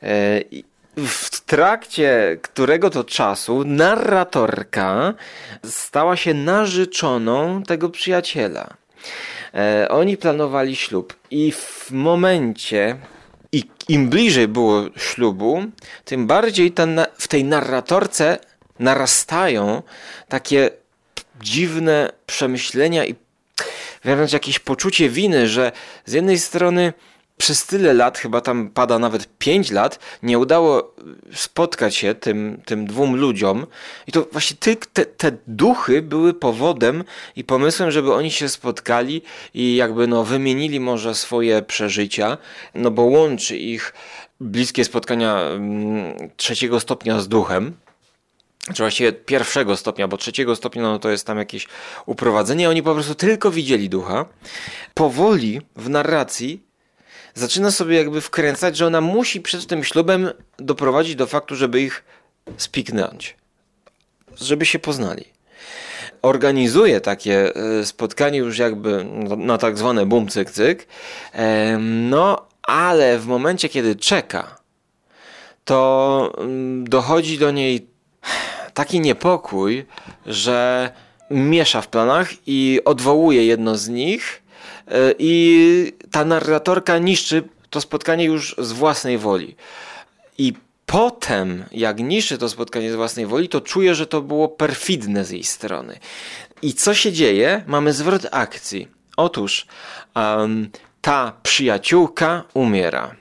E, 0.04 0.42
w 0.98 1.42
trakcie 1.42 2.38
którego 2.42 2.90
to 2.90 3.04
czasu 3.04 3.64
narratorka 3.64 5.14
stała 5.64 6.16
się 6.16 6.34
narzeczoną 6.34 7.64
tego 7.64 7.90
przyjaciela. 7.90 8.74
E, 9.54 9.88
oni 9.90 10.18
planowali 10.18 10.76
ślub 10.76 11.16
i 11.32 11.52
w 11.52 11.92
momencie, 11.92 12.98
i 13.52 13.64
im 13.90 14.10
bliżej 14.10 14.48
było 14.48 14.84
ślubu, 14.98 15.64
tym 16.06 16.28
bardziej 16.28 16.72
ten, 16.72 17.02
w 17.18 17.28
tej 17.28 17.44
narratorce 17.44 18.38
narastają 18.80 19.84
takie 20.30 20.70
dziwne 21.42 22.12
przemyślenia 22.26 23.06
i 23.06 23.16
wręcz 24.04 24.34
jakieś 24.34 24.60
poczucie 24.60 25.10
winy, 25.10 25.48
że 25.48 25.72
z 26.06 26.14
jednej 26.14 26.40
strony 26.40 26.94
przez 27.38 27.66
tyle 27.66 27.94
lat, 27.94 28.18
chyba 28.18 28.42
tam 28.42 28.70
pada 28.70 29.00
nawet 29.00 29.38
5 29.38 29.72
lat, 29.72 30.00
nie 30.24 30.40
udało 30.40 30.96
spotkać 31.34 31.96
się 31.96 32.16
tym, 32.16 32.62
tym 32.66 32.88
dwóm 32.88 33.16
ludziom. 33.16 33.66
I 34.08 34.12
to 34.12 34.28
właśnie 34.32 34.58
ty, 34.60 34.76
te, 34.76 35.06
te 35.06 35.32
duchy 35.48 36.02
były 36.02 36.34
powodem 36.34 37.04
i 37.36 37.44
pomysłem, 37.44 37.92
żeby 37.92 38.14
oni 38.14 38.32
się 38.32 38.50
spotkali 38.50 39.22
i 39.54 39.76
jakby 39.76 40.08
no 40.08 40.24
wymienili 40.24 40.80
może 40.80 41.16
swoje 41.16 41.62
przeżycia, 41.62 42.38
no 42.76 42.92
bo 42.92 43.02
łączy 43.02 43.58
ich 43.58 43.94
bliskie 44.40 44.86
spotkania 44.86 45.40
mm, 45.40 46.30
trzeciego 46.38 46.80
stopnia 46.80 47.22
z 47.22 47.28
duchem, 47.28 47.74
czy 48.74 48.84
właściwie 48.84 49.13
pierwszego 49.13 49.78
stopnia, 49.78 50.07
bo 50.07 50.18
trzeciego 50.18 50.55
stopnia 50.55 50.82
no 50.82 50.99
to 50.99 51.09
jest 51.09 51.28
tam 51.28 51.38
jakieś 51.38 51.68
uprowadzenie, 52.05 52.70
oni 52.70 52.84
po 52.84 52.93
prostu 52.93 53.16
tylko 53.16 53.51
widzieli 53.51 53.89
ducha. 53.89 54.26
Powoli 54.93 55.61
w 55.76 55.89
narracji 55.89 56.63
zaczyna 57.34 57.72
sobie 57.72 57.95
jakby 57.97 58.22
wkręcać, 58.22 58.78
że 58.78 58.88
ona 58.88 59.01
musi 59.01 59.41
przed 59.41 59.68
tym 59.68 59.84
ślubem 59.84 60.30
doprowadzić 60.57 61.16
do 61.16 61.28
faktu, 61.28 61.55
żeby 61.55 61.82
ich 61.82 62.03
spiknąć, 62.57 63.38
żeby 64.36 64.66
się 64.66 64.80
poznali. 64.80 65.26
Organizuje 66.22 67.01
takie 67.01 67.55
e, 67.55 67.86
spotkanie 67.86 68.39
już 68.39 68.57
jakby 68.57 69.05
na 69.38 69.57
tak 69.57 69.78
zwane 69.78 70.05
bum 70.05 70.28
cyk 70.28 70.51
cyk, 70.51 70.88
no 71.80 72.47
ale 72.63 73.20
w 73.20 73.26
momencie 73.26 73.70
kiedy 73.70 73.95
czeka, 73.95 74.55
to 75.66 76.34
mm, 76.38 76.89
dochodzi 76.89 77.38
do 77.38 77.51
niej 77.51 77.88
taki 78.76 79.00
niepokój, 79.00 79.86
że 80.26 80.92
miesza 81.32 81.82
w 81.82 81.88
planach 81.88 82.30
i 82.48 82.80
odwołuje 82.86 83.46
jedno 83.46 83.78
z 83.78 83.90
nich 83.90 84.46
E, 84.88 85.14
i 85.20 85.94
ta 86.12 86.26
narratorka 86.26 86.98
niszczy 86.98 87.44
to 87.70 87.82
spotkanie 87.82 88.26
już 88.26 88.56
z 88.58 88.72
własnej 88.72 89.18
woli. 89.18 89.56
I 90.38 90.54
potem, 90.86 91.66
jak 91.72 92.00
niszczy 92.00 92.38
to 92.38 92.50
spotkanie 92.50 92.92
z 92.92 92.96
własnej 92.96 93.26
woli, 93.26 93.50
to 93.50 93.62
czuję, 93.62 93.96
że 93.96 94.08
to 94.08 94.22
było 94.22 94.48
perfidne 94.50 95.26
z 95.26 95.32
jej 95.32 95.44
strony. 95.44 96.00
I 96.62 96.74
co 96.74 96.94
się 96.94 97.12
dzieje? 97.12 97.64
Mamy 97.68 97.94
zwrot 97.94 98.28
akcji. 98.32 98.88
Otóż 99.18 99.66
um, 100.16 100.70
ta 101.02 101.34
przyjaciółka 101.44 102.44
umiera. 102.54 103.16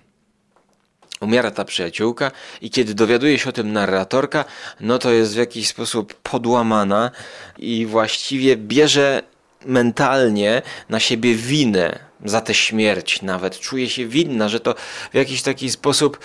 Umiera 1.25 1.51
ta 1.51 1.65
przyjaciółka 1.65 2.31
i 2.61 2.71
kiedy 2.71 2.95
dowiaduje 2.95 3.39
się 3.39 3.49
o 3.49 3.53
tym 3.53 3.73
narratorka, 3.73 4.45
no 4.81 4.99
to 4.99 5.13
jest 5.13 5.35
w 5.35 5.37
jakiś 5.37 5.69
sposób 5.69 6.15
podłamana 6.15 7.11
i 7.59 7.87
właściwie 7.87 8.57
bierze 8.57 9.23
mentalnie 9.67 10.63
na 10.89 11.01
siebie 11.01 11.35
winę 11.35 11.99
za 12.25 12.41
tę 12.41 12.55
śmierć 12.55 13.23
nawet. 13.23 13.61
Czuje 13.61 13.89
się 13.89 14.07
winna, 14.07 14.49
że 14.49 14.61
to 14.61 14.75
w 15.13 15.15
jakiś 15.15 15.43
taki 15.43 15.71
sposób 15.71 16.19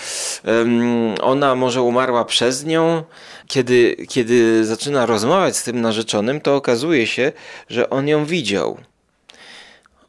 um, 0.46 1.16
ona 1.22 1.56
może 1.56 1.82
umarła 1.82 2.26
przez 2.26 2.66
nią. 2.66 3.04
Kiedy, 3.48 3.96
kiedy 4.10 4.66
zaczyna 4.66 5.06
rozmawiać 5.06 5.58
z 5.58 5.64
tym 5.64 5.82
narzeczonym, 5.82 6.42
to 6.42 6.56
okazuje 6.56 7.08
się, 7.08 7.32
że 7.70 7.90
on 7.90 8.08
ją 8.08 8.26
widział. 8.26 8.78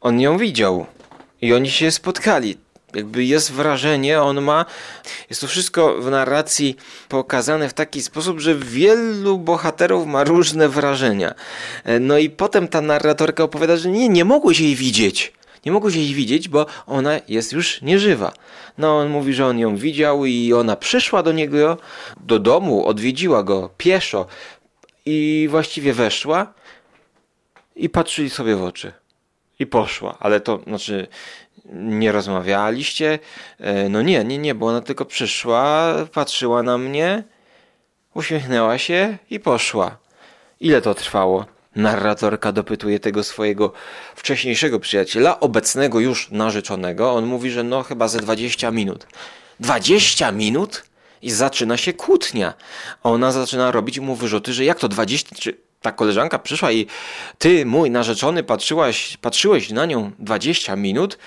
On 0.01 0.21
ją 0.21 0.39
widział 0.39 0.87
i 1.43 1.55
oni 1.55 1.71
się 1.71 1.91
spotkali 1.91 2.57
jakby 2.95 3.25
jest 3.25 3.53
wrażenie, 3.53 4.23
on 4.23 4.41
ma, 4.41 4.65
jest 5.31 5.41
to 5.41 5.47
wszystko 5.47 5.95
w 5.95 6.11
narracji 6.11 6.77
pokazane 7.09 7.69
w 7.69 7.75
taki 7.75 8.03
sposób, 8.03 8.41
że 8.41 8.55
wielu 8.55 9.39
bohaterów 9.39 10.07
ma 10.07 10.25
różne 10.25 10.69
wrażenia. 10.69 11.35
E, 11.85 12.01
no 12.01 12.19
i 12.19 12.31
potem 12.31 12.69
ta 12.69 12.81
narratorka 12.81 13.45
opowiada, 13.45 13.77
że 13.77 13.89
nie, 13.89 14.09
nie 14.09 14.25
mogłeś 14.25 14.61
jej 14.61 14.75
widzieć. 14.75 15.33
Nie 15.67 15.73
mogłeś 15.73 15.95
jej 15.95 16.15
widzieć, 16.15 16.49
bo 16.49 16.67
ona 16.87 17.21
jest 17.29 17.53
już 17.53 17.83
nieżywa. 17.83 18.33
No 18.79 18.99
on 18.99 19.09
mówi, 19.09 19.35
że 19.35 19.47
on 19.47 19.59
ją 19.59 19.77
widział 19.77 20.25
i 20.25 20.53
ona 20.53 20.77
przyszła 20.77 21.23
do 21.23 21.33
niego, 21.33 21.79
do 22.21 22.39
domu, 22.39 22.87
odwiedziła 22.87 23.43
go 23.43 23.71
pieszo 23.77 24.27
i 25.07 25.47
właściwie 25.51 25.93
weszła 25.93 26.53
i 27.77 27.89
patrzyli 27.89 28.31
sobie 28.31 28.57
w 28.57 28.65
oczy. 28.65 28.93
I 29.59 29.67
poszła, 29.67 30.17
ale 30.21 30.41
to 30.41 30.61
znaczy 30.67 31.07
nie 31.73 32.13
rozmawialiście? 32.13 33.19
E, 33.59 33.89
no 33.89 34.03
nie, 34.03 34.25
nie, 34.25 34.39
nie, 34.39 34.55
bo 34.55 34.67
ona 34.67 34.81
tylko 34.81 35.05
przyszła, 35.05 35.95
patrzyła 36.13 36.63
na 36.63 36.79
mnie, 36.79 37.25
uśmiechnęła 38.15 38.79
się 38.79 39.19
i 39.31 39.41
poszła. 39.41 39.97
Ile 40.61 40.83
to 40.83 40.95
trwało? 40.95 41.47
Narratorka 41.77 42.53
dopytuje 42.53 43.01
tego 43.01 43.25
swojego 43.25 43.73
wcześniejszego 44.17 44.81
przyjaciela, 44.81 45.41
obecnego 45.41 46.01
już 46.01 46.31
narzeczonego. 46.31 47.13
On 47.13 47.27
mówi, 47.27 47.51
że 47.51 47.63
no 47.63 47.83
chyba 47.83 48.09
ze 48.09 48.19
20 48.19 48.71
minut. 48.71 49.07
20 49.61 50.33
minut? 50.33 50.85
I 51.23 51.31
zaczyna 51.31 51.77
się 51.77 51.93
kłótnia. 51.93 52.55
Ona 53.03 53.33
zaczyna 53.33 53.71
robić 53.71 53.99
mu 53.99 54.15
wyrzuty, 54.15 54.53
że 54.53 54.65
jak 54.65 54.79
to 54.79 54.89
20, 54.89 55.37
czy 55.37 55.57
ta 55.83 55.93
koleżanka 55.93 56.39
przyszła 56.39 56.73
i 56.73 56.87
ty, 57.39 57.67
mój 57.67 57.91
narzeczony, 57.91 58.43
patrzyłaś, 58.43 59.17
patrzyłeś 59.17 59.71
na 59.71 59.87
nią 59.87 60.11
20 60.19 60.77
minut 60.77 61.19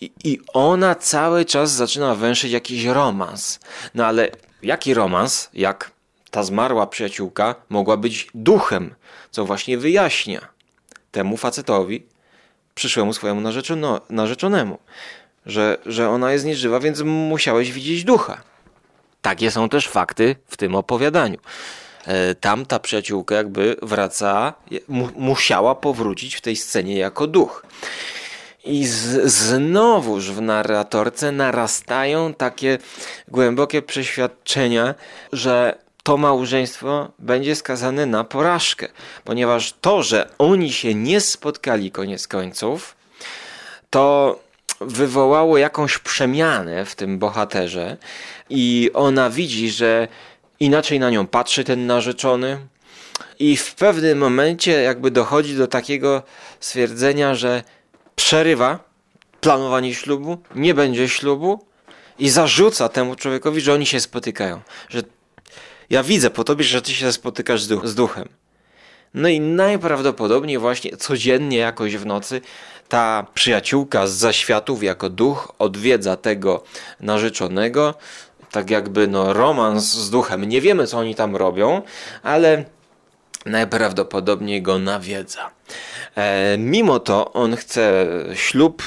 i, 0.00 0.10
i 0.24 0.40
ona 0.52 0.94
cały 0.94 1.44
czas 1.44 1.72
zaczyna 1.72 2.14
węszyć 2.14 2.52
jakiś 2.52 2.84
romans. 2.84 3.60
No 3.94 4.06
ale 4.06 4.30
jaki 4.62 4.94
romans, 4.94 5.50
jak 5.54 5.90
ta 6.30 6.42
zmarła 6.42 6.86
przyjaciółka 6.86 7.54
mogła 7.68 7.96
być 7.96 8.28
duchem, 8.34 8.94
co 9.30 9.44
właśnie 9.44 9.78
wyjaśnia 9.78 10.48
temu 11.12 11.36
facetowi, 11.36 12.06
przyszłemu 12.74 13.12
swojemu 13.12 13.40
narzeczono, 13.40 14.00
narzeczonemu, 14.10 14.78
że, 15.46 15.78
że 15.86 16.10
ona 16.10 16.32
jest 16.32 16.44
nieżywa, 16.44 16.80
więc 16.80 17.00
musiałeś 17.00 17.72
widzieć 17.72 18.04
ducha. 18.04 18.42
Takie 19.22 19.50
są 19.50 19.68
też 19.68 19.88
fakty 19.88 20.36
w 20.46 20.56
tym 20.56 20.74
opowiadaniu. 20.74 21.38
E, 22.06 22.34
tam 22.34 22.66
ta 22.66 22.78
przyjaciółka 22.78 23.34
jakby 23.34 23.76
wraca, 23.82 24.54
mu, 24.88 25.08
musiała 25.16 25.74
powrócić 25.74 26.34
w 26.34 26.40
tej 26.40 26.56
scenie 26.56 26.98
jako 26.98 27.26
duch. 27.26 27.66
I 28.66 28.86
z, 28.86 29.32
znowuż 29.32 30.30
w 30.30 30.40
narratorce 30.40 31.32
narastają 31.32 32.34
takie 32.34 32.78
głębokie 33.28 33.82
przeświadczenia, 33.82 34.94
że 35.32 35.78
to 36.02 36.16
małżeństwo 36.16 37.08
będzie 37.18 37.56
skazane 37.56 38.06
na 38.06 38.24
porażkę, 38.24 38.88
ponieważ 39.24 39.74
to, 39.80 40.02
że 40.02 40.28
oni 40.38 40.72
się 40.72 40.94
nie 40.94 41.20
spotkali 41.20 41.90
koniec 41.90 42.28
końców, 42.28 42.96
to 43.90 44.38
wywołało 44.80 45.58
jakąś 45.58 45.98
przemianę 45.98 46.84
w 46.84 46.94
tym 46.94 47.18
bohaterze 47.18 47.96
i 48.50 48.90
ona 48.94 49.30
widzi, 49.30 49.70
że 49.70 50.08
inaczej 50.60 51.00
na 51.00 51.10
nią 51.10 51.26
patrzy 51.26 51.64
ten 51.64 51.86
narzeczony. 51.86 52.58
I 53.38 53.56
w 53.56 53.74
pewnym 53.74 54.18
momencie 54.18 54.72
jakby 54.72 55.10
dochodzi 55.10 55.56
do 55.56 55.66
takiego 55.66 56.22
stwierdzenia, 56.60 57.34
że 57.34 57.62
przerywa 58.16 58.78
planowanie 59.40 59.94
ślubu, 59.94 60.38
nie 60.54 60.74
będzie 60.74 61.08
ślubu 61.08 61.66
i 62.18 62.28
zarzuca 62.28 62.88
temu 62.88 63.16
człowiekowi, 63.16 63.60
że 63.60 63.74
oni 63.74 63.86
się 63.86 64.00
spotykają. 64.00 64.60
Że 64.88 65.02
ja 65.90 66.02
widzę 66.02 66.30
po 66.30 66.44
tobie, 66.44 66.64
że 66.64 66.82
ty 66.82 66.92
się 66.92 67.12
spotykasz 67.12 67.62
z, 67.62 67.68
duch, 67.68 67.86
z 67.86 67.94
duchem. 67.94 68.28
No 69.14 69.28
i 69.28 69.40
najprawdopodobniej 69.40 70.58
właśnie 70.58 70.96
codziennie 70.96 71.58
jakoś 71.58 71.96
w 71.96 72.06
nocy 72.06 72.40
ta 72.88 73.26
przyjaciółka 73.34 74.06
z 74.06 74.12
zaświatów 74.12 74.82
jako 74.82 75.10
duch 75.10 75.52
odwiedza 75.58 76.16
tego 76.16 76.62
narzeczonego, 77.00 77.94
tak 78.50 78.70
jakby 78.70 79.08
no 79.08 79.32
romans 79.32 79.84
z 79.84 80.10
duchem. 80.10 80.44
Nie 80.44 80.60
wiemy 80.60 80.86
co 80.86 80.98
oni 80.98 81.14
tam 81.14 81.36
robią, 81.36 81.82
ale 82.22 82.64
najprawdopodobniej 83.46 84.62
go 84.62 84.78
nawiedza. 84.78 85.50
E, 86.16 86.56
mimo 86.58 86.98
to 86.98 87.32
on 87.32 87.56
chce 87.56 88.06
ślub, 88.34 88.82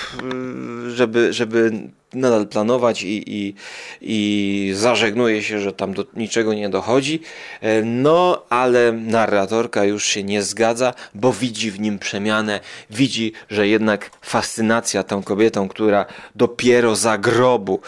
y, 0.85 0.91
żeby, 0.91 1.33
żeby 1.33 1.89
nadal 2.13 2.47
planować 2.47 3.03
i, 3.03 3.23
i, 3.27 3.53
i 4.01 4.71
zażegnuje 4.75 5.43
się, 5.43 5.59
że 5.59 5.73
tam 5.73 5.93
do 5.93 6.05
niczego 6.15 6.53
nie 6.53 6.69
dochodzi. 6.69 7.21
E, 7.61 7.81
no, 7.81 8.45
ale 8.49 8.91
narratorka 8.91 9.83
już 9.83 10.05
się 10.05 10.23
nie 10.23 10.43
zgadza, 10.43 10.93
bo 11.15 11.33
widzi 11.33 11.71
w 11.71 11.79
nim 11.79 11.99
przemianę, 11.99 12.59
widzi, 12.89 13.33
że 13.49 13.67
jednak 13.67 14.11
fascynacja 14.21 15.03
tą 15.03 15.23
kobietą, 15.23 15.69
która 15.69 16.05
dopiero 16.35 16.95
za 16.95 17.17
grobu, 17.17 17.79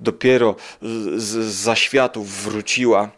dopiero 0.00 0.56
z, 0.82 1.22
z 1.22 1.54
zaświatów 1.54 2.44
wróciła, 2.44 3.10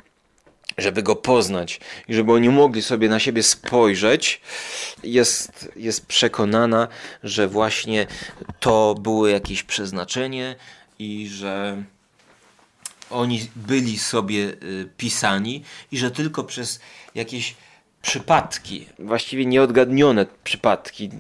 żeby 0.78 1.02
go 1.02 1.16
poznać 1.16 1.80
i 2.08 2.14
żeby 2.14 2.32
oni 2.32 2.48
mogli 2.48 2.82
sobie 2.82 3.08
na 3.08 3.18
siebie 3.18 3.42
spojrzeć, 3.42 4.40
jest, 5.02 5.72
jest 5.76 6.06
przekonana, 6.06 6.88
że 7.22 7.48
właśnie 7.48 8.06
to 8.60 8.94
było 9.00 9.28
jakieś 9.28 9.62
przeznaczenie 9.62 10.56
i 10.98 11.28
że 11.28 11.82
oni 13.10 13.50
byli 13.56 13.98
sobie 13.98 14.38
y, 14.38 14.88
pisani 14.96 15.62
i 15.92 15.98
że 15.98 16.10
tylko 16.10 16.44
przez 16.44 16.80
jakieś 17.14 17.54
przypadki, 18.02 18.86
właściwie 18.98 19.46
nieodgadnione 19.46 20.26
przypadki. 20.44 21.10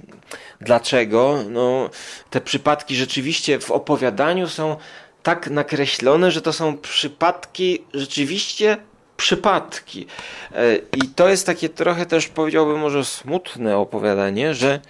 Dlaczego? 0.60 1.44
No, 1.50 1.90
te 2.30 2.40
przypadki 2.40 2.96
rzeczywiście 2.96 3.60
w 3.60 3.70
opowiadaniu 3.70 4.48
są 4.48 4.76
tak 5.22 5.50
nakreślone, 5.50 6.30
że 6.30 6.42
to 6.42 6.52
są 6.52 6.78
przypadki 6.78 7.84
rzeczywiście 7.94 8.76
przypadki. 9.16 10.06
E, 10.52 10.76
I 10.76 11.08
to 11.16 11.28
jest 11.28 11.46
takie 11.46 11.68
trochę 11.68 12.06
też 12.06 12.28
powiedziałbym 12.28 12.78
może 12.78 13.04
smutne 13.04 13.76
opowiadanie, 13.76 14.54
że 14.54 14.80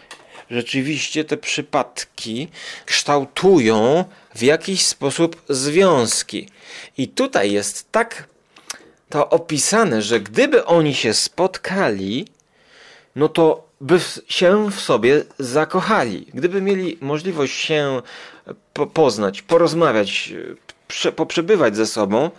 rzeczywiście 0.50 1.24
te 1.24 1.36
przypadki 1.36 2.48
kształtują 2.86 4.04
w 4.34 4.42
jakiś 4.42 4.86
sposób 4.86 5.42
związki. 5.48 6.48
I 6.98 7.08
tutaj 7.08 7.52
jest 7.52 7.92
tak 7.92 8.28
to 9.08 9.30
opisane, 9.30 10.02
że 10.02 10.20
gdyby 10.20 10.64
oni 10.64 10.94
się 10.94 11.14
spotkali, 11.14 12.28
no 13.16 13.28
to 13.28 13.66
by 13.80 14.00
się 14.28 14.70
w 14.70 14.80
sobie 14.80 15.22
zakochali. 15.38 16.26
Gdyby 16.34 16.62
mieli 16.62 16.98
możliwość 17.00 17.54
się 17.54 18.02
poznać, 18.94 19.42
porozmawiać, 19.42 20.32
poprzebywać 21.16 21.76
ze 21.76 21.86
sobą, 21.86 22.30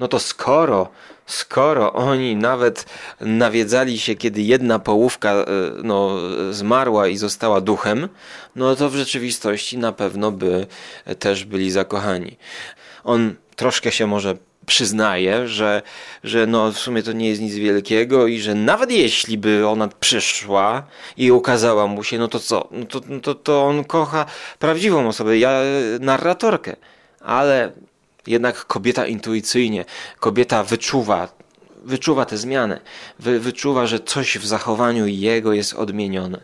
no 0.00 0.08
to 0.08 0.18
skoro 0.18 0.88
skoro 1.30 1.92
oni 1.92 2.36
nawet 2.36 2.86
nawiedzali 3.20 3.98
się, 3.98 4.14
kiedy 4.14 4.42
jedna 4.42 4.78
połówka 4.78 5.32
e, 5.32 5.46
no, 5.82 6.16
zmarła 6.50 7.08
i 7.08 7.16
została 7.16 7.60
duchem, 7.60 8.08
no 8.56 8.76
to 8.76 8.90
w 8.90 8.96
rzeczywistości 8.96 9.78
na 9.78 9.92
pewno 9.92 10.32
by 10.32 10.66
też 11.18 11.44
byli 11.44 11.70
zakochani. 11.70 12.36
On 13.04 13.34
troszkę 13.56 13.92
się 13.92 14.06
może 14.06 14.36
przyznaje, 14.66 15.48
że, 15.48 15.82
że 16.24 16.46
no 16.46 16.72
w 16.72 16.78
sumie 16.78 17.02
to 17.02 17.12
nie 17.12 17.28
jest 17.28 17.40
nic 17.40 17.54
wielkiego 17.54 18.26
i 18.26 18.40
że 18.40 18.54
nawet 18.54 18.90
jeśli 18.90 19.38
by 19.38 19.68
ona 19.68 19.88
przyszła 19.88 20.82
i 21.16 21.32
ukazała 21.32 21.86
mu 21.86 22.04
się, 22.04 22.18
no 22.18 22.28
to 22.28 22.40
co? 22.40 22.68
No 22.70 22.86
to, 22.86 23.00
no 23.08 23.20
to, 23.20 23.34
to 23.34 23.66
on 23.66 23.84
kocha 23.84 24.26
prawdziwą 24.58 25.08
osobę, 25.08 25.38
ja 25.38 25.60
narratorkę. 26.00 26.76
Ale 27.20 27.72
jednak 28.26 28.64
kobieta 28.64 29.06
intuicyjnie, 29.06 29.84
kobieta 30.20 30.64
wyczuwa, 30.64 31.28
wyczuwa 31.84 32.24
tę 32.24 32.36
zmianę, 32.36 32.80
wy, 33.18 33.40
wyczuwa, 33.40 33.86
że 33.86 34.00
coś 34.00 34.38
w 34.38 34.46
zachowaniu 34.46 35.06
jego 35.06 35.52
jest 35.52 35.74
odmienione. 35.74 36.40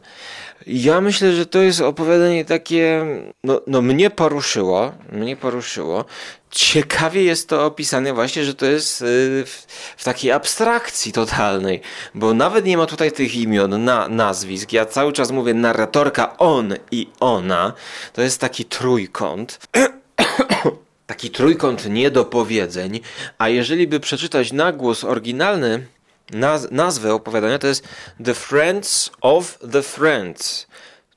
Ja 0.66 1.00
myślę, 1.00 1.32
że 1.32 1.46
to 1.46 1.58
jest 1.58 1.80
opowiadanie 1.80 2.44
takie, 2.44 3.06
no, 3.44 3.60
no 3.66 3.82
mnie 3.82 4.10
poruszyło, 4.10 4.92
mnie 5.12 5.36
poruszyło. 5.36 6.04
Ciekawie 6.50 7.22
jest 7.22 7.48
to 7.48 7.66
opisane 7.66 8.12
właśnie, 8.12 8.44
że 8.44 8.54
to 8.54 8.66
jest 8.66 9.02
y, 9.02 9.04
w, 9.46 9.66
w, 9.96 10.04
takiej 10.04 10.32
abstrakcji 10.32 11.12
totalnej, 11.12 11.80
bo 12.14 12.34
nawet 12.34 12.64
nie 12.64 12.76
ma 12.76 12.86
tutaj 12.86 13.12
tych 13.12 13.36
imion, 13.36 13.84
na, 13.84 14.08
nazwisk. 14.08 14.72
Ja 14.72 14.86
cały 14.86 15.12
czas 15.12 15.30
mówię 15.30 15.54
narratorka 15.54 16.38
on 16.38 16.74
i 16.90 17.08
ona. 17.20 17.72
To 18.12 18.22
jest 18.22 18.40
taki 18.40 18.64
trójkąt. 18.64 19.58
taki 21.06 21.30
trójkąt 21.30 21.88
niedopowiedzeń, 21.90 23.00
a 23.38 23.48
jeżeli 23.48 23.86
by 23.86 24.00
przeczytać 24.00 24.52
na 24.52 24.72
głos 24.72 25.04
oryginalny 25.04 25.86
naz 26.30 26.70
nazwę 26.70 27.14
opowiadania, 27.14 27.58
to 27.58 27.66
jest 27.66 27.88
The 28.24 28.34
Friends 28.34 29.10
of 29.20 29.58
the 29.72 29.82
Friends. 29.82 30.66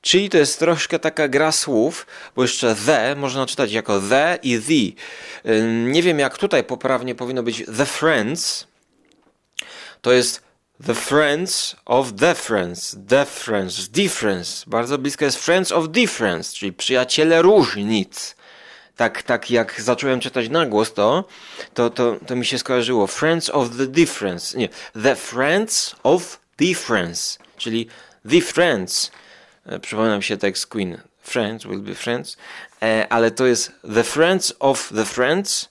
Czyli 0.00 0.30
to 0.30 0.38
jest 0.38 0.58
troszkę 0.58 0.98
taka 0.98 1.28
gra 1.28 1.52
słów, 1.52 2.06
bo 2.36 2.42
jeszcze 2.42 2.76
the 2.86 3.16
można 3.16 3.46
czytać 3.46 3.72
jako 3.72 4.00
the 4.00 4.38
i 4.42 4.60
the. 4.60 5.02
Nie 5.92 6.02
wiem 6.02 6.18
jak 6.18 6.38
tutaj 6.38 6.64
poprawnie 6.64 7.14
powinno 7.14 7.42
być 7.42 7.64
the 7.76 7.86
friends. 7.86 8.66
To 10.00 10.12
jest 10.12 10.42
the 10.86 10.94
friends 10.94 11.76
of 11.86 12.12
the 12.14 12.34
friends, 12.34 12.96
the 13.08 13.26
friends, 13.26 13.88
difference. 13.88 14.64
Bardzo 14.66 14.98
blisko 14.98 15.24
jest 15.24 15.44
friends 15.44 15.72
of 15.72 15.88
difference, 15.88 16.56
czyli 16.56 16.72
przyjaciele 16.72 17.42
różnic 17.42 18.36
tak, 19.00 19.22
tak 19.22 19.50
jak 19.50 19.80
zacząłem 19.80 20.20
czytać 20.20 20.48
na 20.48 20.66
głos 20.66 20.92
to, 20.92 21.24
to, 21.74 21.90
to, 21.90 22.16
to 22.26 22.36
mi 22.36 22.46
się 22.46 22.58
skojarzyło. 22.58 23.06
Friends 23.06 23.50
of 23.50 23.76
the 23.76 23.86
Difference, 23.86 24.58
nie, 24.58 24.68
The 25.02 25.16
Friends 25.16 25.96
of 26.02 26.40
Difference, 26.58 27.38
czyli 27.56 27.88
The 28.30 28.40
Friends, 28.40 29.10
e, 29.66 29.78
przypominam 29.78 30.22
się 30.22 30.36
tekst 30.36 30.66
Queen, 30.66 31.00
Friends 31.22 31.64
will 31.64 31.80
be 31.80 31.94
friends, 31.94 32.36
e, 32.82 33.06
ale 33.10 33.30
to 33.30 33.46
jest 33.46 33.72
The 33.94 34.04
Friends 34.04 34.54
of 34.58 34.92
the 34.94 35.04
Friends, 35.04 35.68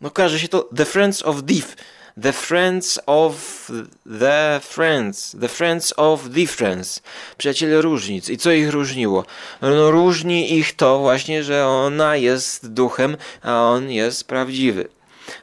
no 0.00 0.10
kojarzy 0.10 0.38
się 0.38 0.48
to 0.48 0.68
The 0.76 0.84
Friends 0.84 1.22
of 1.22 1.42
Diff, 1.42 1.76
The 2.22 2.32
Friends 2.32 2.98
of 3.06 3.70
the 4.18 4.60
Friends, 4.62 5.36
The 5.40 5.48
Friends 5.48 5.94
of 5.96 6.28
Difference, 6.28 7.00
przyjaciele 7.38 7.82
różnic. 7.82 8.28
I 8.28 8.38
co 8.38 8.52
ich 8.52 8.70
różniło? 8.70 9.24
No 9.62 9.90
różni 9.90 10.54
ich 10.54 10.76
to 10.76 10.98
właśnie, 10.98 11.44
że 11.44 11.66
ona 11.66 12.16
jest 12.16 12.72
duchem, 12.72 13.16
a 13.42 13.62
on 13.62 13.90
jest 13.90 14.24
prawdziwy. 14.24 14.88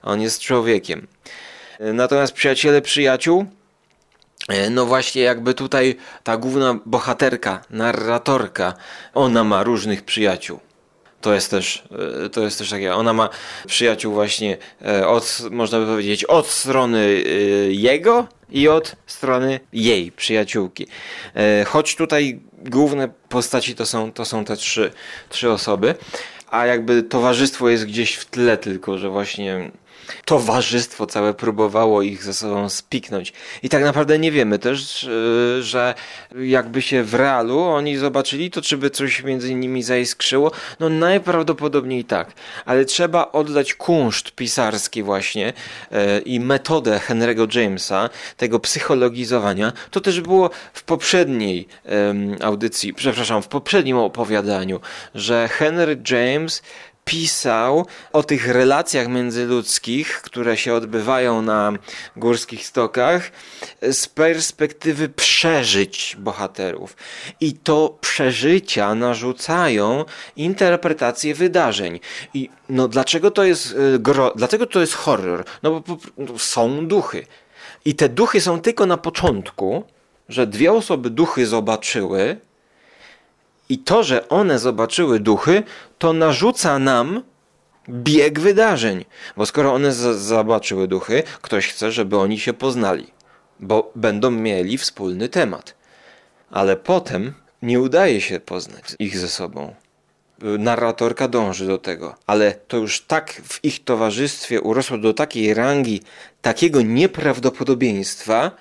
On 0.04 0.22
jest 0.22 0.42
człowiekiem. 0.42 1.08
Natomiast 1.80 2.34
przyjaciele 2.34 2.82
przyjaciół, 2.82 3.46
no 4.72 4.86
właśnie 4.86 5.22
jakby 5.22 5.54
tutaj 5.54 5.96
ta 6.24 6.38
główna 6.38 6.80
bohaterka, 6.86 7.62
narratorka, 7.70 8.74
ona 9.14 9.44
ma 9.44 9.64
różnych 9.64 10.04
przyjaciół. 10.04 10.60
To 11.24 11.34
jest 11.34 11.52
też, 11.52 11.84
e, 12.26 12.30
to 12.30 12.42
jest 12.42 12.58
też 12.58 12.70
takie. 12.70 12.96
Ona 12.96 13.14
ma 13.14 13.30
przyjaciół 13.68 14.14
właśnie 14.14 14.58
e, 14.86 15.08
od, 15.08 15.42
można 15.52 15.80
by 15.80 15.86
powiedzieć, 15.86 16.24
od 16.24 16.48
strony 16.48 17.00
e, 17.00 17.30
jego 17.72 18.28
i 18.50 18.68
od 18.68 18.96
strony 19.06 19.60
jej 19.74 20.12
przyjaciółki. 20.12 20.88
Choć 21.66 21.96
tutaj 21.96 22.40
główne 22.66 23.10
postaci 23.30 23.76
to 23.76 23.86
są, 23.86 24.12
to 24.12 24.26
są 24.26 24.46
te 24.46 24.58
trzy, 24.58 24.92
trzy 25.30 25.52
osoby, 25.52 25.96
a 26.48 26.66
jakby 26.66 27.04
towarzystwo 27.04 27.70
jest 27.70 27.86
gdzieś 27.86 28.16
w 28.16 28.26
tle 28.26 28.58
tylko, 28.58 28.98
że 28.98 29.10
właśnie 29.10 29.72
towarzystwo 30.26 31.06
całe 31.06 31.34
próbowało 31.34 32.02
ich 32.02 32.24
ze 32.24 32.34
sobą 32.34 32.70
spiknąć. 32.70 33.34
I 33.64 33.70
tak 33.70 33.84
naprawdę 33.84 34.20
nie 34.20 34.32
wiemy 34.32 34.60
też, 34.60 35.04
e, 35.04 35.62
że 35.62 35.96
jakby 36.42 36.82
się 36.82 37.04
w 37.04 37.14
realu 37.14 37.60
oni 37.60 37.98
zobaczyli, 37.98 38.52
to 38.52 38.62
czy 38.62 38.78
by 38.78 38.90
coś 38.90 39.24
między 39.24 39.56
nimi 39.56 39.84
zaiskrzyło? 39.84 40.52
No 40.80 40.90
najprawdopodobniej 40.90 42.06
tak. 42.06 42.32
Ale 42.66 42.86
trzeba 42.86 43.32
oddać 43.32 43.74
kunszt 43.74 44.32
pisarski 44.32 45.04
właśnie 45.04 45.54
e, 45.92 46.20
i 46.20 46.40
metodę 46.40 47.00
Henry'ego 47.08 47.60
Jamesa, 47.60 48.10
tego 48.38 48.60
psychologizowania. 48.60 49.74
To 49.92 50.02
też 50.02 50.22
było 50.22 50.50
w 50.74 50.84
poprzedniej 50.84 51.68
audycji, 52.42 52.94
przepraszam, 52.94 53.42
w 53.42 53.48
poprzednim 53.48 53.98
opowiadaniu, 53.98 54.80
że 55.16 55.48
Henry 55.48 56.02
James 56.10 56.62
pisał 57.06 57.86
o 58.14 58.24
tych 58.24 58.48
relacjach 58.48 59.08
międzyludzkich, 59.08 60.22
które 60.22 60.58
się 60.58 60.74
odbywają 60.74 61.42
na 61.42 61.74
górskich 62.16 62.66
stokach 62.66 63.32
z 63.82 64.08
perspektywy 64.08 65.10
przeżyć 65.10 66.16
bohaterów. 66.20 66.96
I 67.42 67.54
to 67.54 67.98
przeżycia 68.02 68.96
narzucają 68.96 70.06
interpretację 70.36 71.36
wydarzeń. 71.36 72.00
I 72.34 72.50
no 72.70 72.88
dlaczego 72.88 73.32
to 73.32 73.44
jest 73.44 73.72
y, 73.72 74.00
gro, 74.00 74.34
dlatego 74.36 74.66
to 74.66 74.80
jest 74.80 74.94
horror? 74.94 75.46
No 75.64 75.72
bo 75.72 75.98
no, 76.18 76.40
są 76.40 76.88
duchy. 76.88 77.26
I 77.86 77.96
te 77.96 78.10
duchy 78.10 78.42
są 78.42 78.62
tylko 78.62 78.86
na 78.86 78.98
początku, 78.98 79.84
że 80.30 80.48
dwie 80.48 80.72
osoby 80.72 81.10
duchy 81.10 81.46
zobaczyły, 81.46 82.38
i 83.70 83.78
to, 83.78 84.04
że 84.04 84.30
one 84.30 84.60
zobaczyły 84.60 85.20
duchy, 85.20 85.64
to 85.98 86.14
narzuca 86.14 86.80
nam 86.80 87.24
bieg 87.90 88.40
wydarzeń. 88.40 89.06
Bo 89.38 89.46
skoro 89.46 89.74
one 89.74 89.94
zobaczyły 90.14 90.88
duchy, 90.88 91.24
ktoś 91.42 91.68
chce, 91.68 91.92
żeby 91.92 92.18
oni 92.18 92.40
się 92.40 92.54
poznali, 92.54 93.08
bo 93.60 93.92
będą 93.96 94.32
mieli 94.32 94.78
wspólny 94.78 95.30
temat. 95.30 95.76
Ale 96.52 96.76
potem 96.76 97.34
nie 97.62 97.82
udaje 97.82 98.22
się 98.22 98.40
poznać 98.40 98.84
ich 99.00 99.18
ze 99.18 99.28
sobą. 99.28 99.76
Narratorka 100.60 101.28
dąży 101.28 101.68
do 101.68 101.78
tego, 101.78 102.16
ale 102.28 102.52
to 102.52 102.78
już 102.78 103.02
tak 103.02 103.42
w 103.48 103.66
ich 103.66 103.84
towarzystwie 103.84 104.62
urosło 104.62 104.98
do 104.98 105.14
takiej 105.14 105.54
rangi, 105.54 106.02
takiego 106.42 106.82
nieprawdopodobieństwa, 106.82 108.52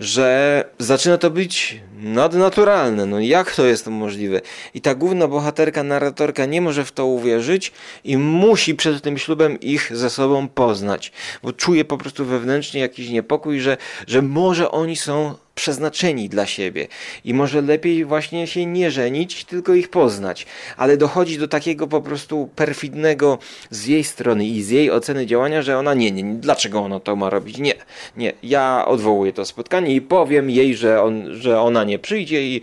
że 0.00 0.64
zaczyna 0.78 1.18
to 1.18 1.30
być 1.30 1.80
nadnaturalne. 1.98 3.06
No 3.06 3.20
jak 3.20 3.54
to 3.54 3.66
jest 3.66 3.86
możliwe? 3.86 4.40
I 4.74 4.80
ta 4.80 4.94
główna 4.94 5.28
bohaterka, 5.28 5.82
narratorka 5.82 6.46
nie 6.46 6.60
może 6.60 6.84
w 6.84 6.92
to 6.92 7.06
uwierzyć 7.06 7.72
i 8.04 8.16
musi 8.16 8.74
przed 8.74 9.02
tym 9.02 9.18
ślubem 9.18 9.60
ich 9.60 9.96
ze 9.96 10.10
sobą 10.10 10.48
poznać, 10.48 11.12
bo 11.42 11.52
czuje 11.52 11.84
po 11.84 11.98
prostu 11.98 12.24
wewnętrznie 12.24 12.80
jakiś 12.80 13.10
niepokój, 13.10 13.60
że, 13.60 13.76
że 14.06 14.22
może 14.22 14.70
oni 14.70 14.96
są 14.96 15.34
przeznaczeni 15.58 16.28
dla 16.28 16.46
siebie 16.46 16.86
i 17.24 17.34
może 17.34 17.62
lepiej 17.62 18.04
właśnie 18.04 18.46
się 18.46 18.66
nie 18.66 18.90
żenić, 18.90 19.44
tylko 19.44 19.74
ich 19.74 19.88
poznać. 19.88 20.46
Ale 20.76 20.96
dochodzi 20.96 21.38
do 21.38 21.48
takiego 21.48 21.86
po 21.86 22.00
prostu 22.02 22.50
perfidnego 22.56 23.38
z 23.70 23.86
jej 23.86 24.04
strony 24.04 24.46
i 24.46 24.62
z 24.62 24.70
jej 24.70 24.90
oceny 24.90 25.26
działania, 25.26 25.62
że 25.62 25.78
ona 25.78 25.94
nie, 25.94 26.10
nie, 26.10 26.22
nie 26.22 26.34
dlaczego 26.34 26.80
ona 26.80 27.00
to 27.00 27.16
ma 27.16 27.30
robić? 27.30 27.58
Nie, 27.58 27.74
nie, 28.16 28.32
ja 28.42 28.84
odwołuję 28.86 29.32
to 29.32 29.44
spotkanie 29.44 29.94
i 29.94 30.00
powiem 30.00 30.50
jej, 30.50 30.76
że, 30.76 31.02
on, 31.02 31.34
że 31.34 31.60
ona 31.60 31.84
nie 31.84 31.98
przyjdzie 31.98 32.42
i 32.42 32.62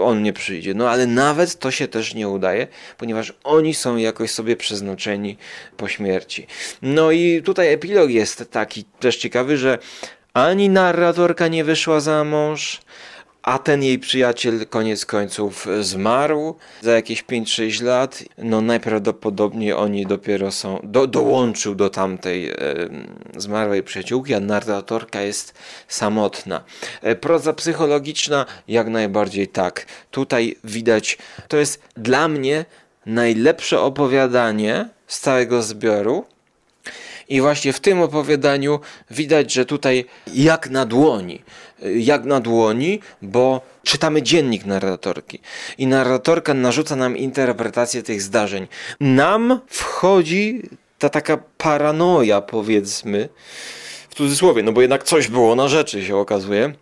on 0.00 0.22
nie 0.22 0.32
przyjdzie. 0.32 0.74
No 0.74 0.90
ale 0.90 1.06
nawet 1.06 1.58
to 1.58 1.70
się 1.70 1.88
też 1.88 2.14
nie 2.14 2.28
udaje, 2.28 2.66
ponieważ 2.98 3.32
oni 3.44 3.74
są 3.74 3.96
jakoś 3.96 4.30
sobie 4.30 4.56
przeznaczeni 4.56 5.36
po 5.76 5.88
śmierci. 5.88 6.46
No 6.82 7.10
i 7.10 7.42
tutaj 7.42 7.72
epilog 7.72 8.10
jest 8.10 8.50
taki 8.50 8.84
też 8.84 9.16
ciekawy, 9.16 9.56
że 9.56 9.78
ani 10.34 10.70
narratorka 10.70 11.48
nie 11.48 11.64
wyszła 11.64 12.00
za 12.00 12.24
mąż, 12.24 12.80
a 13.42 13.58
ten 13.58 13.82
jej 13.82 13.98
przyjaciel 13.98 14.66
koniec 14.66 15.06
końców 15.06 15.66
zmarł 15.80 16.54
za 16.80 16.92
jakieś 16.92 17.24
5-6 17.24 17.82
lat. 17.82 18.24
No 18.38 18.60
najprawdopodobniej 18.60 19.72
oni 19.72 20.06
dopiero 20.06 20.52
są, 20.52 20.80
do, 20.82 21.06
dołączył 21.06 21.74
do 21.74 21.90
tamtej 21.90 22.50
e, 22.50 22.56
zmarłej 23.36 23.82
przyjaciółki, 23.82 24.34
a 24.34 24.40
narratorka 24.40 25.20
jest 25.20 25.54
samotna. 25.88 26.64
E, 27.02 27.16
proza 27.16 27.52
psychologiczna 27.52 28.46
jak 28.68 28.88
najbardziej 28.88 29.48
tak. 29.48 29.86
Tutaj 30.10 30.56
widać, 30.64 31.18
to 31.48 31.56
jest 31.56 31.82
dla 31.96 32.28
mnie 32.28 32.64
najlepsze 33.06 33.80
opowiadanie 33.80 34.88
z 35.06 35.20
całego 35.20 35.62
zbioru, 35.62 36.24
i 37.28 37.40
właśnie 37.40 37.72
w 37.72 37.80
tym 37.80 38.02
opowiadaniu 38.02 38.80
widać, 39.10 39.52
że 39.52 39.66
tutaj 39.66 40.04
jak 40.34 40.70
na 40.70 40.86
dłoni, 40.86 41.42
jak 41.96 42.24
na 42.24 42.40
dłoni, 42.40 43.00
bo 43.22 43.60
czytamy 43.82 44.22
dziennik 44.22 44.64
narratorki 44.64 45.40
i 45.78 45.86
narratorka 45.86 46.54
narzuca 46.54 46.96
nam 46.96 47.16
interpretację 47.16 48.02
tych 48.02 48.22
zdarzeń. 48.22 48.66
Nam 49.00 49.60
wchodzi 49.68 50.62
ta 50.98 51.08
taka 51.08 51.38
paranoja, 51.58 52.40
powiedzmy, 52.40 53.28
w 54.10 54.14
cudzysłowie, 54.14 54.62
no 54.62 54.72
bo 54.72 54.80
jednak 54.80 55.04
coś 55.04 55.28
było 55.28 55.54
na 55.54 55.68
rzeczy, 55.68 56.04
się 56.04 56.16
okazuje 56.16 56.74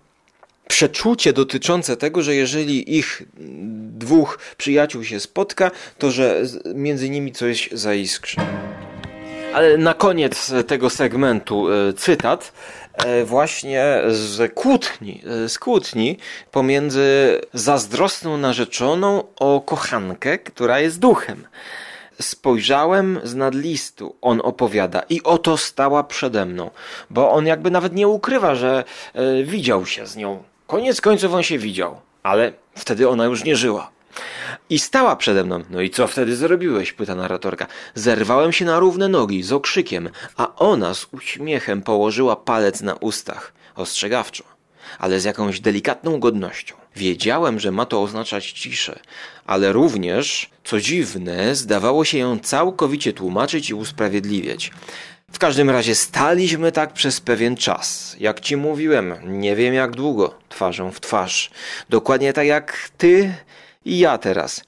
przeczucie 0.72 1.32
dotyczące 1.32 1.96
tego, 1.96 2.22
że 2.22 2.34
jeżeli 2.34 2.98
ich 2.98 3.22
dwóch 3.98 4.38
przyjaciół 4.56 5.04
się 5.04 5.20
spotka, 5.20 5.70
to 5.98 6.10
że 6.10 6.42
między 6.74 7.10
nimi 7.10 7.32
coś 7.32 7.68
zaiskrzy. 7.72 8.36
Ale 9.54 9.78
na 9.78 9.94
koniec 9.94 10.52
tego 10.66 10.90
segmentu 10.90 11.68
e, 11.72 11.92
cytat 11.92 12.52
e, 12.94 13.24
właśnie 13.24 14.02
z 14.08 14.54
kłótni, 14.54 15.22
e, 15.44 15.48
z 15.48 15.58
kłótni 15.58 16.18
pomiędzy 16.50 17.40
zazdrosną 17.54 18.36
narzeczoną 18.36 19.24
o 19.36 19.60
kochankę, 19.60 20.38
która 20.38 20.80
jest 20.80 20.98
duchem. 20.98 21.46
Spojrzałem 22.20 23.20
z 23.22 23.34
nadlistu, 23.34 24.16
on 24.20 24.40
opowiada, 24.44 25.02
i 25.08 25.22
oto 25.22 25.56
stała 25.56 26.04
przede 26.04 26.46
mną, 26.46 26.70
bo 27.10 27.30
on 27.30 27.46
jakby 27.46 27.70
nawet 27.70 27.94
nie 27.94 28.08
ukrywa, 28.08 28.54
że 28.54 28.84
widział 29.44 29.86
się 29.86 30.06
z 30.06 30.16
nią. 30.16 30.42
Koniec 30.66 31.00
końców 31.00 31.34
on 31.34 31.42
się 31.42 31.58
widział, 31.58 32.00
ale 32.22 32.52
wtedy 32.76 33.08
ona 33.08 33.24
już 33.24 33.44
nie 33.44 33.56
żyła. 33.56 33.90
I 34.70 34.78
stała 34.78 35.16
przede 35.16 35.44
mną. 35.44 35.64
No 35.70 35.80
i 35.80 35.90
co 35.90 36.06
wtedy 36.06 36.36
zrobiłeś? 36.36 36.92
pyta 36.92 37.14
narratorka. 37.14 37.66
Zerwałem 37.94 38.52
się 38.52 38.64
na 38.64 38.78
równe 38.78 39.08
nogi 39.08 39.42
z 39.42 39.52
okrzykiem, 39.52 40.10
a 40.36 40.56
ona 40.56 40.94
z 40.94 41.06
uśmiechem 41.12 41.82
położyła 41.82 42.36
palec 42.36 42.80
na 42.80 42.94
ustach. 42.94 43.52
Ostrzegawczo, 43.74 44.44
ale 44.98 45.20
z 45.20 45.24
jakąś 45.24 45.60
delikatną 45.60 46.20
godnością. 46.20 46.74
Wiedziałem, 46.96 47.60
że 47.60 47.72
ma 47.72 47.86
to 47.86 48.02
oznaczać 48.02 48.52
ciszę, 48.52 48.98
ale 49.46 49.72
również, 49.72 50.50
co 50.64 50.80
dziwne, 50.80 51.54
zdawało 51.54 52.04
się 52.04 52.18
ją 52.18 52.38
całkowicie 52.38 53.12
tłumaczyć 53.12 53.70
i 53.70 53.74
usprawiedliwiać. 53.74 54.70
W 55.32 55.38
każdym 55.38 55.70
razie 55.70 55.94
staliśmy 55.94 56.72
tak 56.72 56.92
przez 56.92 57.20
pewien 57.20 57.56
czas. 57.56 58.16
Jak 58.20 58.40
ci 58.40 58.56
mówiłem, 58.56 59.14
nie 59.24 59.56
wiem 59.56 59.74
jak 59.74 59.90
długo, 59.90 60.34
twarzą 60.48 60.90
w 60.90 61.00
twarz. 61.00 61.50
Dokładnie 61.88 62.32
tak 62.32 62.46
jak 62.46 62.90
ty 62.98 63.34
i 63.84 63.98
ja 63.98 64.18
teraz. 64.18 64.64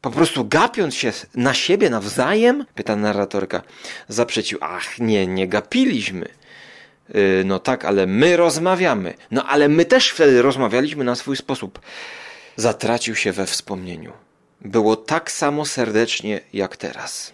Po 0.00 0.10
prostu 0.10 0.44
gapiąc 0.44 0.94
się 0.94 1.12
na 1.34 1.54
siebie 1.54 1.90
nawzajem? 1.90 2.66
Pyta 2.74 2.96
narratorka. 2.96 3.62
Zaprzecił. 4.08 4.58
Ach, 4.60 4.98
nie, 4.98 5.26
nie 5.26 5.48
gapiliśmy. 5.48 6.28
Yy, 7.14 7.42
no 7.44 7.58
tak, 7.58 7.84
ale 7.84 8.06
my 8.06 8.36
rozmawiamy. 8.36 9.14
No 9.30 9.44
ale 9.44 9.68
my 9.68 9.84
też 9.84 10.10
wtedy 10.10 10.42
rozmawialiśmy 10.42 11.04
na 11.04 11.14
swój 11.14 11.36
sposób. 11.36 11.80
Zatracił 12.56 13.14
się 13.14 13.32
we 13.32 13.46
wspomnieniu. 13.46 14.12
Było 14.60 14.96
tak 14.96 15.30
samo 15.30 15.64
serdecznie 15.64 16.40
jak 16.52 16.76
teraz. 16.76 17.32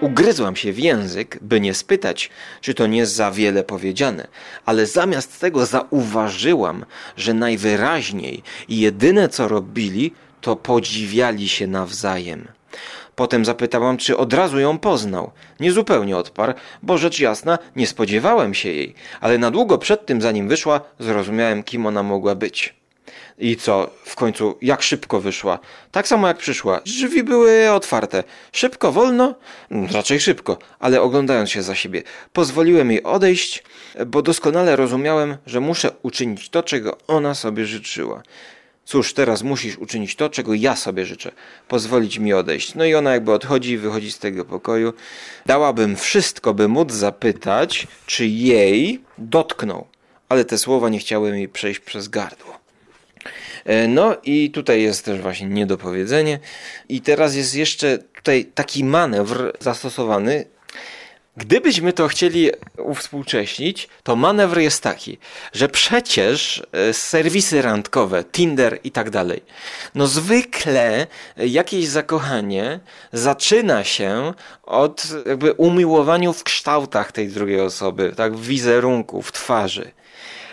Ugryzłam 0.00 0.56
się 0.56 0.72
w 0.72 0.78
język, 0.78 1.38
by 1.42 1.60
nie 1.60 1.74
spytać, 1.74 2.30
czy 2.60 2.74
to 2.74 2.86
nie 2.86 3.06
za 3.06 3.30
wiele 3.30 3.64
powiedziane, 3.64 4.28
ale 4.66 4.86
zamiast 4.86 5.40
tego 5.40 5.66
zauważyłam, 5.66 6.84
że 7.16 7.34
najwyraźniej 7.34 8.42
jedyne 8.68 9.28
co 9.28 9.48
robili, 9.48 10.12
to 10.40 10.56
podziwiali 10.56 11.48
się 11.48 11.66
nawzajem. 11.66 12.48
Potem 13.16 13.44
zapytałam, 13.44 13.96
czy 13.96 14.16
od 14.16 14.32
razu 14.32 14.58
ją 14.58 14.78
poznał. 14.78 15.30
Niezupełnie 15.60 16.16
odparł, 16.16 16.52
bo 16.82 16.98
rzecz 16.98 17.18
jasna 17.18 17.58
nie 17.76 17.86
spodziewałem 17.86 18.54
się 18.54 18.68
jej, 18.68 18.94
ale 19.20 19.38
na 19.38 19.50
długo 19.50 19.78
przed 19.78 20.06
tym, 20.06 20.22
zanim 20.22 20.48
wyszła, 20.48 20.80
zrozumiałem, 20.98 21.62
kim 21.62 21.86
ona 21.86 22.02
mogła 22.02 22.34
być. 22.34 22.79
I 23.40 23.56
co, 23.56 23.90
w 24.04 24.14
końcu, 24.16 24.58
jak 24.62 24.82
szybko 24.82 25.20
wyszła? 25.20 25.58
Tak 25.90 26.08
samo 26.08 26.28
jak 26.28 26.38
przyszła. 26.38 26.80
Drzwi 26.80 27.22
były 27.22 27.70
otwarte. 27.70 28.24
Szybko, 28.52 28.92
wolno? 28.92 29.34
Raczej 29.92 30.20
szybko, 30.20 30.58
ale 30.78 31.02
oglądając 31.02 31.50
się 31.50 31.62
za 31.62 31.74
siebie. 31.74 32.02
Pozwoliłem 32.32 32.90
jej 32.90 33.02
odejść, 33.02 33.64
bo 34.06 34.22
doskonale 34.22 34.76
rozumiałem, 34.76 35.36
że 35.46 35.60
muszę 35.60 35.90
uczynić 36.02 36.48
to, 36.48 36.62
czego 36.62 36.98
ona 37.06 37.34
sobie 37.34 37.66
życzyła. 37.66 38.22
Cóż, 38.84 39.14
teraz 39.14 39.42
musisz 39.42 39.78
uczynić 39.78 40.16
to, 40.16 40.30
czego 40.30 40.54
ja 40.54 40.76
sobie 40.76 41.06
życzę. 41.06 41.32
Pozwolić 41.68 42.18
mi 42.18 42.32
odejść. 42.32 42.74
No 42.74 42.84
i 42.84 42.94
ona 42.94 43.12
jakby 43.12 43.32
odchodzi, 43.32 43.78
wychodzi 43.78 44.12
z 44.12 44.18
tego 44.18 44.44
pokoju. 44.44 44.92
Dałabym 45.46 45.96
wszystko, 45.96 46.54
by 46.54 46.68
móc 46.68 46.92
zapytać, 46.92 47.86
czy 48.06 48.26
jej 48.26 49.00
dotknął. 49.18 49.86
Ale 50.28 50.44
te 50.44 50.58
słowa 50.58 50.88
nie 50.88 50.98
chciały 50.98 51.32
mi 51.32 51.48
przejść 51.48 51.80
przez 51.80 52.08
gardło. 52.08 52.59
E, 53.64 53.88
no 53.88 54.16
i 54.24 54.50
tutaj 54.50 54.82
jest 54.82 55.04
też 55.04 55.20
właśnie 55.20 55.46
niedopowiedzenie. 55.46 56.38
I 56.88 57.00
teraz 57.00 57.34
jest 57.34 57.54
jeszcze 57.54 57.98
tutaj 57.98 58.44
taki 58.54 58.84
manewr 58.84 59.52
zastosowany, 59.60 60.44
Gdybyśmy 61.36 61.92
to 61.92 62.08
chcieli 62.08 62.50
uwspółcześnić, 62.78 63.88
to 64.02 64.16
manewr 64.16 64.58
jest 64.58 64.82
taki, 64.82 65.18
że 65.52 65.68
przecież 65.68 66.62
e, 66.72 66.92
serwisy 66.92 67.62
randkowe, 67.62 68.24
Tinder 68.24 68.78
i 68.84 68.90
tak 68.90 69.10
dalej, 69.10 69.42
no 69.94 70.06
zwykle 70.06 71.06
jakieś 71.36 71.86
zakochanie 71.86 72.80
zaczyna 73.12 73.84
się 73.84 74.32
od 74.62 75.06
jakby 75.26 75.52
umiłowaniu 75.52 76.32
w 76.32 76.44
kształtach 76.44 77.12
tej 77.12 77.28
drugiej 77.28 77.60
osoby, 77.60 78.12
tak, 78.16 78.36
w 78.36 78.46
wizerunku, 78.46 79.22
w 79.22 79.32
twarzy. 79.32 79.90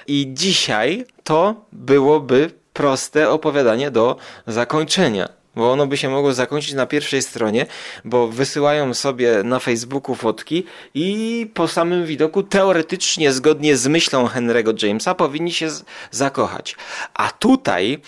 I 0.08 0.28
dzisiaj 0.34 1.06
to 1.24 1.66
byłoby 1.72 2.52
proste 2.78 3.30
opowiadanie 3.30 3.92
do 3.92 4.16
zakończenia 4.48 5.30
bo 5.56 5.72
ono 5.72 5.88
by 5.88 5.98
się 5.98 6.10
mogło 6.10 6.34
zakończyć 6.34 6.74
na 6.74 6.86
pierwszej 6.86 7.22
stronie, 7.22 7.66
bo 8.06 8.28
wysyłają 8.28 8.94
sobie 8.94 9.44
na 9.44 9.60
Facebooku 9.60 10.16
fotki 10.16 10.64
i 10.94 11.52
po 11.54 11.68
samym 11.68 12.06
widoku 12.06 12.44
teoretycznie 12.44 13.32
zgodnie 13.32 13.78
z 13.78 13.88
myślą 13.88 14.28
Henry'ego 14.28 14.86
Jamesa 14.86 15.16
powinni 15.16 15.52
się 15.52 15.68
zakochać. 16.12 16.76
A 17.14 17.32
tutaj 17.32 18.00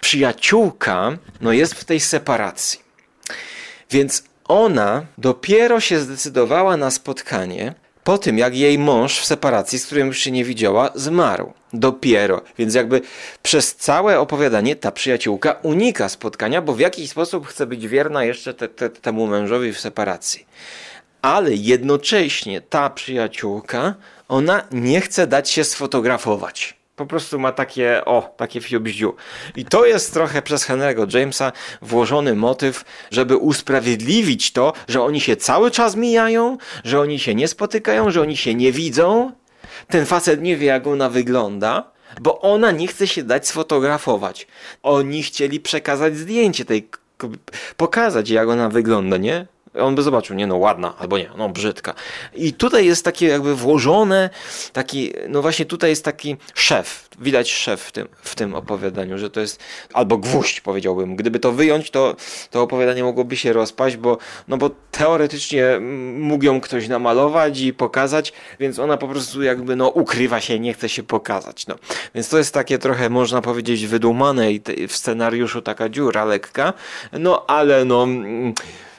przyjaciółka 0.00 1.18
no 1.40 1.52
jest 1.52 1.74
w 1.74 1.84
tej 1.84 2.00
separacji. 2.00 2.80
Więc 3.90 4.24
ona 4.44 5.06
dopiero 5.18 5.80
się 5.80 6.00
zdecydowała 6.00 6.76
na 6.76 6.90
spotkanie 6.90 7.74
po 8.04 8.18
tym, 8.18 8.38
jak 8.38 8.56
jej 8.56 8.78
mąż 8.78 9.20
w 9.20 9.24
separacji, 9.24 9.78
z 9.78 9.86
którym 9.86 10.06
już 10.06 10.18
się 10.18 10.30
nie 10.30 10.44
widziała, 10.44 10.90
zmarł. 10.94 11.52
Dopiero. 11.72 12.42
Więc 12.58 12.74
jakby 12.74 13.00
przez 13.42 13.76
całe 13.76 14.20
opowiadanie 14.20 14.76
ta 14.76 14.92
przyjaciółka 14.92 15.56
unika 15.62 16.08
spotkania, 16.08 16.62
bo 16.62 16.72
w 16.74 16.80
jakiś 16.80 17.10
sposób 17.10 17.46
chce 17.46 17.66
być 17.66 17.88
wierna 17.88 18.24
jeszcze 18.24 18.54
te, 18.54 18.68
te, 18.68 18.90
temu 18.90 19.26
mężowi 19.26 19.72
w 19.72 19.80
separacji. 19.80 20.46
Ale 21.22 21.54
jednocześnie 21.54 22.60
ta 22.60 22.90
przyjaciółka, 22.90 23.94
ona 24.28 24.62
nie 24.70 25.00
chce 25.00 25.26
dać 25.26 25.50
się 25.50 25.64
sfotografować 25.64 26.83
po 26.96 27.06
prostu 27.06 27.38
ma 27.38 27.52
takie, 27.52 28.04
o, 28.04 28.34
takie 28.36 28.60
fiobździu. 28.60 29.14
I 29.56 29.64
to 29.64 29.86
jest 29.86 30.12
trochę 30.12 30.42
przez 30.42 30.68
Henry'ego 30.68 31.16
Jamesa 31.18 31.52
włożony 31.82 32.34
motyw, 32.34 32.84
żeby 33.10 33.36
usprawiedliwić 33.36 34.52
to, 34.52 34.72
że 34.88 35.02
oni 35.02 35.20
się 35.20 35.36
cały 35.36 35.70
czas 35.70 35.96
mijają, 35.96 36.58
że 36.84 37.00
oni 37.00 37.18
się 37.18 37.34
nie 37.34 37.48
spotykają, 37.48 38.10
że 38.10 38.20
oni 38.20 38.36
się 38.36 38.54
nie 38.54 38.72
widzą. 38.72 39.32
Ten 39.88 40.06
facet 40.06 40.42
nie 40.42 40.56
wie, 40.56 40.66
jak 40.66 40.86
ona 40.86 41.08
wygląda, 41.08 41.90
bo 42.20 42.40
ona 42.40 42.70
nie 42.70 42.86
chce 42.86 43.06
się 43.06 43.22
dać 43.22 43.48
sfotografować. 43.48 44.46
Oni 44.82 45.22
chcieli 45.22 45.60
przekazać 45.60 46.16
zdjęcie 46.16 46.64
tej 46.64 46.88
pokazać 47.76 48.30
jak 48.30 48.48
ona 48.48 48.68
wygląda, 48.68 49.16
nie? 49.16 49.46
On 49.80 49.94
by 49.94 50.02
zobaczył, 50.02 50.36
nie 50.36 50.46
no 50.46 50.56
ładna, 50.56 50.94
albo 50.98 51.18
nie, 51.18 51.30
no 51.36 51.48
brzydka. 51.48 51.94
I 52.34 52.52
tutaj 52.52 52.86
jest 52.86 53.04
takie 53.04 53.26
jakby 53.26 53.56
włożone, 53.56 54.30
taki, 54.72 55.12
no 55.28 55.42
właśnie 55.42 55.64
tutaj 55.64 55.90
jest 55.90 56.04
taki 56.04 56.36
szef, 56.54 57.08
widać 57.18 57.52
szef 57.52 57.82
w 57.82 57.92
tym, 57.92 58.08
w 58.22 58.34
tym 58.34 58.54
opowiadaniu, 58.54 59.18
że 59.18 59.30
to 59.30 59.40
jest, 59.40 59.60
albo 59.92 60.18
gwóźdź 60.18 60.60
powiedziałbym. 60.60 61.16
Gdyby 61.16 61.40
to 61.40 61.52
wyjąć, 61.52 61.90
to, 61.90 62.16
to 62.50 62.62
opowiadanie 62.62 63.04
mogłoby 63.04 63.36
się 63.36 63.52
rozpaść, 63.52 63.96
bo, 63.96 64.18
no 64.48 64.56
bo 64.56 64.70
teoretycznie 64.90 65.64
mógł 66.18 66.44
ją 66.44 66.60
ktoś 66.60 66.88
namalować 66.88 67.60
i 67.60 67.72
pokazać, 67.72 68.32
więc 68.60 68.78
ona 68.78 68.96
po 68.96 69.08
prostu 69.08 69.42
jakby 69.42 69.76
no 69.76 69.88
ukrywa 69.88 70.40
się, 70.40 70.60
nie 70.60 70.74
chce 70.74 70.88
się 70.88 71.02
pokazać. 71.02 71.66
No. 71.66 71.74
Więc 72.14 72.28
to 72.28 72.38
jest 72.38 72.54
takie 72.54 72.78
trochę, 72.78 73.10
można 73.10 73.42
powiedzieć, 73.42 73.86
wydumane 73.86 74.52
i 74.52 74.62
w 74.88 74.96
scenariuszu 74.96 75.62
taka 75.62 75.88
dziura 75.88 76.24
lekka, 76.24 76.72
no 77.12 77.44
ale 77.46 77.84
no 77.84 78.06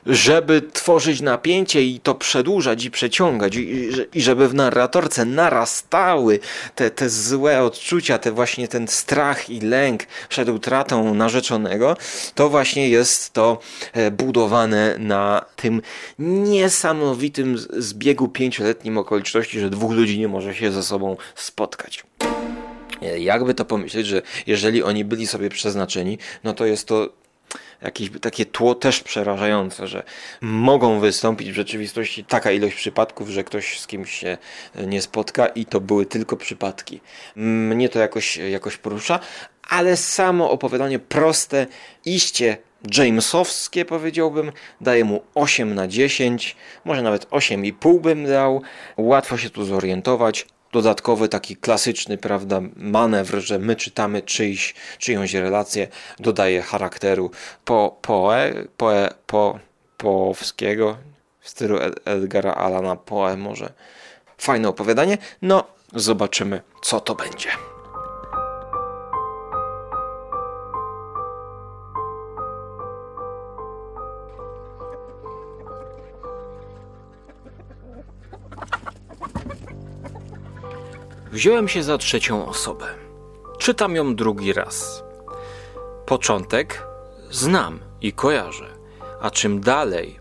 żeby 0.06 0.62
tworzyć 0.74 1.22
napięcie 1.22 1.84
i 1.84 1.99
to 1.99 2.16
przedłużać 2.16 2.86
i 2.86 2.91
przeciągać, 2.91 3.56
i, 3.56 3.89
i 4.14 4.22
żeby 4.22 4.47
w 4.47 4.53
narratorce 4.53 5.26
narastały 5.26 6.39
te, 6.76 6.91
te 6.91 7.10
złe 7.10 7.62
odczucia, 7.62 8.18
te 8.18 8.32
właśnie 8.32 8.68
ten 8.68 8.88
strach 8.88 9.49
i 9.49 9.60
lęk 9.60 10.03
przed 10.30 10.49
utratą 10.49 11.14
narzeczonego, 11.14 11.97
to 12.36 12.49
właśnie 12.49 12.89
jest 12.89 13.34
to 13.34 13.60
e, 13.93 14.12
budowane 14.12 14.95
na 14.99 15.45
tym 15.56 15.82
niesamowitym 16.20 17.58
zbiegu 17.58 18.28
pięcioletnim 18.28 18.97
okoliczności, 18.97 19.60
że 19.60 19.70
dwóch 19.70 19.91
ludzi 19.91 20.20
nie 20.20 20.28
może 20.28 20.56
się 20.56 20.72
ze 20.72 20.84
sobą 20.84 21.18
spotkać. 21.36 22.03
E, 23.01 23.20
jakby 23.20 23.53
to 23.53 23.66
pomyśleć, 23.66 24.08
że 24.08 24.22
jeżeli 24.47 24.84
oni 24.84 25.06
byli 25.06 25.28
sobie 25.28 25.49
przeznaczeni, 25.49 26.18
no 26.43 26.53
to 26.53 26.66
jest 26.66 26.88
to 26.88 27.10
jakieś 27.86 28.10
takie 28.22 28.46
tło 28.46 28.76
też 28.76 29.00
przerażające, 29.00 29.88
że 29.88 30.04
mogą 30.42 31.00
wystąpić 31.00 31.52
w 31.52 31.56
rzeczywistości 31.56 32.26
taka 32.26 32.52
ilość 32.52 32.76
przypadków, 32.76 33.30
że 33.30 33.44
ktoś 33.44 33.80
z 33.80 33.88
kimś 33.88 34.12
się 34.12 34.38
nie 34.88 35.02
spotka 35.02 35.48
i 35.48 35.66
to 35.66 35.82
były 35.82 36.06
tylko 36.06 36.38
przypadki. 36.38 37.02
Mnie 37.36 37.90
to 37.90 38.00
jakoś, 38.00 38.38
jakoś 38.38 38.78
porusza, 38.78 39.20
ale 39.70 39.98
samo 39.98 40.52
opowiadanie 40.52 41.00
proste, 41.00 41.68
iście 42.06 42.58
Jamesowskie 42.98 43.86
powiedziałbym, 43.86 44.52
daję 44.82 45.06
mu 45.06 45.22
8 45.36 45.76
na 45.76 45.88
10, 45.88 46.56
może 46.86 47.02
nawet 47.02 47.26
8,5 47.30 48.02
bym 48.02 48.26
dał. 48.26 48.62
Łatwo 48.98 49.38
się 49.38 49.50
tu 49.50 49.66
zorientować 49.66 50.48
dodatkowy 50.76 51.30
taki 51.30 51.55
klasyczny, 51.55 52.17
prawda, 52.17 52.61
manewr, 52.76 53.39
że 53.39 53.59
my 53.59 53.76
czytamy 53.76 54.21
czyjś, 54.21 54.76
czyjąś 54.97 55.34
relację, 55.34 55.88
dodaje 56.19 56.61
charakteru 56.61 57.32
po, 57.65 57.97
poe, 58.01 58.53
poe, 58.78 59.09
po, 59.28 59.59
poowskiego 59.97 60.97
w 61.39 61.49
stylu 61.49 61.80
Edgara 62.05 62.53
Alana 62.53 62.95
Poe 62.95 63.38
może. 63.38 63.73
Fajne 64.38 64.69
opowiadanie, 64.69 65.17
no 65.41 65.63
zobaczymy 65.93 66.61
co 66.82 66.99
to 66.99 67.15
będzie. 67.15 67.74
Wziąłem 81.36 81.68
się 81.68 81.84
za 81.84 81.98
trzecią 81.98 82.48
osobę. 82.48 82.86
Czytam 83.58 83.96
ją 83.96 84.16
drugi 84.16 84.54
raz. 84.54 85.04
Początek 86.06 86.88
znam 87.32 87.80
i 88.02 88.14
kojarzę, 88.14 88.68
a 89.22 89.32
czym 89.32 89.62
dalej, 89.62 90.20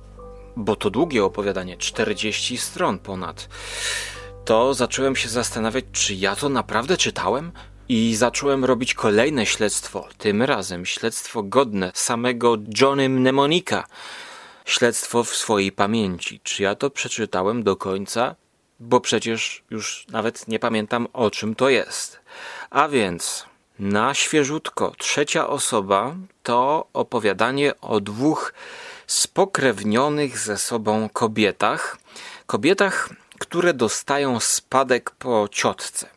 bo 0.56 0.76
to 0.76 0.90
długie 0.90 1.24
opowiadanie, 1.24 1.76
40 1.76 2.58
stron 2.58 2.98
ponad, 2.98 3.48
to 4.44 4.74
zacząłem 4.74 5.16
się 5.16 5.28
zastanawiać, 5.28 5.84
czy 5.92 6.14
ja 6.14 6.36
to 6.36 6.48
naprawdę 6.48 6.96
czytałem? 6.96 7.52
I 7.88 8.14
zacząłem 8.14 8.64
robić 8.64 8.94
kolejne 8.94 9.46
śledztwo, 9.46 10.08
tym 10.18 10.42
razem 10.42 10.86
śledztwo 10.86 11.42
godne 11.42 11.92
samego 11.94 12.56
Johnny 12.80 13.08
Mnemonika. 13.08 13.86
Śledztwo 14.64 15.24
w 15.24 15.36
swojej 15.36 15.72
pamięci. 15.72 16.40
Czy 16.42 16.62
ja 16.62 16.74
to 16.74 16.90
przeczytałem 16.90 17.62
do 17.62 17.76
końca? 17.76 18.36
Bo 18.80 19.00
przecież 19.00 19.62
już 19.70 20.06
nawet 20.08 20.48
nie 20.48 20.58
pamiętam 20.58 21.08
o 21.12 21.30
czym 21.30 21.54
to 21.54 21.68
jest. 21.68 22.20
A 22.70 22.88
więc 22.88 23.46
na 23.78 24.14
świeżutko 24.14 24.92
trzecia 24.98 25.48
osoba 25.48 26.14
to 26.42 26.86
opowiadanie 26.92 27.80
o 27.80 28.00
dwóch 28.00 28.54
spokrewnionych 29.06 30.38
ze 30.38 30.58
sobą 30.58 31.08
kobietach. 31.08 31.98
Kobietach, 32.46 33.08
które 33.38 33.74
dostają 33.74 34.40
spadek 34.40 35.10
po 35.10 35.48
ciotce. 35.50 36.08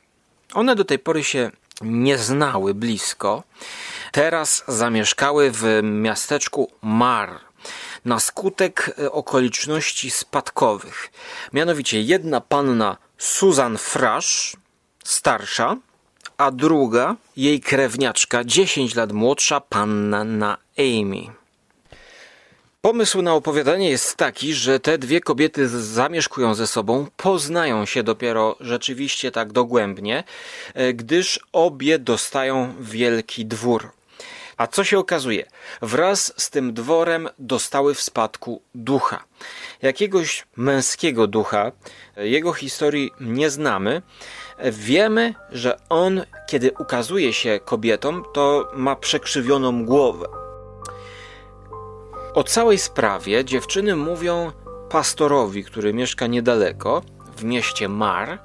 One 0.54 0.76
do 0.76 0.86
tej 0.86 1.00
pory 1.00 1.24
się 1.24 1.52
nie 1.82 2.18
znały 2.18 2.74
blisko. 2.74 3.44
Teraz 4.12 4.64
zamieszkały 4.68 5.52
w 5.52 5.80
miasteczku 5.84 6.72
Mar 6.82 7.47
na 8.06 8.20
skutek 8.20 8.96
e, 9.00 9.12
okoliczności 9.12 10.12
spadkowych. 10.12 11.12
Mianowicie 11.54 12.02
jedna 12.02 12.42
panna 12.42 12.98
Susan 13.18 13.78
Frash, 13.78 14.58
starsza, 15.04 15.78
a 16.38 16.52
druga, 16.52 17.16
jej 17.38 17.60
krewniaczka, 17.60 18.44
10 18.44 18.96
lat 18.96 19.12
młodsza, 19.12 19.62
panna 19.62 20.24
na 20.24 20.58
Amy. 20.78 21.38
Pomysł 22.82 23.22
na 23.22 23.34
opowiadanie 23.34 23.90
jest 23.90 24.16
taki, 24.16 24.54
że 24.54 24.80
te 24.80 24.98
dwie 24.98 25.22
kobiety 25.22 25.68
zamieszkują 25.70 26.56
ze 26.56 26.68
sobą, 26.68 27.08
poznają 27.18 27.86
się 27.86 28.04
dopiero 28.04 28.56
rzeczywiście 28.60 29.32
tak 29.32 29.52
dogłębnie, 29.52 30.24
e, 30.74 30.94
gdyż 30.94 31.40
obie 31.54 32.00
dostają 32.00 32.74
wielki 32.80 33.46
dwór. 33.46 33.92
A 34.58 34.68
co 34.68 34.84
się 34.84 35.00
okazuje? 35.00 35.46
Wraz 35.82 36.34
z 36.38 36.50
tym 36.50 36.74
dworem 36.74 37.30
dostały 37.40 37.96
w 37.96 38.02
spadku 38.02 38.62
ducha. 38.76 39.24
Jakiegoś 39.82 40.48
męskiego 40.56 41.28
ducha, 41.28 41.72
jego 42.18 42.54
historii 42.54 43.12
nie 43.20 43.50
znamy. 43.50 44.02
Wiemy, 44.72 45.34
że 45.52 45.80
on, 45.90 46.24
kiedy 46.48 46.72
ukazuje 46.80 47.34
się 47.34 47.60
kobietom, 47.66 48.24
to 48.34 48.72
ma 48.74 48.96
przekrzywioną 48.96 49.86
głowę. 49.86 50.28
O 52.34 52.44
całej 52.44 52.78
sprawie 52.78 53.46
dziewczyny 53.46 53.96
mówią 53.96 54.52
pastorowi, 54.90 55.64
który 55.64 55.94
mieszka 55.94 56.28
niedaleko, 56.28 57.02
w 57.38 57.44
mieście 57.44 57.90
Mar, 57.90 58.40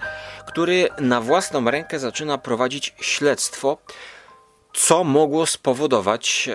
który 0.46 0.88
na 1.00 1.20
własną 1.20 1.70
rękę 1.70 1.98
zaczyna 1.98 2.38
prowadzić 2.38 2.94
śledztwo 3.00 3.78
co 4.72 5.04
mogło 5.04 5.46
spowodować, 5.46 6.50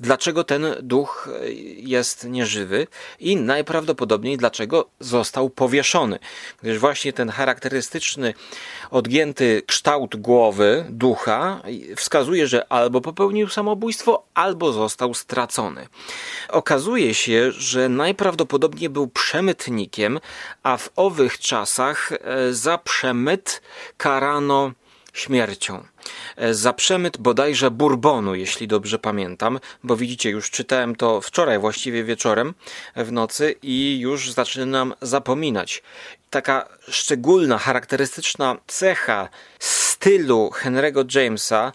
dlaczego 0.00 0.44
ten 0.44 0.66
duch 0.82 1.28
jest 1.76 2.24
nieżywy 2.24 2.86
i 3.20 3.36
najprawdopodobniej 3.36 4.36
dlaczego 4.36 4.88
został 5.00 5.50
powieszony. 5.50 6.18
Gdyż 6.62 6.78
właśnie 6.78 7.12
ten 7.12 7.28
charakterystyczny, 7.28 8.34
odgięty 8.90 9.62
kształt 9.66 10.16
głowy 10.16 10.86
ducha 10.88 11.62
wskazuje, 11.96 12.46
że 12.46 12.72
albo 12.72 13.00
popełnił 13.00 13.48
samobójstwo, 13.48 14.24
albo 14.34 14.72
został 14.72 15.14
stracony. 15.14 15.86
Okazuje 16.48 17.14
się, 17.14 17.52
że 17.52 17.88
najprawdopodobniej 17.88 18.88
był 18.90 19.08
przemytnikiem, 19.08 20.20
a 20.62 20.76
w 20.76 20.90
owych 20.96 21.38
czasach 21.38 22.12
e, 22.12 22.52
za 22.52 22.78
przemyt 22.78 23.62
karano 23.96 24.72
śmiercią. 25.14 25.84
E, 26.36 26.54
za 26.54 26.72
przemyt 26.72 27.16
bodajże 27.18 27.70
Bourbonu, 27.70 28.34
jeśli 28.34 28.68
dobrze 28.68 28.98
pamiętam, 28.98 29.60
bo 29.84 29.96
widzicie, 29.96 30.30
już 30.30 30.50
czytałem 30.50 30.96
to 30.96 31.20
wczoraj, 31.20 31.58
właściwie 31.58 32.04
wieczorem, 32.04 32.54
w 32.96 33.12
nocy 33.12 33.54
i 33.62 33.98
już 34.00 34.32
zaczynam 34.32 34.94
zapominać. 35.02 35.82
Taka 36.30 36.68
szczególna, 36.88 37.58
charakterystyczna 37.58 38.56
cecha 38.66 39.28
stylu 39.58 40.50
Henry'ego 40.62 41.16
Jamesa, 41.16 41.72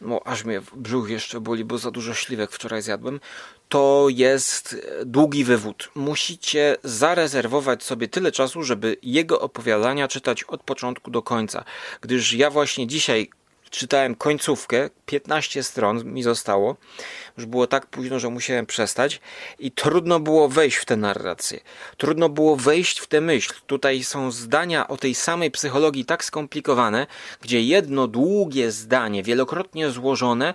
no 0.00 0.20
aż 0.24 0.44
mnie 0.44 0.60
brzuch 0.76 1.10
jeszcze 1.10 1.40
boli, 1.40 1.64
bo 1.64 1.78
za 1.78 1.90
dużo 1.90 2.14
śliwek 2.14 2.52
wczoraj 2.52 2.82
zjadłem, 2.82 3.20
to 3.68 4.06
jest 4.10 4.86
długi 5.04 5.44
wywód. 5.44 5.90
Musicie 5.94 6.76
zarezerwować 6.84 7.82
sobie 7.84 8.08
tyle 8.08 8.32
czasu, 8.32 8.62
żeby 8.62 8.96
jego 9.02 9.40
opowiadania 9.40 10.08
czytać 10.08 10.44
od 10.44 10.62
początku 10.62 11.10
do 11.10 11.22
końca. 11.22 11.64
Gdyż 12.00 12.32
ja 12.32 12.50
właśnie 12.50 12.86
dzisiaj 12.86 13.30
czytałem 13.70 14.14
końcówkę, 14.14 14.90
15 15.06 15.62
stron 15.62 16.04
mi 16.04 16.22
zostało. 16.22 16.76
Już 17.36 17.46
było 17.46 17.66
tak 17.66 17.86
późno, 17.86 18.18
że 18.18 18.28
musiałem 18.28 18.66
przestać 18.66 19.20
i 19.58 19.70
trudno 19.70 20.20
było 20.20 20.48
wejść 20.48 20.76
w 20.76 20.84
tę 20.84 20.96
narrację. 20.96 21.60
Trudno 21.96 22.28
było 22.28 22.56
wejść 22.56 22.98
w 22.98 23.06
tę 23.06 23.20
myśl. 23.20 23.54
Tutaj 23.66 24.04
są 24.04 24.30
zdania 24.30 24.88
o 24.88 24.96
tej 24.96 25.14
samej 25.14 25.50
psychologii 25.50 26.04
tak 26.04 26.24
skomplikowane, 26.24 27.06
gdzie 27.40 27.62
jedno 27.62 28.08
długie 28.08 28.70
zdanie, 28.70 29.22
wielokrotnie 29.22 29.90
złożone, 29.90 30.54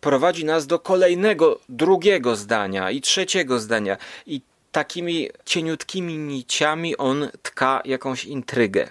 prowadzi 0.00 0.44
nas 0.44 0.66
do 0.66 0.78
kolejnego, 0.78 1.60
drugiego 1.68 2.36
zdania 2.36 2.90
i 2.90 3.00
trzeciego 3.00 3.58
zdania. 3.60 3.96
I 4.26 4.40
takimi 4.72 5.28
cieniutkimi 5.44 6.18
niciami 6.18 6.96
on 6.96 7.28
tka 7.42 7.82
jakąś 7.84 8.24
intrygę. 8.24 8.88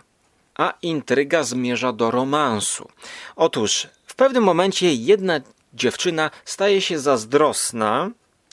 A 0.61 0.73
intryga 0.81 1.43
zmierza 1.43 1.93
do 1.93 2.11
romansu. 2.11 2.89
Otóż 3.35 3.87
w 4.05 4.15
pewnym 4.15 4.43
momencie 4.43 4.93
jedna 4.93 5.39
dziewczyna 5.73 6.31
staje 6.45 6.81
się 6.81 6.99
zazdrosna 6.99 8.09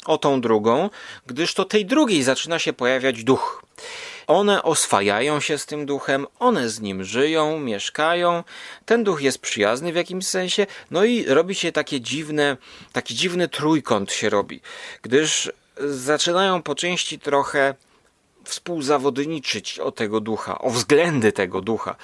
o 0.07 0.19
tą 0.19 0.41
drugą, 0.41 0.91
gdyż 1.27 1.55
to 1.55 1.65
tej 1.65 1.87
drugiej 1.87 2.23
zaczyna 2.23 2.59
się 2.59 2.73
pojawiać 2.73 3.25
duch. 3.25 3.63
One 4.27 4.63
oswajają 4.63 5.41
się 5.41 5.59
z 5.59 5.67
tym 5.67 5.87
duchem, 5.87 6.27
one 6.39 6.69
z 6.69 6.81
nim 6.81 7.05
żyją, 7.05 7.61
mieszkają. 7.61 8.45
Ten 8.87 9.05
duch 9.05 9.23
jest 9.23 9.39
przyjazny 9.39 9.93
w 9.93 9.97
jakimś 9.97 10.27
sensie, 10.27 10.67
no 10.91 11.05
i 11.05 11.25
robi 11.25 11.55
się 11.55 11.73
takie 11.73 12.01
dziwne, 12.01 12.57
taki 12.93 13.15
dziwny 13.15 13.49
trójkąt 13.49 14.13
się 14.13 14.31
robi, 14.31 14.61
gdyż 15.03 15.53
zaczynają 15.81 16.63
po 16.63 16.75
części 16.75 17.19
trochę 17.19 17.75
współzawodniczyć 18.49 19.79
o 19.79 19.93
tego 19.93 20.21
ducha, 20.21 20.59
o 20.59 20.71
względy 20.71 21.33
tego 21.33 21.61
ducha. 21.61 21.97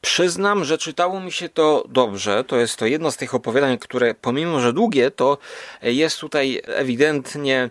Przyznam, 0.00 0.64
że 0.64 0.78
czytało 0.78 1.20
mi 1.20 1.32
się 1.32 1.48
to 1.48 1.84
dobrze. 1.88 2.44
To 2.44 2.56
jest 2.56 2.76
to 2.76 2.86
jedno 2.86 3.10
z 3.10 3.16
tych 3.16 3.34
opowiadań, 3.34 3.78
które 3.78 4.14
pomimo, 4.14 4.60
że 4.60 4.72
długie, 4.72 5.10
to 5.10 5.38
jest 5.82 6.18
tutaj 6.18 6.62
ewidentnie 6.66 7.70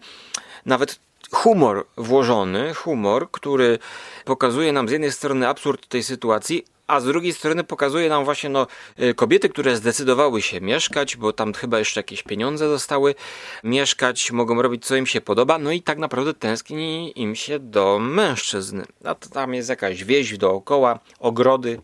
nawet 0.65 0.99
humor 1.31 1.85
włożony, 1.97 2.73
humor, 2.73 3.31
który 3.31 3.79
pokazuje 4.25 4.73
nam 4.73 4.89
z 4.89 4.91
jednej 4.91 5.11
strony 5.11 5.47
absurd 5.47 5.87
tej 5.87 6.03
sytuacji, 6.03 6.65
a 6.91 6.99
z 6.99 7.05
drugiej 7.05 7.33
strony 7.33 7.63
pokazuje 7.63 8.09
nam 8.09 8.25
właśnie 8.25 8.49
no, 8.49 8.67
y, 8.99 9.13
kobiety, 9.13 9.49
które 9.49 9.75
zdecydowały 9.75 10.41
się 10.41 10.61
mieszkać, 10.61 11.17
bo 11.17 11.33
tam 11.33 11.53
chyba 11.53 11.79
jeszcze 11.79 11.99
jakieś 11.99 12.23
pieniądze 12.23 12.69
zostały 12.69 13.15
mieszkać, 13.63 14.31
mogą 14.31 14.61
robić 14.61 14.85
co 14.85 14.95
im 14.95 15.07
się 15.07 15.21
podoba, 15.21 15.57
no 15.57 15.71
i 15.71 15.81
tak 15.81 15.97
naprawdę 15.97 16.33
tęskni 16.33 17.13
im 17.15 17.35
się 17.35 17.59
do 17.59 17.99
mężczyzn. 17.99 18.81
A 19.03 19.15
to 19.15 19.29
tam 19.29 19.53
jest 19.53 19.69
jakaś 19.69 20.03
wieś 20.03 20.37
dookoła, 20.37 20.99
ogrody, 21.19 21.81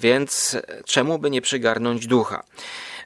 więc 0.00 0.56
czemu 0.84 1.18
by 1.18 1.30
nie 1.30 1.42
przygarnąć 1.42 2.06
ducha? 2.06 2.42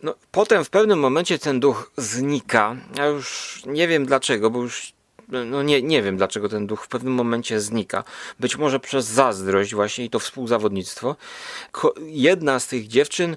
No, 0.02 0.14
potem 0.30 0.64
w 0.64 0.70
pewnym 0.70 0.98
momencie 0.98 1.38
ten 1.38 1.60
duch 1.60 1.92
znika. 1.96 2.76
Ja 2.96 3.06
już 3.06 3.62
nie 3.66 3.88
wiem 3.88 4.06
dlaczego, 4.06 4.50
bo 4.50 4.62
już 4.62 4.93
no 5.28 5.62
nie, 5.62 5.82
nie 5.82 6.02
wiem 6.02 6.16
dlaczego 6.16 6.48
ten 6.48 6.66
duch 6.66 6.84
w 6.84 6.88
pewnym 6.88 7.14
momencie 7.14 7.60
znika. 7.60 8.04
Być 8.40 8.56
może 8.56 8.80
przez 8.80 9.06
zazdrość 9.06 9.74
właśnie 9.74 10.04
i 10.04 10.10
to 10.10 10.18
współzawodnictwo. 10.18 11.16
jedna 12.06 12.60
z 12.60 12.66
tych 12.66 12.88
dziewczyn 12.88 13.36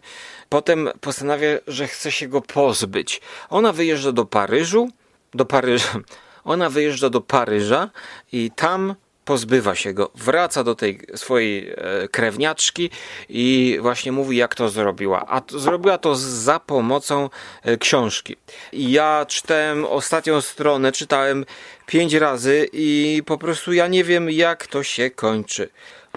potem 0.49 0.89
postanawia, 1.01 1.49
że 1.67 1.87
chce 1.87 2.11
się 2.11 2.27
go 2.27 2.41
pozbyć. 2.41 3.21
Ona 3.49 3.73
wyjeżdża 3.73 4.11
do 4.11 4.25
Paryżu, 4.25 4.89
do 5.33 5.45
Paryża. 5.45 5.99
Ona 6.43 6.69
wyjeżdża 6.69 7.09
do 7.09 7.21
Paryża 7.21 7.89
i 8.31 8.51
tam 8.55 8.95
pozbywa 9.27 9.75
się 9.75 9.93
go, 9.93 10.11
wraca 10.15 10.63
do 10.63 10.75
tej 10.75 10.99
swojej 11.15 11.69
e, 11.69 12.07
krewniaczki 12.07 12.89
i 13.29 13.77
właśnie 13.81 14.11
mówi, 14.11 14.37
jak 14.37 14.55
to 14.55 14.69
zrobiła. 14.69 15.25
A 15.27 15.41
to, 15.41 15.59
zrobiła 15.59 15.97
to 15.97 16.15
za 16.15 16.59
pomocą 16.59 17.29
e, 17.63 17.77
książki. 17.77 18.35
Ja 18.73 19.25
czytałem 19.27 19.85
ostatnią 19.85 20.41
stronę, 20.41 20.91
czytałem 20.91 21.45
pięć 21.85 22.13
razy 22.13 22.69
i 22.73 23.21
po 23.25 23.37
prostu 23.37 23.73
ja 23.73 23.87
nie 23.87 24.03
wiem, 24.03 24.31
jak 24.31 24.67
to 24.67 24.83
się 24.83 25.09
kończy. 25.09 25.69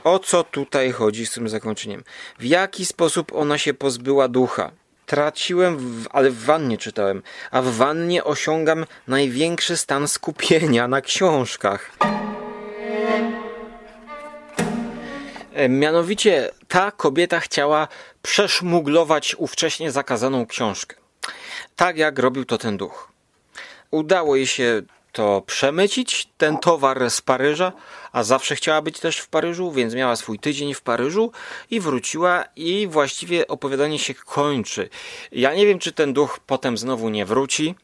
O 0.04 0.18
co 0.18 0.44
tutaj 0.44 0.92
chodzi 0.92 1.26
z 1.26 1.32
tym 1.32 1.48
zakończeniem? 1.48 2.04
W 2.38 2.44
jaki 2.44 2.86
sposób 2.86 3.32
ona 3.32 3.58
się 3.58 3.74
pozbyła 3.74 4.28
ducha? 4.28 4.70
traciłem, 5.06 5.78
w, 5.78 6.06
ale 6.10 6.30
w 6.30 6.44
wannie 6.44 6.78
czytałem, 6.78 7.22
a 7.50 7.62
w 7.62 7.66
wannie 7.66 8.24
osiągam 8.24 8.86
największy 9.08 9.76
stan 9.76 10.08
skupienia 10.08 10.88
na 10.88 11.00
książkach. 11.00 11.90
Mianowicie 15.68 16.50
ta 16.68 16.90
kobieta 16.90 17.40
chciała 17.40 17.88
przeszmuglować 18.22 19.34
ówcześnie 19.38 19.90
zakazaną 19.90 20.46
książkę. 20.46 20.96
Tak 21.76 21.96
jak 21.96 22.18
robił 22.18 22.44
to 22.44 22.58
ten 22.58 22.76
duch. 22.76 23.12
Udało 23.90 24.36
jej 24.36 24.46
się 24.46 24.82
to 25.12 25.42
przemycić, 25.46 26.28
ten 26.38 26.58
towar 26.58 27.10
z 27.10 27.20
Paryża, 27.20 27.72
a 28.12 28.22
zawsze 28.22 28.56
chciała 28.56 28.82
być 28.82 29.00
też 29.00 29.18
w 29.18 29.28
Paryżu, 29.28 29.72
więc 29.72 29.94
miała 29.94 30.16
swój 30.16 30.38
tydzień 30.38 30.74
w 30.74 30.82
Paryżu 30.82 31.32
i 31.70 31.80
wróciła 31.80 32.44
i 32.56 32.86
właściwie 32.86 33.48
opowiadanie 33.48 33.98
się 33.98 34.14
kończy. 34.14 34.88
Ja 35.32 35.54
nie 35.54 35.66
wiem, 35.66 35.78
czy 35.78 35.92
ten 35.92 36.12
duch 36.12 36.40
potem 36.46 36.78
znowu 36.78 37.08
nie 37.08 37.26
wróci. 37.26 37.74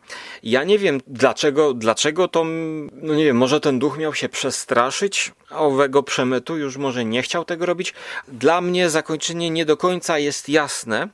Ja 0.43 0.65
nie 0.65 0.79
wiem 0.79 1.01
dlaczego, 1.07 1.75
dlaczego 1.75 2.29
to, 2.29 2.45
no 2.93 3.15
nie 3.15 3.25
wiem, 3.25 3.37
może 3.37 3.61
ten 3.61 3.79
duch 3.79 3.99
miał 3.99 4.15
się 4.15 4.29
przestraszyć 4.29 5.33
owego 5.51 6.03
przemytu, 6.03 6.57
już 6.57 6.77
może 6.77 7.05
nie 7.05 7.23
chciał 7.23 7.45
tego 7.45 7.67
robić. 7.67 7.95
Dla 8.29 8.61
mnie 8.61 8.91
zakończenie 8.91 9.51
nie 9.51 9.65
do 9.65 9.77
końca 9.77 10.19
jest 10.19 10.49
jasne. 10.49 11.09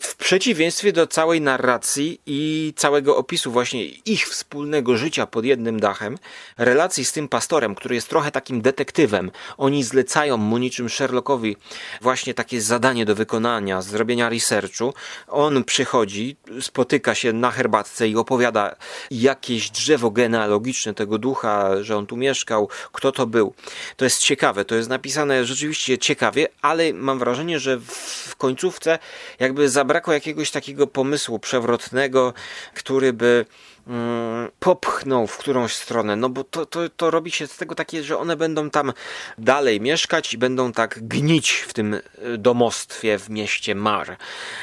W 0.00 0.16
przeciwieństwie 0.16 0.92
do 0.92 1.06
całej 1.06 1.40
narracji 1.40 2.20
i 2.26 2.72
całego 2.76 3.16
opisu 3.16 3.50
właśnie 3.50 3.84
ich 3.84 4.28
wspólnego 4.28 4.96
życia 4.96 5.26
pod 5.26 5.44
jednym 5.44 5.55
dachem, 5.56 6.18
relacji 6.58 7.04
z 7.04 7.12
tym 7.12 7.28
pastorem, 7.28 7.74
który 7.74 7.94
jest 7.94 8.08
trochę 8.08 8.30
takim 8.30 8.60
detektywem. 8.60 9.30
Oni 9.56 9.84
zlecają 9.84 10.36
mu 10.36 10.58
niczym 10.58 10.88
Sherlockowi 10.88 11.56
właśnie 12.00 12.34
takie 12.34 12.60
zadanie 12.60 13.04
do 13.04 13.14
wykonania, 13.14 13.82
zrobienia 13.82 14.28
researchu. 14.28 14.94
On 15.28 15.64
przychodzi, 15.64 16.36
spotyka 16.60 17.14
się 17.14 17.32
na 17.32 17.50
herbatce 17.50 18.08
i 18.08 18.16
opowiada 18.16 18.76
jakieś 19.10 19.70
drzewo 19.70 20.10
genealogiczne 20.10 20.94
tego 20.94 21.18
ducha, 21.18 21.82
że 21.82 21.96
on 21.96 22.06
tu 22.06 22.16
mieszkał, 22.16 22.68
kto 22.92 23.12
to 23.12 23.26
był. 23.26 23.54
To 23.96 24.04
jest 24.04 24.20
ciekawe, 24.20 24.64
to 24.64 24.74
jest 24.74 24.88
napisane 24.88 25.44
rzeczywiście 25.44 25.98
ciekawie, 25.98 26.48
ale 26.62 26.92
mam 26.92 27.18
wrażenie, 27.18 27.60
że 27.60 27.80
w 27.80 28.36
końcówce 28.36 28.98
jakby 29.40 29.68
zabrakło 29.68 30.12
jakiegoś 30.12 30.50
takiego 30.50 30.86
pomysłu 30.86 31.38
przewrotnego, 31.38 32.34
który 32.74 33.12
by 33.12 33.46
mm, 33.86 34.50
popchną 34.60 35.26
w 35.26 35.38
którąś 35.38 35.74
stronę, 35.74 36.16
no 36.16 36.28
bo 36.28 36.44
to, 36.44 36.66
to, 36.66 36.88
to 36.88 37.10
robi 37.10 37.30
się 37.30 37.46
z 37.46 37.56
tego 37.56 37.74
takie, 37.74 38.02
że 38.02 38.18
one 38.18 38.36
będą 38.36 38.70
tam 38.70 38.92
dalej 39.38 39.80
mieszkać 39.80 40.34
i 40.34 40.38
będą 40.38 40.72
tak 40.72 41.08
gnić 41.08 41.50
w 41.50 41.72
tym 41.72 41.94
y, 41.94 42.02
domostwie 42.38 43.18
w 43.18 43.30
mieście 43.30 43.74
Mar. 43.74 44.16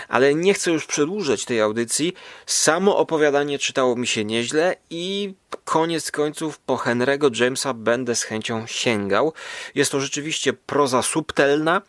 Ale 0.08 0.36
nie 0.36 0.54
chcę 0.54 0.72
już 0.72 0.86
przedłużać 0.86 1.46
tej 1.46 1.62
audycji. 1.62 2.14
Samo 2.46 2.98
opowiadanie 2.98 3.60
czytało 3.60 3.96
mi 3.96 4.08
się 4.08 4.26
nieźle 4.26 4.76
i 4.90 5.34
koniec 5.66 6.12
końców 6.12 6.60
po 6.60 6.76
Henry'ego 6.76 7.42
Jamesa 7.42 7.74
będę 7.74 8.16
z 8.16 8.24
chęcią 8.24 8.68
sięgał. 8.68 9.34
Jest 9.76 9.92
to 9.92 10.00
rzeczywiście 10.00 10.54
proza 10.54 11.02
subtelna, 11.02 11.82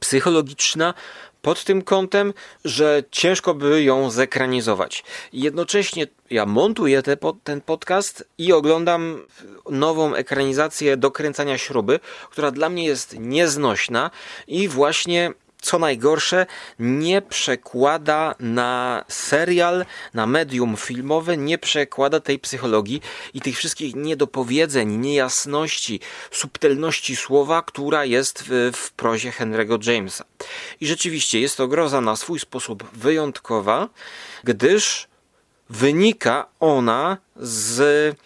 psychologiczna, 0.00 0.94
pod 1.42 1.64
tym 1.64 1.82
kątem, 1.82 2.34
że 2.64 3.02
ciężko 3.10 3.54
by 3.54 3.82
ją 3.82 4.10
zekranizować. 4.10 5.04
Jednocześnie 5.32 6.06
ja 6.30 6.46
montuję 6.46 7.02
te, 7.02 7.16
ten 7.44 7.60
podcast 7.60 8.28
i 8.38 8.52
oglądam 8.52 9.26
nową 9.70 10.14
ekranizację 10.14 10.96
dokręcania 10.96 11.58
śruby, 11.58 12.00
która 12.30 12.50
dla 12.50 12.68
mnie 12.68 12.84
jest 12.84 13.16
nieznośna 13.18 14.10
i 14.46 14.68
właśnie 14.68 15.32
co 15.62 15.78
najgorsze, 15.78 16.46
nie 16.78 17.22
przekłada 17.22 18.34
na 18.40 19.04
serial, 19.08 19.84
na 20.14 20.26
medium 20.26 20.76
filmowe, 20.76 21.36
nie 21.36 21.58
przekłada 21.58 22.20
tej 22.20 22.38
psychologii 22.38 23.02
i 23.34 23.40
tych 23.40 23.56
wszystkich 23.56 23.94
niedopowiedzeń, 23.94 24.96
niejasności, 24.96 26.00
subtelności 26.30 27.16
słowa, 27.16 27.62
która 27.62 28.04
jest 28.04 28.44
w, 28.46 28.70
w 28.76 28.92
prozie 28.92 29.30
Henry'ego 29.30 29.90
Jamesa. 29.90 30.24
I 30.80 30.86
rzeczywiście 30.86 31.40
jest 31.40 31.56
to 31.56 31.68
groza 31.68 32.00
na 32.00 32.16
swój 32.16 32.38
sposób 32.38 32.84
wyjątkowa, 32.92 33.88
gdyż 34.44 35.08
wynika 35.70 36.46
ona 36.60 37.16
z 37.36 38.16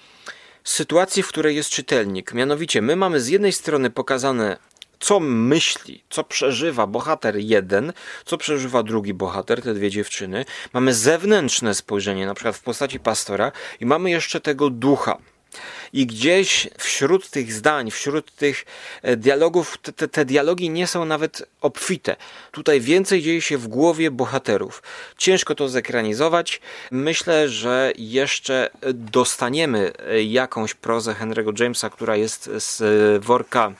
sytuacji, 0.64 1.22
w 1.22 1.28
której 1.28 1.56
jest 1.56 1.70
czytelnik. 1.70 2.34
Mianowicie, 2.34 2.82
my 2.82 2.96
mamy 2.96 3.20
z 3.20 3.28
jednej 3.28 3.52
strony 3.52 3.90
pokazane 3.90 4.56
co 5.02 5.20
myśli, 5.20 6.04
co 6.10 6.24
przeżywa 6.24 6.86
bohater 6.86 7.36
jeden, 7.36 7.92
co 8.24 8.38
przeżywa 8.38 8.82
drugi 8.82 9.14
bohater, 9.14 9.62
te 9.62 9.74
dwie 9.74 9.90
dziewczyny. 9.90 10.44
Mamy 10.72 10.94
zewnętrzne 10.94 11.74
spojrzenie, 11.74 12.26
na 12.26 12.34
przykład 12.34 12.56
w 12.56 12.62
postaci 12.62 13.00
pastora, 13.00 13.52
i 13.80 13.86
mamy 13.86 14.10
jeszcze 14.10 14.40
tego 14.40 14.70
ducha. 14.70 15.18
I 15.92 16.06
gdzieś 16.06 16.68
wśród 16.78 17.30
tych 17.30 17.52
zdań, 17.52 17.90
wśród 17.90 18.32
tych 18.34 18.64
e, 19.02 19.16
dialogów, 19.16 19.78
te, 19.78 20.08
te, 20.08 20.24
dialogi 20.24 20.70
nie 20.70 20.86
są 20.86 21.04
nawet 21.04 21.48
obfite. 21.60 22.16
Tutaj 22.50 22.80
więcej 22.80 23.22
dzieje 23.22 23.42
się 23.42 23.58
w 23.58 23.68
głowie 23.68 24.10
bohaterów. 24.10 24.82
Ciężko 25.18 25.54
to 25.54 25.68
zekranizować. 25.68 26.60
Myślę, 26.90 27.48
że 27.48 27.92
jeszcze 27.96 28.70
dostaniemy 28.94 29.92
e, 29.98 30.22
jakąś 30.22 30.74
prozę 30.74 31.12
Henry'ego 31.20 31.60
Jamesa, 31.60 31.90
która 31.90 32.16
jest 32.16 32.50
z 32.56 32.82
worka 33.24 33.72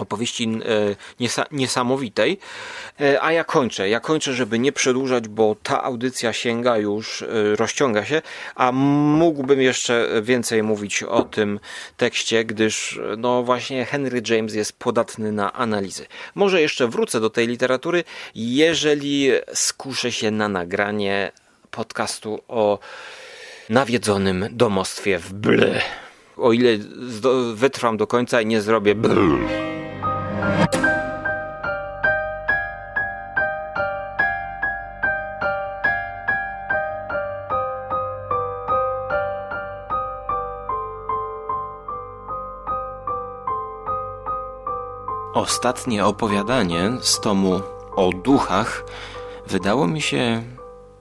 opowieści 0.00 0.44
e, 0.44 1.26
niesamowitej. 1.50 2.38
E, 3.00 3.22
a 3.22 3.32
ja 3.32 3.44
kończę. 3.44 3.88
Ja 3.88 4.00
kończę, 4.00 4.32
żeby 4.32 4.58
nie 4.58 4.72
przedłużać, 4.72 5.28
bo 5.28 5.56
ta 5.62 5.82
audycja 5.82 6.32
sięga 6.32 6.76
już, 6.76 7.22
e, 7.22 7.26
rozciąga 7.56 8.04
się, 8.04 8.22
a 8.54 8.72
mógłbym 8.72 9.60
jeszcze 9.60 10.08
więcej 10.22 10.62
mówić 10.62 11.02
o 11.02 11.22
tym 11.22 11.60
tekście, 11.96 12.44
gdyż 12.44 13.00
no 13.18 13.42
właśnie 13.42 13.84
Henry 13.84 14.22
James 14.28 14.54
jest 14.54 14.72
podatny 14.72 15.32
na 15.32 15.52
analizy. 15.52 16.06
Może 16.34 16.60
jeszcze 16.60 16.88
wrócę 16.88 17.20
do 17.20 17.30
tej 17.30 17.46
literatury, 17.46 18.04
jeżeli 18.34 19.30
skuszę 19.54 20.12
się 20.12 20.30
na 20.30 20.48
nagranie 20.48 21.32
podcastu 21.70 22.40
o 22.48 22.78
nawiedzonym 23.68 24.46
domostwie 24.50 25.18
w 25.18 25.32
Ble. 25.32 25.80
O 26.36 26.52
ile 26.52 26.78
wytrwam 27.54 27.96
do 27.96 28.06
końca 28.06 28.40
i 28.40 28.46
nie 28.46 28.62
zrobię 28.62 28.94
Ble. 28.94 29.67
Ostatnie 45.38 46.04
opowiadanie 46.04 46.90
z 47.00 47.20
tomu 47.20 47.60
o 47.96 48.10
duchach 48.12 48.84
wydało 49.46 49.86
mi 49.86 50.02
się 50.02 50.42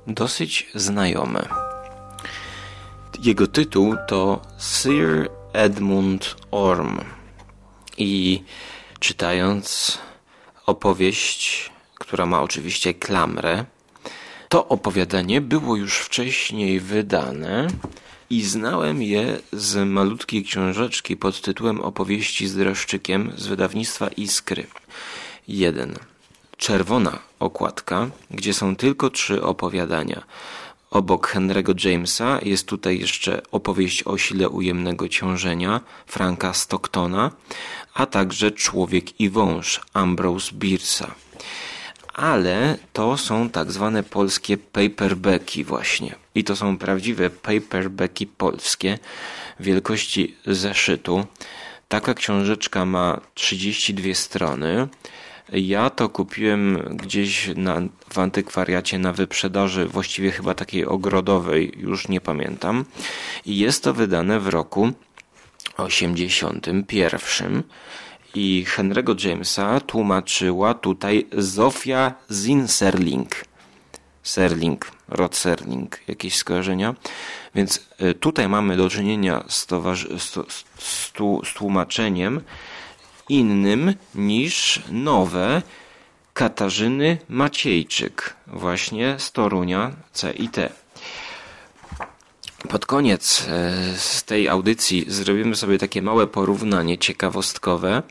dosyć 0.07 0.71
znajome. 0.75 1.47
Jego 3.23 3.47
tytuł 3.47 3.95
to 4.07 4.41
Sir 4.57 5.29
Edmund 5.53 6.35
Orm 6.51 6.99
i 7.97 8.43
czytając 8.99 9.97
opowieść, 10.65 11.71
która 11.95 12.25
ma 12.25 12.41
oczywiście 12.41 12.93
klamrę. 12.93 13.65
To 14.49 14.67
opowiadanie 14.67 15.41
było 15.41 15.75
już 15.75 15.97
wcześniej 15.97 16.79
wydane 16.79 17.67
i 18.29 18.43
znałem 18.43 19.01
je 19.01 19.39
z 19.53 19.87
malutkiej 19.87 20.43
książeczki 20.43 21.17
pod 21.17 21.41
tytułem 21.41 21.81
Opowieści 21.81 22.47
z 22.47 22.55
dreszczykiem 22.55 23.33
z 23.37 23.47
wydawnictwa 23.47 24.07
Iskry. 24.07 24.67
1. 25.47 25.95
Czerwona 26.57 27.19
okładka, 27.39 28.09
gdzie 28.31 28.53
są 28.53 28.75
tylko 28.75 29.09
trzy 29.09 29.43
opowiadania. 29.43 30.23
Obok 30.91 31.33
Henry'ego 31.33 31.85
Jamesa 31.85 32.39
jest 32.43 32.67
tutaj 32.67 32.99
jeszcze 32.99 33.41
opowieść 33.51 34.03
o 34.03 34.17
sile 34.17 34.49
ujemnego 34.49 35.09
ciążenia 35.09 35.81
Franka 36.05 36.53
Stocktona, 36.53 37.31
a 37.93 38.05
także 38.05 38.51
Człowiek 38.51 39.19
i 39.19 39.29
wąż 39.29 39.81
Ambrose 39.93 40.51
Bierce'a. 40.51 41.11
Ale 42.13 42.77
to 42.93 43.17
są 43.17 43.49
tak 43.49 43.71
zwane 43.71 44.03
polskie 44.03 44.57
paperbacki 44.57 45.63
właśnie. 45.63 46.15
I 46.35 46.43
to 46.43 46.55
są 46.55 46.77
prawdziwe 46.77 47.29
paperbacki 47.29 48.27
polskie 48.27 48.99
wielkości 49.59 50.35
zeszytu. 50.45 51.25
Taka 51.87 52.13
książeczka 52.13 52.85
ma 52.85 53.21
32 53.33 54.13
strony. 54.13 54.87
Ja 55.51 55.89
to 55.89 56.09
kupiłem 56.09 56.97
gdzieś 56.97 57.49
na, 57.55 57.81
w 58.09 58.19
antykwariacie 58.19 58.99
na 58.99 59.13
wyprzedaży, 59.13 59.85
właściwie 59.85 60.31
chyba 60.31 60.53
takiej 60.53 60.85
ogrodowej, 60.85 61.73
już 61.77 62.07
nie 62.07 62.21
pamiętam. 62.21 62.85
I 63.45 63.57
jest 63.57 63.83
to 63.83 63.93
wydane 63.93 64.39
w 64.39 64.47
roku 64.47 64.91
81 65.77 67.63
i 68.35 68.65
Henry'ego 68.75 69.27
Jamesa 69.27 69.79
tłumaczyła 69.79 70.73
tutaj 70.73 71.27
Zofia 71.31 72.13
Zinserling. 72.31 73.45
Serling, 74.23 74.91
Rod 75.09 75.35
Serling, 75.35 75.99
jakieś 76.07 76.35
skojarzenia. 76.35 76.95
Więc 77.55 77.87
e, 77.97 78.13
tutaj 78.13 78.49
mamy 78.49 78.77
do 78.77 78.89
czynienia 78.89 79.43
z, 79.47 79.67
z, 80.17 80.23
z, 80.23 81.13
z 81.43 81.53
tłumaczeniem 81.53 82.41
innym 83.29 83.93
niż 84.15 84.81
nowe 84.91 85.61
Katarzyny 86.33 87.17
Maciejczyk, 87.29 88.35
właśnie 88.47 89.15
z 89.17 89.31
Torunia 89.31 89.91
CIT. 90.13 90.57
Pod 92.69 92.85
koniec 92.85 93.47
e, 93.49 93.71
z 93.97 94.23
tej 94.23 94.49
audycji 94.49 95.05
zrobimy 95.07 95.55
sobie 95.55 95.77
takie 95.77 96.01
małe 96.01 96.27
porównanie 96.27 96.97
ciekawostkowe 96.97 98.03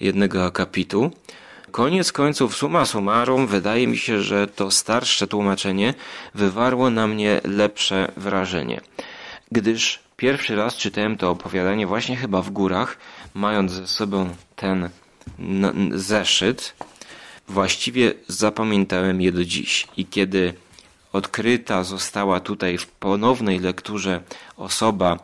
jednego 0.00 0.44
akapitu. 0.44 1.10
Koniec 1.70 2.12
końców, 2.12 2.56
suma 2.56 2.86
summarum, 2.86 3.46
wydaje 3.46 3.86
mi 3.86 3.98
się, 3.98 4.22
że 4.22 4.46
to 4.46 4.70
starsze 4.70 5.26
tłumaczenie 5.26 5.94
wywarło 6.34 6.90
na 6.90 7.06
mnie 7.06 7.40
lepsze 7.44 8.12
wrażenie, 8.16 8.80
gdyż 9.52 10.00
pierwszy 10.16 10.56
raz 10.56 10.76
czytałem 10.76 11.16
to 11.16 11.30
opowiadanie 11.30 11.86
właśnie 11.86 12.16
chyba 12.16 12.42
w 12.42 12.50
górach, 12.50 12.98
mając 13.34 13.72
ze 13.72 13.86
sobą 13.86 14.34
ten 14.56 14.90
zeszyt, 15.94 16.74
właściwie 17.48 18.12
zapamiętałem 18.28 19.20
je 19.20 19.32
do 19.32 19.44
dziś. 19.44 19.88
I 19.96 20.06
kiedy 20.06 20.54
odkryta 21.12 21.84
została 21.84 22.40
tutaj 22.40 22.78
w 22.78 22.86
ponownej 22.86 23.58
lekturze 23.58 24.20
osoba 24.56 25.18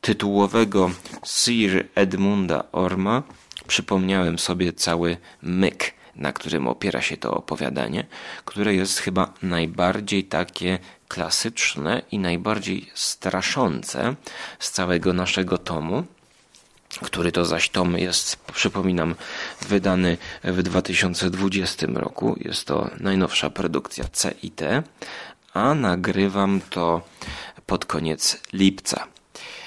tytułowego 0.00 0.90
Sir 1.24 1.88
Edmunda 1.94 2.64
Orma, 2.72 3.22
przypomniałem 3.66 4.38
sobie 4.38 4.72
cały 4.72 5.16
myk, 5.42 5.94
na 6.16 6.32
którym 6.32 6.68
opiera 6.68 7.02
się 7.02 7.16
to 7.16 7.34
opowiadanie, 7.34 8.06
które 8.44 8.74
jest 8.74 8.98
chyba 8.98 9.32
najbardziej 9.42 10.24
takie 10.24 10.78
klasyczne 11.08 12.02
i 12.12 12.18
najbardziej 12.18 12.90
straszące 12.94 14.14
z 14.58 14.70
całego 14.70 15.12
naszego 15.12 15.58
tomu 15.58 16.04
który 16.98 17.32
to 17.32 17.44
zaś 17.44 17.68
tom 17.68 17.98
jest, 17.98 18.36
przypominam, 18.36 19.14
wydany 19.68 20.18
w 20.44 20.62
2020 20.62 21.86
roku. 21.94 22.36
Jest 22.40 22.66
to 22.66 22.90
najnowsza 23.00 23.50
produkcja 23.50 24.04
CIT, 24.04 24.60
a 25.54 25.74
nagrywam 25.74 26.60
to 26.70 27.02
pod 27.66 27.84
koniec 27.84 28.40
lipca. 28.52 29.06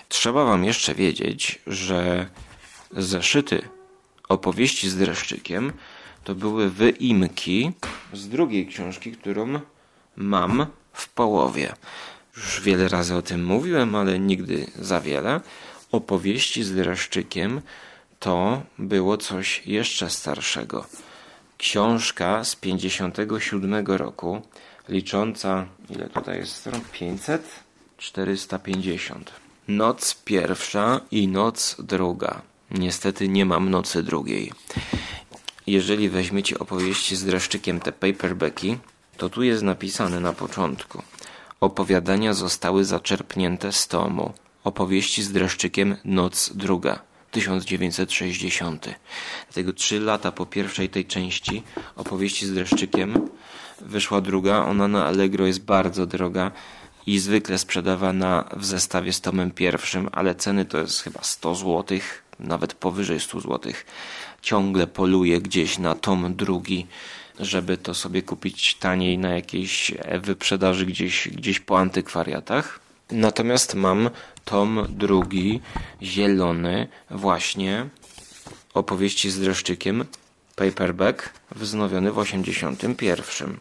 Trzeba 0.10 0.44
Wam 0.44 0.64
jeszcze 0.64 0.96
wiedzieć, 0.96 1.60
że 1.68 2.28
zeszyty 2.92 3.62
opowieści 4.30 4.90
z 4.90 4.96
dreszczykiem 4.96 5.74
to 6.24 6.36
były 6.36 6.70
wyimki 6.70 7.72
z 8.14 8.30
drugiej 8.30 8.68
książki, 8.68 9.12
którą 9.12 9.60
mam 10.16 10.66
w 10.94 11.10
połowie. 11.10 11.74
Już 12.38 12.62
wiele 12.62 12.88
razy 12.88 13.16
o 13.16 13.22
tym 13.22 13.46
mówiłem, 13.46 13.96
ale 13.96 14.20
nigdy 14.20 14.66
za 14.76 15.02
wiele. 15.02 15.42
Opowieści 15.94 16.64
z 16.64 16.76
dreszczykiem 16.76 17.62
to 18.20 18.62
było 18.80 19.18
coś 19.18 19.62
jeszcze 19.66 20.10
starszego. 20.10 20.86
Książka 21.58 22.44
z 22.44 22.56
57 22.56 23.86
roku, 23.88 24.42
licząca, 24.90 25.66
ile 25.90 26.10
tutaj 26.10 26.38
jest 26.38 26.56
stron? 26.56 26.82
500? 26.92 27.42
450. 27.98 29.32
Noc 29.68 30.16
pierwsza 30.26 31.02
i 31.12 31.28
noc 31.28 31.76
druga. 31.80 32.42
Niestety 32.72 33.28
nie 33.28 33.46
mam 33.46 33.70
nocy 33.70 34.04
drugiej. 34.04 34.52
Jeżeli 35.68 36.10
weźmiecie 36.10 36.60
opowieści 36.60 37.16
z 37.16 37.24
dreszczykiem 37.24 37.80
te 37.80 37.92
paperbacki, 37.92 38.78
to 39.18 39.30
tu 39.30 39.44
jest 39.44 39.64
napisane 39.64 40.20
na 40.20 40.34
początku. 40.34 41.04
Opowiadania 41.60 42.34
zostały 42.34 42.86
zaczerpnięte 42.86 43.72
z 43.72 43.88
tomu. 43.88 44.34
Opowieści 44.64 45.24
z 45.24 45.32
dreszczykiem 45.32 45.96
Noc 46.06 46.52
druga. 46.56 47.00
1960. 47.32 48.90
Dlatego 49.48 49.74
trzy 49.74 50.00
lata 50.00 50.32
po 50.32 50.46
pierwszej 50.46 50.90
tej 50.90 51.06
części 51.06 51.64
opowieści 51.96 52.46
z 52.46 52.54
dreszczykiem 52.54 53.30
wyszła 53.82 54.22
druga. 54.22 54.66
Ona 54.66 54.88
na 54.88 55.06
Allegro 55.06 55.48
jest 55.48 55.66
bardzo 55.66 56.06
droga 56.06 56.52
i 57.06 57.20
zwykle 57.20 57.58
sprzedawana 57.58 58.50
w 58.58 58.66
zestawie 58.66 59.14
z 59.14 59.22
tomem 59.22 59.52
pierwszym, 59.52 60.10
ale 60.12 60.36
ceny 60.36 60.66
to 60.66 60.78
jest 60.78 61.02
chyba 61.02 61.20
100 61.24 61.56
zł, 61.56 62.00
nawet 62.40 62.74
powyżej 62.74 63.20
100 63.20 63.40
zł. 63.40 63.74
Ciągle 64.42 64.88
poluję 64.88 65.42
gdzieś 65.42 65.78
na 65.78 65.96
tom 65.96 66.36
drugi, 66.36 66.88
żeby 67.40 67.78
to 67.78 67.94
sobie 67.94 68.22
kupić 68.22 68.76
taniej 68.76 69.18
na 69.18 69.30
jakiejś 69.30 69.92
wyprzedaży 70.22 70.86
gdzieś, 70.86 71.28
gdzieś 71.28 71.60
po 71.60 71.80
antykwariatach. 71.80 72.80
Natomiast 73.12 73.76
mam 73.76 74.10
tom 74.46 74.88
drugi, 74.90 75.62
zielony, 76.02 76.88
właśnie 77.10 77.90
opowieści 78.74 79.32
z 79.32 79.40
dreszczykiem, 79.40 80.06
paperback, 80.56 81.30
wznowiony 81.56 82.12
w 82.12 82.18
81. 82.18 83.58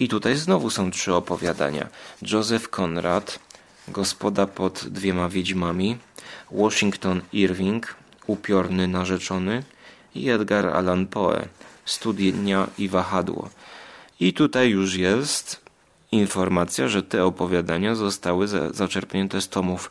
I 0.00 0.08
tutaj 0.08 0.36
znowu 0.36 0.70
są 0.70 0.90
trzy 0.90 1.14
opowiadania. 1.14 1.88
Joseph 2.22 2.68
Conrad, 2.80 3.38
Gospoda 3.88 4.46
pod 4.46 4.84
dwiema 4.88 5.28
wiedźmami, 5.28 5.98
Washington 6.50 7.20
Irving, 7.32 7.96
Upiorny 8.26 8.88
narzeczony 8.88 9.62
i 10.14 10.30
Edgar 10.30 10.66
Allan 10.66 11.06
Poe, 11.06 11.48
Studnia 11.84 12.66
i 12.78 12.88
wahadło. 12.88 13.50
I 14.20 14.32
tutaj 14.32 14.70
już 14.70 14.94
jest 14.94 15.67
informacja, 16.12 16.88
że 16.88 17.02
te 17.02 17.24
opowiadania 17.24 17.94
zostały 17.94 18.48
za, 18.48 18.72
zaczerpnięte 18.72 19.40
z 19.40 19.48
tomów 19.48 19.90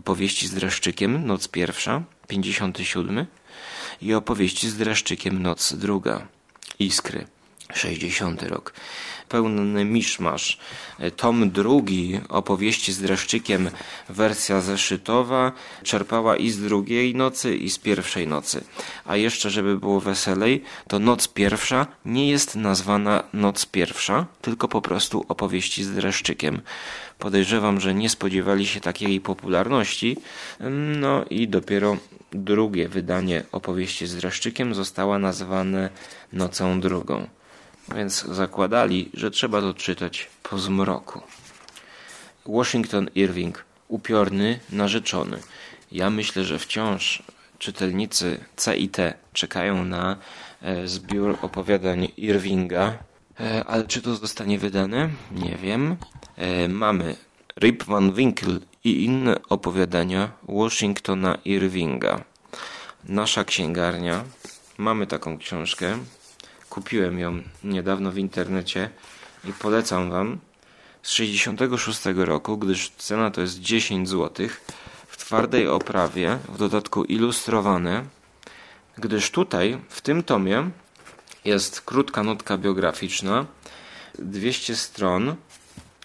opowieści 0.00 0.48
z 0.48 0.54
dreszczykiem 0.54 1.26
Noc 1.26 1.48
pierwsza, 1.48 2.02
57 2.28 3.26
i 4.02 4.14
opowieści 4.14 4.68
z 4.68 4.76
dreszczykiem 4.76 5.42
Noc 5.42 5.72
druga, 5.72 6.26
Iskry, 6.78 7.26
60 7.74 8.42
rok 8.42 8.72
pełny 9.28 9.84
miszmasz. 9.84 10.58
Tom 11.16 11.50
drugi 11.50 12.20
opowieści 12.28 12.92
z 12.92 12.98
dreszczykiem, 12.98 13.70
wersja 14.08 14.60
zeszytowa, 14.60 15.52
czerpała 15.82 16.36
i 16.36 16.50
z 16.50 16.60
drugiej 16.60 17.14
nocy, 17.14 17.56
i 17.56 17.70
z 17.70 17.78
pierwszej 17.78 18.26
nocy. 18.26 18.64
A 19.04 19.16
jeszcze, 19.16 19.50
żeby 19.50 19.78
było 19.78 20.00
weselej, 20.00 20.62
to 20.88 20.98
noc 20.98 21.28
pierwsza 21.28 21.86
nie 22.04 22.30
jest 22.30 22.56
nazwana 22.56 23.24
noc 23.32 23.66
pierwsza, 23.66 24.26
tylko 24.42 24.68
po 24.68 24.82
prostu 24.82 25.24
opowieści 25.28 25.84
z 25.84 25.90
dreszczykiem. 25.90 26.60
Podejrzewam, 27.18 27.80
że 27.80 27.94
nie 27.94 28.10
spodziewali 28.10 28.66
się 28.66 28.80
takiej 28.80 29.20
popularności, 29.20 30.16
no 31.00 31.24
i 31.30 31.48
dopiero 31.48 31.96
drugie 32.32 32.88
wydanie 32.88 33.42
opowieści 33.52 34.06
z 34.06 34.16
dreszczykiem 34.16 34.74
zostało 34.74 35.18
nazwane 35.18 35.90
Nocą 36.32 36.80
Drugą 36.80 37.28
więc 37.96 38.24
zakładali, 38.24 39.10
że 39.14 39.30
trzeba 39.30 39.60
to 39.60 39.74
czytać 39.74 40.28
po 40.42 40.58
zmroku. 40.58 41.20
Washington 42.46 43.10
Irving, 43.14 43.64
upiorny, 43.88 44.60
narzeczony. 44.72 45.38
Ja 45.92 46.10
myślę, 46.10 46.44
że 46.44 46.58
wciąż 46.58 47.22
czytelnicy 47.58 48.40
C 48.56 48.76
i 48.76 48.88
T 48.88 49.14
czekają 49.32 49.84
na 49.84 50.16
e, 50.62 50.88
zbiór 50.88 51.38
opowiadań 51.42 52.08
Irvinga, 52.16 52.98
e, 53.40 53.64
ale 53.64 53.86
czy 53.86 54.02
to 54.02 54.16
zostanie 54.16 54.58
wydane? 54.58 55.10
Nie 55.32 55.56
wiem. 55.56 55.96
E, 56.36 56.68
mamy 56.68 57.16
Rip 57.60 57.84
Van 57.84 58.12
Winkle 58.12 58.58
i 58.84 59.04
inne 59.04 59.34
opowiadania 59.48 60.30
Washingtona 60.48 61.38
Irvinga. 61.44 62.24
Nasza 63.04 63.44
księgarnia. 63.44 64.24
Mamy 64.78 65.06
taką 65.06 65.38
książkę. 65.38 65.98
Kupiłem 66.78 67.18
ją 67.18 67.42
niedawno 67.64 68.10
w 68.10 68.18
internecie 68.18 68.90
i 69.44 69.52
polecam 69.52 70.10
Wam 70.10 70.38
z 71.02 71.10
66 71.10 72.00
roku, 72.14 72.58
gdyż 72.58 72.90
cena 72.90 73.30
to 73.30 73.40
jest 73.40 73.60
10 73.60 74.08
zł 74.08 74.48
w 75.08 75.16
twardej 75.16 75.68
oprawie, 75.68 76.38
w 76.48 76.58
dodatku 76.58 77.04
ilustrowane, 77.04 78.04
gdyż 78.98 79.30
tutaj 79.30 79.78
w 79.88 80.00
tym 80.00 80.22
tomie 80.22 80.70
jest 81.44 81.80
krótka 81.80 82.22
notka 82.22 82.58
biograficzna, 82.58 83.46
200 84.18 84.76
stron 84.76 85.34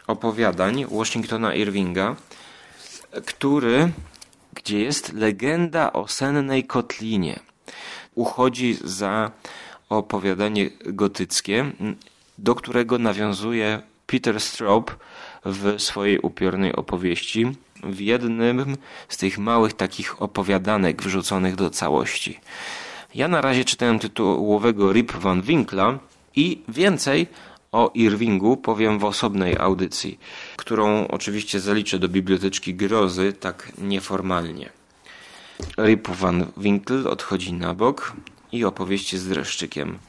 opowiadań 0.08 0.86
Washingtona 0.86 1.56
Irvinga, 1.56 2.16
który, 3.26 3.92
gdzie 4.54 4.80
jest 4.80 5.14
legenda 5.14 5.94
o 5.94 6.08
sennej 6.08 6.64
kotlinie. 6.64 7.40
Uchodzi 8.16 8.78
za 8.84 9.32
opowiadanie 9.98 10.70
gotyckie, 10.86 11.72
do 12.38 12.56
którego 12.56 13.00
nawiązuje 13.00 13.82
Peter 14.08 14.40
Straub 14.40 14.98
w 15.46 15.82
swojej 15.82 16.20
upiornej 16.20 16.76
opowieści, 16.76 17.52
w 17.84 18.00
jednym 18.00 18.78
z 19.10 19.18
tych 19.18 19.38
małych 19.38 19.74
takich 19.74 20.22
opowiadanek 20.22 21.02
wrzuconych 21.02 21.56
do 21.56 21.70
całości. 21.70 22.40
Ja 23.16 23.28
na 23.28 23.42
razie 23.42 23.66
czytałem 23.66 24.00
tytułowego 24.00 24.94
Rip 24.94 25.12
Van 25.12 25.42
Winkla 25.42 26.00
i 26.36 26.62
więcej 26.68 27.28
o 27.72 27.92
Irvingu 27.94 28.58
powiem 28.58 29.00
w 29.00 29.06
osobnej 29.06 29.58
audycji, 29.58 30.20
którą 30.56 31.08
oczywiście 31.08 31.60
zaliczę 31.60 32.00
do 32.00 32.08
biblioteczki 32.08 32.76
grozy, 32.76 33.34
tak 33.34 33.72
nieformalnie. 33.78 34.70
Rip 35.78 36.08
Van 36.08 36.46
Winkle 36.58 37.10
odchodzi 37.10 37.54
na 37.54 37.74
bok, 37.74 38.14
i 38.54 38.66
opowieści 38.66 39.18
z 39.18 39.28
dreszczykiem 39.28 40.00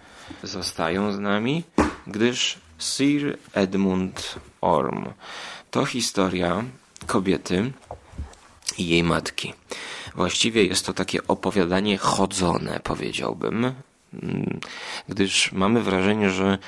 zostają 0.42 1.12
z 1.12 1.18
nami, 1.18 1.64
gdyż 2.06 2.58
Sir 2.78 3.38
Edmund 3.52 4.34
Orm 4.60 5.04
to 5.70 5.84
historia 5.84 6.64
kobiety 7.06 7.72
i 8.78 8.88
jej 8.88 9.02
matki. 9.02 9.54
Właściwie 10.14 10.64
jest 10.64 10.86
to 10.86 10.92
takie 10.92 11.26
opowiadanie 11.26 11.98
chodzone, 11.98 12.80
powiedziałbym, 12.84 13.74
gdyż 15.08 15.52
mamy 15.52 15.82
wrażenie, 15.82 16.30
że 16.30 16.58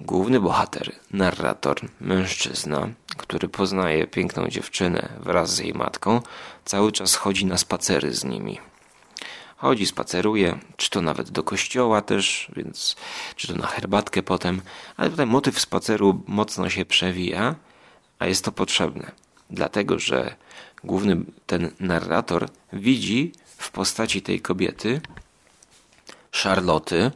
główny 0.00 0.40
bohater, 0.40 0.92
narrator, 1.10 1.80
mężczyzna, 2.00 2.88
który 3.16 3.48
poznaje 3.48 4.06
piękną 4.06 4.48
dziewczynę 4.48 5.08
wraz 5.20 5.54
z 5.54 5.58
jej 5.58 5.74
matką, 5.74 6.20
cały 6.64 6.92
czas 6.92 7.14
chodzi 7.14 7.46
na 7.46 7.58
spacery 7.58 8.14
z 8.14 8.24
nimi. 8.24 8.58
Chodzi, 9.64 9.86
spaceruje, 9.86 10.58
czy 10.76 10.90
to 10.90 11.00
nawet 11.00 11.30
do 11.30 11.42
kościoła 11.42 12.02
też, 12.02 12.50
więc 12.56 12.96
czy 13.36 13.48
to 13.48 13.54
na 13.54 13.66
herbatkę 13.66 14.22
potem, 14.22 14.62
ale 14.96 15.10
tutaj 15.10 15.26
motyw 15.26 15.60
spaceru 15.60 16.22
mocno 16.26 16.70
się 16.70 16.84
przewija, 16.84 17.54
a 18.18 18.26
jest 18.26 18.44
to 18.44 18.52
potrzebne, 18.52 19.12
dlatego 19.50 19.98
że 19.98 20.34
główny 20.84 21.16
ten 21.46 21.70
narrator 21.80 22.48
widzi 22.72 23.32
w 23.56 23.70
postaci 23.70 24.22
tej 24.22 24.40
kobiety 24.40 25.00
Charloty 26.32 27.10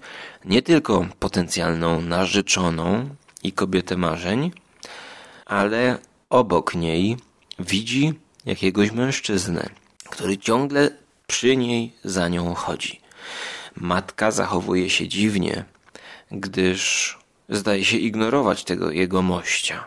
nie 0.45 0.62
tylko 0.62 1.07
potencjalną 1.19 2.01
narzeczoną 2.01 3.09
i 3.43 3.53
kobietę 3.53 3.97
marzeń, 3.97 4.53
ale 5.47 5.99
obok 6.31 6.75
niej 6.75 7.16
widzi 7.59 8.12
jakiegoś 8.45 8.93
mężczyznę, 8.93 9.70
który 10.11 10.39
ciągle 10.39 10.91
przy 11.29 11.57
niej 11.57 11.93
za 12.05 12.29
nią 12.29 12.55
chodzi. 12.55 13.01
Matka 13.77 14.31
zachowuje 14.31 14.91
się 14.91 15.09
dziwnie, 15.09 15.65
gdyż 16.31 17.19
zdaje 17.49 17.85
się 17.85 17.97
ignorować 17.97 18.65
tego 18.65 18.91
jego 18.91 19.23
mościa. 19.23 19.85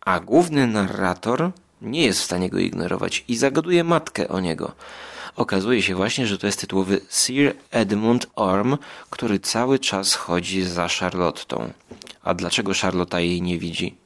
A 0.00 0.20
główny 0.20 0.66
narrator 0.66 1.50
nie 1.82 2.02
jest 2.06 2.20
w 2.20 2.24
stanie 2.24 2.50
go 2.50 2.58
ignorować 2.58 3.24
i 3.28 3.36
zagaduje 3.36 3.84
matkę 3.84 4.28
o 4.28 4.40
niego. 4.40 4.72
Okazuje 5.36 5.82
się 5.82 5.94
właśnie, 5.94 6.26
że 6.26 6.38
to 6.38 6.46
jest 6.46 6.60
tytułowy 6.60 7.00
Sir 7.10 7.54
Edmund 7.70 8.26
Orm, 8.34 8.78
który 9.10 9.40
cały 9.40 9.78
czas 9.78 10.14
chodzi 10.14 10.62
za 10.62 10.88
Charlottą. 10.88 11.72
A 12.22 12.34
dlaczego 12.34 12.72
Charlotta 12.74 13.20
jej 13.20 13.42
nie 13.42 13.58
widzi? 13.58 13.96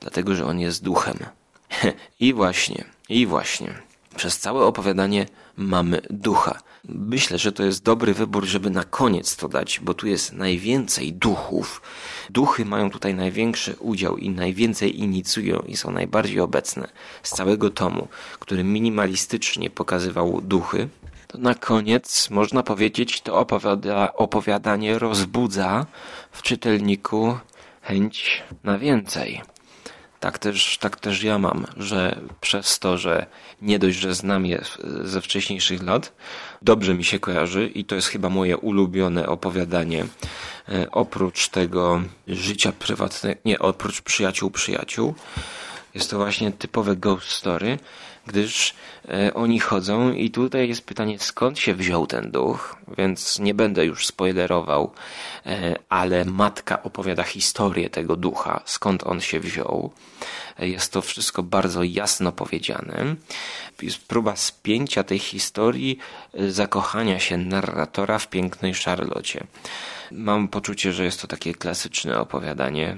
Dlatego, 0.00 0.34
że 0.34 0.46
on 0.46 0.60
jest 0.60 0.82
duchem. 0.82 1.18
I 2.20 2.34
właśnie, 2.34 2.84
i 3.08 3.26
właśnie. 3.26 3.89
Przez 4.16 4.38
całe 4.38 4.64
opowiadanie 4.64 5.26
mamy 5.56 6.00
ducha. 6.10 6.60
Myślę, 6.88 7.38
że 7.38 7.52
to 7.52 7.62
jest 7.62 7.82
dobry 7.82 8.14
wybór, 8.14 8.44
żeby 8.44 8.70
na 8.70 8.84
koniec 8.84 9.36
to 9.36 9.48
dać, 9.48 9.80
bo 9.80 9.94
tu 9.94 10.06
jest 10.06 10.32
najwięcej 10.32 11.12
duchów. 11.12 11.82
Duchy 12.30 12.64
mają 12.64 12.90
tutaj 12.90 13.14
największy 13.14 13.76
udział 13.78 14.16
i 14.16 14.30
najwięcej 14.30 15.00
inicjują 15.00 15.62
i 15.66 15.76
są 15.76 15.90
najbardziej 15.90 16.40
obecne 16.40 16.88
z 17.22 17.30
całego 17.30 17.70
tomu, 17.70 18.08
który 18.38 18.64
minimalistycznie 18.64 19.70
pokazywał 19.70 20.40
duchy. 20.40 20.88
To 21.26 21.38
na 21.38 21.54
koniec 21.54 22.30
można 22.30 22.62
powiedzieć, 22.62 23.20
to 23.20 23.38
opowiada, 23.38 24.12
opowiadanie 24.12 24.98
rozbudza 24.98 25.86
w 26.30 26.42
czytelniku 26.42 27.38
chęć 27.82 28.42
na 28.64 28.78
więcej. 28.78 29.42
Tak 30.20 30.38
też, 30.38 30.78
tak 30.78 30.96
też 30.96 31.22
ja 31.22 31.38
mam, 31.38 31.66
że 31.76 32.20
przez 32.40 32.78
to, 32.78 32.98
że 32.98 33.26
nie 33.62 33.78
dość, 33.78 33.98
że 33.98 34.14
znam 34.14 34.46
je 34.46 34.64
ze 35.04 35.20
wcześniejszych 35.20 35.82
lat, 35.82 36.12
dobrze 36.62 36.94
mi 36.94 37.04
się 37.04 37.18
kojarzy 37.18 37.66
i 37.66 37.84
to 37.84 37.94
jest 37.94 38.08
chyba 38.08 38.28
moje 38.28 38.56
ulubione 38.56 39.28
opowiadanie. 39.28 40.06
E, 40.68 40.90
oprócz 40.90 41.48
tego 41.48 42.02
życia 42.28 42.72
prywatnego, 42.72 43.40
nie, 43.44 43.58
oprócz 43.58 44.02
przyjaciół, 44.02 44.50
przyjaciół. 44.50 45.14
Jest 45.94 46.10
to 46.10 46.16
właśnie 46.16 46.52
typowe 46.52 46.96
ghost 46.96 47.28
story, 47.30 47.78
gdyż 48.26 48.74
e, 49.08 49.34
oni 49.34 49.60
chodzą 49.60 50.12
i 50.12 50.30
tutaj 50.30 50.68
jest 50.68 50.84
pytanie, 50.84 51.18
skąd 51.18 51.58
się 51.58 51.74
wziął 51.74 52.06
ten 52.06 52.30
duch, 52.30 52.76
więc 52.98 53.38
nie 53.38 53.54
będę 53.54 53.86
już 53.86 54.06
spoilerował, 54.06 54.92
e, 55.46 55.76
ale 55.88 56.24
matka 56.24 56.82
opowiada 56.82 57.22
historię 57.22 57.90
tego 57.90 58.16
ducha, 58.16 58.60
skąd 58.64 59.06
on 59.06 59.20
się 59.20 59.40
wziął. 59.40 59.92
E, 60.58 60.68
jest 60.68 60.92
to 60.92 61.02
wszystko 61.02 61.42
bardzo 61.42 61.82
jasno 61.82 62.32
powiedziane. 62.32 63.16
Jest 63.82 63.98
próba 63.98 64.36
spięcia 64.36 65.04
tej 65.04 65.18
historii, 65.18 65.98
zakochania 66.48 67.20
się 67.20 67.36
narratora 67.36 68.18
w 68.18 68.28
pięknej 68.28 68.74
Charlocie. 68.74 69.46
Mam 70.10 70.48
poczucie, 70.48 70.92
że 70.92 71.04
jest 71.04 71.20
to 71.22 71.26
takie 71.26 71.54
klasyczne 71.54 72.20
opowiadanie 72.20 72.96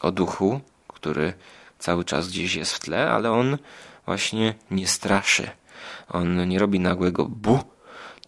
o 0.00 0.12
duchu, 0.12 0.60
który 0.88 1.32
cały 1.78 2.04
czas 2.04 2.28
gdzieś 2.28 2.54
jest 2.54 2.72
w 2.72 2.80
tle, 2.80 3.10
ale 3.10 3.30
on 3.30 3.58
właśnie 4.06 4.54
nie 4.70 4.88
straszy. 4.88 5.50
On 6.08 6.48
nie 6.48 6.58
robi 6.58 6.80
nagłego 6.80 7.24
bu, 7.24 7.58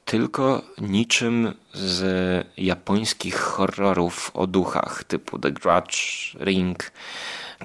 tylko 0.05 0.63
niczym 0.79 1.55
z 1.75 2.47
japońskich 2.57 3.39
horrorów 3.39 4.31
o 4.35 4.47
duchach 4.47 5.05
typu 5.05 5.39
The 5.39 5.53
Grudge, 5.53 5.97
Ring. 6.41 6.93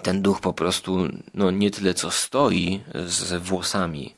Ten 0.03 0.21
duch 0.21 0.39
po 0.39 0.53
prostu 0.53 1.07
no 1.33 1.51
nie 1.51 1.71
tyle 1.71 1.93
co 1.93 2.11
stoi 2.11 2.81
z 3.05 3.43
włosami 3.43 4.15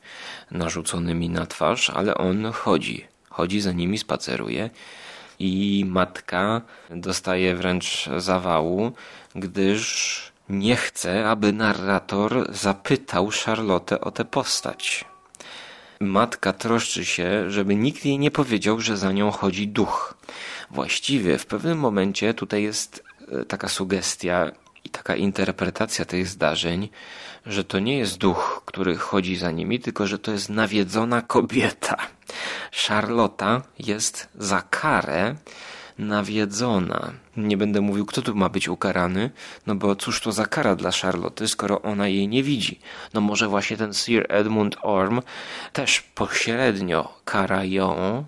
narzuconymi 0.50 1.28
na 1.30 1.46
twarz, 1.46 1.90
ale 1.90 2.14
on 2.14 2.52
chodzi. 2.52 3.04
Chodzi 3.30 3.60
za 3.60 3.72
nimi, 3.72 3.98
spaceruje 3.98 4.70
i 5.38 5.84
matka 5.86 6.62
dostaje 6.90 7.56
wręcz 7.56 8.08
zawału, 8.16 8.92
gdyż 9.34 10.33
nie 10.48 10.76
chce, 10.76 11.30
aby 11.30 11.52
narrator 11.52 12.54
zapytał 12.54 13.30
Charlotte 13.44 14.00
o 14.00 14.10
tę 14.10 14.24
postać. 14.24 15.04
Matka 16.00 16.52
troszczy 16.52 17.04
się, 17.04 17.50
żeby 17.50 17.74
nikt 17.74 18.04
jej 18.04 18.18
nie 18.18 18.30
powiedział, 18.30 18.80
że 18.80 18.96
za 18.96 19.12
nią 19.12 19.30
chodzi 19.30 19.68
duch. 19.68 20.14
Właściwie 20.70 21.38
w 21.38 21.46
pewnym 21.46 21.78
momencie 21.78 22.34
tutaj 22.34 22.62
jest 22.62 23.02
e, 23.32 23.44
taka 23.44 23.68
sugestia 23.68 24.52
i 24.84 24.90
taka 24.90 25.16
interpretacja 25.16 26.04
tych 26.04 26.28
zdarzeń, 26.28 26.88
że 27.46 27.64
to 27.64 27.78
nie 27.78 27.98
jest 27.98 28.18
duch, 28.18 28.62
który 28.64 28.96
chodzi 28.96 29.36
za 29.36 29.50
nimi, 29.50 29.80
tylko 29.80 30.06
że 30.06 30.18
to 30.18 30.32
jest 30.32 30.48
nawiedzona 30.48 31.22
kobieta. 31.22 31.96
Charlotta 32.72 33.62
jest 33.78 34.28
za 34.34 34.62
karę 34.62 35.34
nawiedzona. 35.98 37.12
Nie 37.36 37.56
będę 37.56 37.80
mówił, 37.80 38.06
kto 38.06 38.22
tu 38.22 38.34
ma 38.34 38.48
być 38.48 38.68
ukarany, 38.68 39.30
no 39.66 39.74
bo 39.74 39.96
cóż 39.96 40.20
to 40.20 40.32
za 40.32 40.46
kara 40.46 40.76
dla 40.76 40.90
Charlotte, 40.90 41.48
skoro 41.48 41.82
ona 41.82 42.08
jej 42.08 42.28
nie 42.28 42.42
widzi. 42.42 42.78
No 43.14 43.20
może 43.20 43.48
właśnie 43.48 43.76
ten 43.76 43.94
Sir 43.94 44.26
Edmund 44.28 44.76
Orm 44.82 45.20
też 45.72 46.00
pośrednio 46.00 47.14
kara 47.24 47.64
ją, 47.64 48.24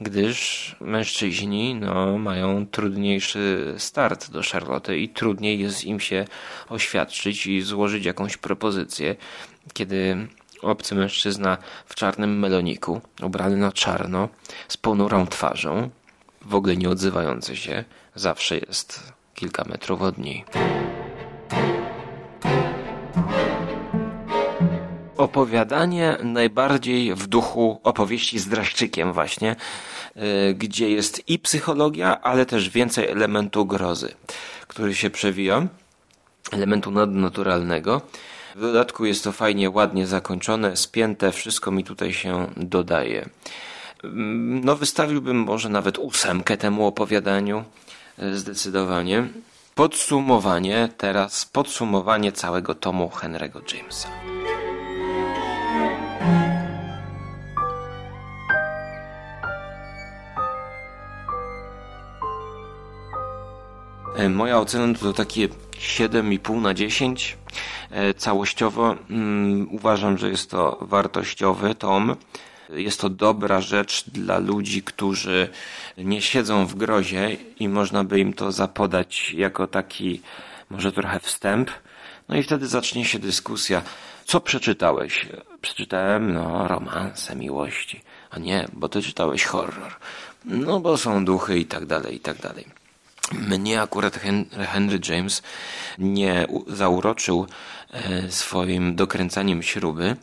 gdyż 0.00 0.76
mężczyźni 0.80 1.74
no, 1.74 2.18
mają 2.18 2.66
trudniejszy 2.66 3.74
start 3.78 4.30
do 4.30 4.42
Charlotte 4.52 4.98
i 4.98 5.08
trudniej 5.08 5.58
jest 5.60 5.84
im 5.84 6.00
się 6.00 6.24
oświadczyć 6.68 7.46
i 7.46 7.62
złożyć 7.62 8.04
jakąś 8.04 8.36
propozycję, 8.36 9.16
kiedy 9.72 10.28
obcy 10.62 10.94
mężczyzna 10.94 11.58
w 11.86 11.94
czarnym 11.94 12.38
meloniku, 12.38 13.00
ubrany 13.22 13.56
na 13.56 13.72
czarno, 13.72 14.28
z 14.68 14.76
ponurą 14.76 15.26
twarzą, 15.26 15.90
w 16.46 16.54
ogóle 16.54 16.76
nie 16.76 16.90
odzywający 16.90 17.56
się, 17.56 17.84
zawsze 18.14 18.58
jest 18.58 19.12
kilka 19.34 19.64
metrów 19.64 20.02
od 20.02 20.18
niej. 20.18 20.44
Opowiadanie 25.16 26.16
najbardziej 26.22 27.14
w 27.14 27.26
duchu 27.26 27.80
opowieści 27.82 28.38
z 28.38 28.48
Draszczykiem 28.48 29.12
właśnie, 29.12 29.56
y, 30.16 30.54
gdzie 30.54 30.90
jest 30.90 31.30
i 31.30 31.38
psychologia, 31.38 32.20
ale 32.22 32.46
też 32.46 32.70
więcej 32.70 33.08
elementu 33.08 33.66
grozy, 33.66 34.14
który 34.68 34.94
się 34.94 35.10
przewija, 35.10 35.66
elementu 36.52 36.90
nadnaturalnego. 36.90 38.00
W 38.56 38.60
dodatku 38.60 39.04
jest 39.04 39.24
to 39.24 39.32
fajnie, 39.32 39.70
ładnie 39.70 40.06
zakończone, 40.06 40.76
spięte, 40.76 41.32
wszystko 41.32 41.70
mi 41.70 41.84
tutaj 41.84 42.12
się 42.12 42.46
dodaje. 42.56 43.28
No, 44.12 44.76
wystawiłbym 44.76 45.36
może 45.36 45.68
nawet 45.68 45.98
ósemkę 45.98 46.56
temu 46.56 46.86
opowiadaniu, 46.86 47.64
e, 48.18 48.34
zdecydowanie. 48.34 49.28
Podsumowanie 49.74 50.88
teraz, 50.96 51.44
podsumowanie 51.44 52.32
całego 52.32 52.74
tomu 52.74 53.08
Henry'ego 53.08 53.74
Jamesa. 53.74 54.08
E, 64.16 64.28
moja 64.28 64.58
ocena 64.58 64.98
to 64.98 65.12
takie 65.12 65.48
7,5 65.48 66.60
na 66.60 66.74
10. 66.74 67.36
E, 67.90 68.14
całościowo 68.14 68.96
um, 69.10 69.68
uważam, 69.70 70.18
że 70.18 70.30
jest 70.30 70.50
to 70.50 70.78
wartościowy 70.80 71.74
tom. 71.74 72.16
Jest 72.70 73.00
to 73.00 73.10
dobra 73.10 73.60
rzecz 73.60 74.04
dla 74.10 74.38
ludzi, 74.38 74.82
którzy 74.82 75.48
nie 75.98 76.22
siedzą 76.22 76.66
w 76.66 76.74
grozie 76.74 77.36
i 77.60 77.68
można 77.68 78.04
by 78.04 78.20
im 78.20 78.32
to 78.32 78.52
zapodać 78.52 79.32
jako 79.32 79.66
taki 79.66 80.20
może 80.70 80.92
trochę 80.92 81.20
wstęp. 81.20 81.70
No 82.28 82.36
i 82.36 82.42
wtedy 82.42 82.66
zacznie 82.66 83.04
się 83.04 83.18
dyskusja. 83.18 83.82
Co 84.24 84.40
przeczytałeś? 84.40 85.26
Przeczytałem, 85.60 86.32
no, 86.32 86.68
romanse 86.68 87.36
miłości. 87.36 88.00
A 88.30 88.38
nie, 88.38 88.68
bo 88.72 88.88
ty 88.88 89.02
czytałeś 89.02 89.44
horror. 89.44 89.96
No, 90.44 90.80
bo 90.80 90.96
są 90.96 91.24
duchy 91.24 91.58
i 91.58 91.66
tak 91.66 91.86
dalej, 91.86 92.14
i 92.16 92.20
tak 92.20 92.40
dalej. 92.40 92.64
Mnie 93.32 93.82
akurat 93.82 94.20
Henry 94.72 95.00
James 95.08 95.42
nie 95.98 96.46
zauroczył 96.66 97.46
swoim 98.28 98.96
dokręcaniem 98.96 99.62
śruby 99.62 100.16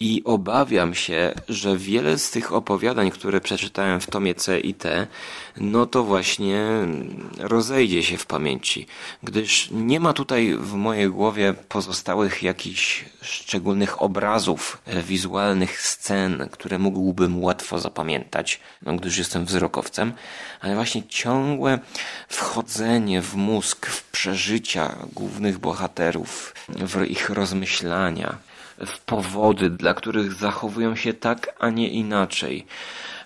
i 0.00 0.22
obawiam 0.24 0.94
się, 0.94 1.34
że 1.48 1.76
wiele 1.76 2.18
z 2.18 2.30
tych 2.30 2.52
opowiadań, 2.52 3.10
które 3.10 3.40
przeczytałem 3.40 4.00
w 4.00 4.06
tomie 4.06 4.34
C 4.34 4.60
i 4.60 4.74
T, 4.74 5.06
no 5.56 5.86
to 5.86 6.04
właśnie 6.04 6.64
rozejdzie 7.38 8.02
się 8.02 8.16
w 8.16 8.26
pamięci, 8.26 8.86
gdyż 9.22 9.68
nie 9.70 10.00
ma 10.00 10.12
tutaj 10.12 10.56
w 10.60 10.74
mojej 10.74 11.08
głowie 11.08 11.54
pozostałych 11.68 12.42
jakichś 12.42 13.04
szczególnych 13.22 14.02
obrazów 14.02 14.78
e, 14.86 15.02
wizualnych 15.02 15.80
scen, 15.80 16.48
które 16.52 16.78
mógłbym 16.78 17.42
łatwo 17.42 17.78
zapamiętać, 17.78 18.60
no 18.82 18.96
gdyż 18.96 19.18
jestem 19.18 19.44
wzrokowcem, 19.44 20.12
ale 20.60 20.74
właśnie 20.74 21.02
ciągłe 21.08 21.78
wchodzenie 22.28 23.22
w 23.22 23.34
mózg, 23.34 23.86
w 23.86 24.10
przeżycia 24.10 24.96
głównych 25.12 25.58
bohaterów, 25.58 26.54
w 26.68 26.99
ich 27.06 27.30
rozmyślania, 27.30 28.38
w 28.86 28.98
powody, 28.98 29.70
dla 29.70 29.94
których 29.94 30.32
zachowują 30.32 30.96
się 30.96 31.12
tak, 31.12 31.54
a 31.58 31.70
nie 31.70 31.88
inaczej. 31.88 32.66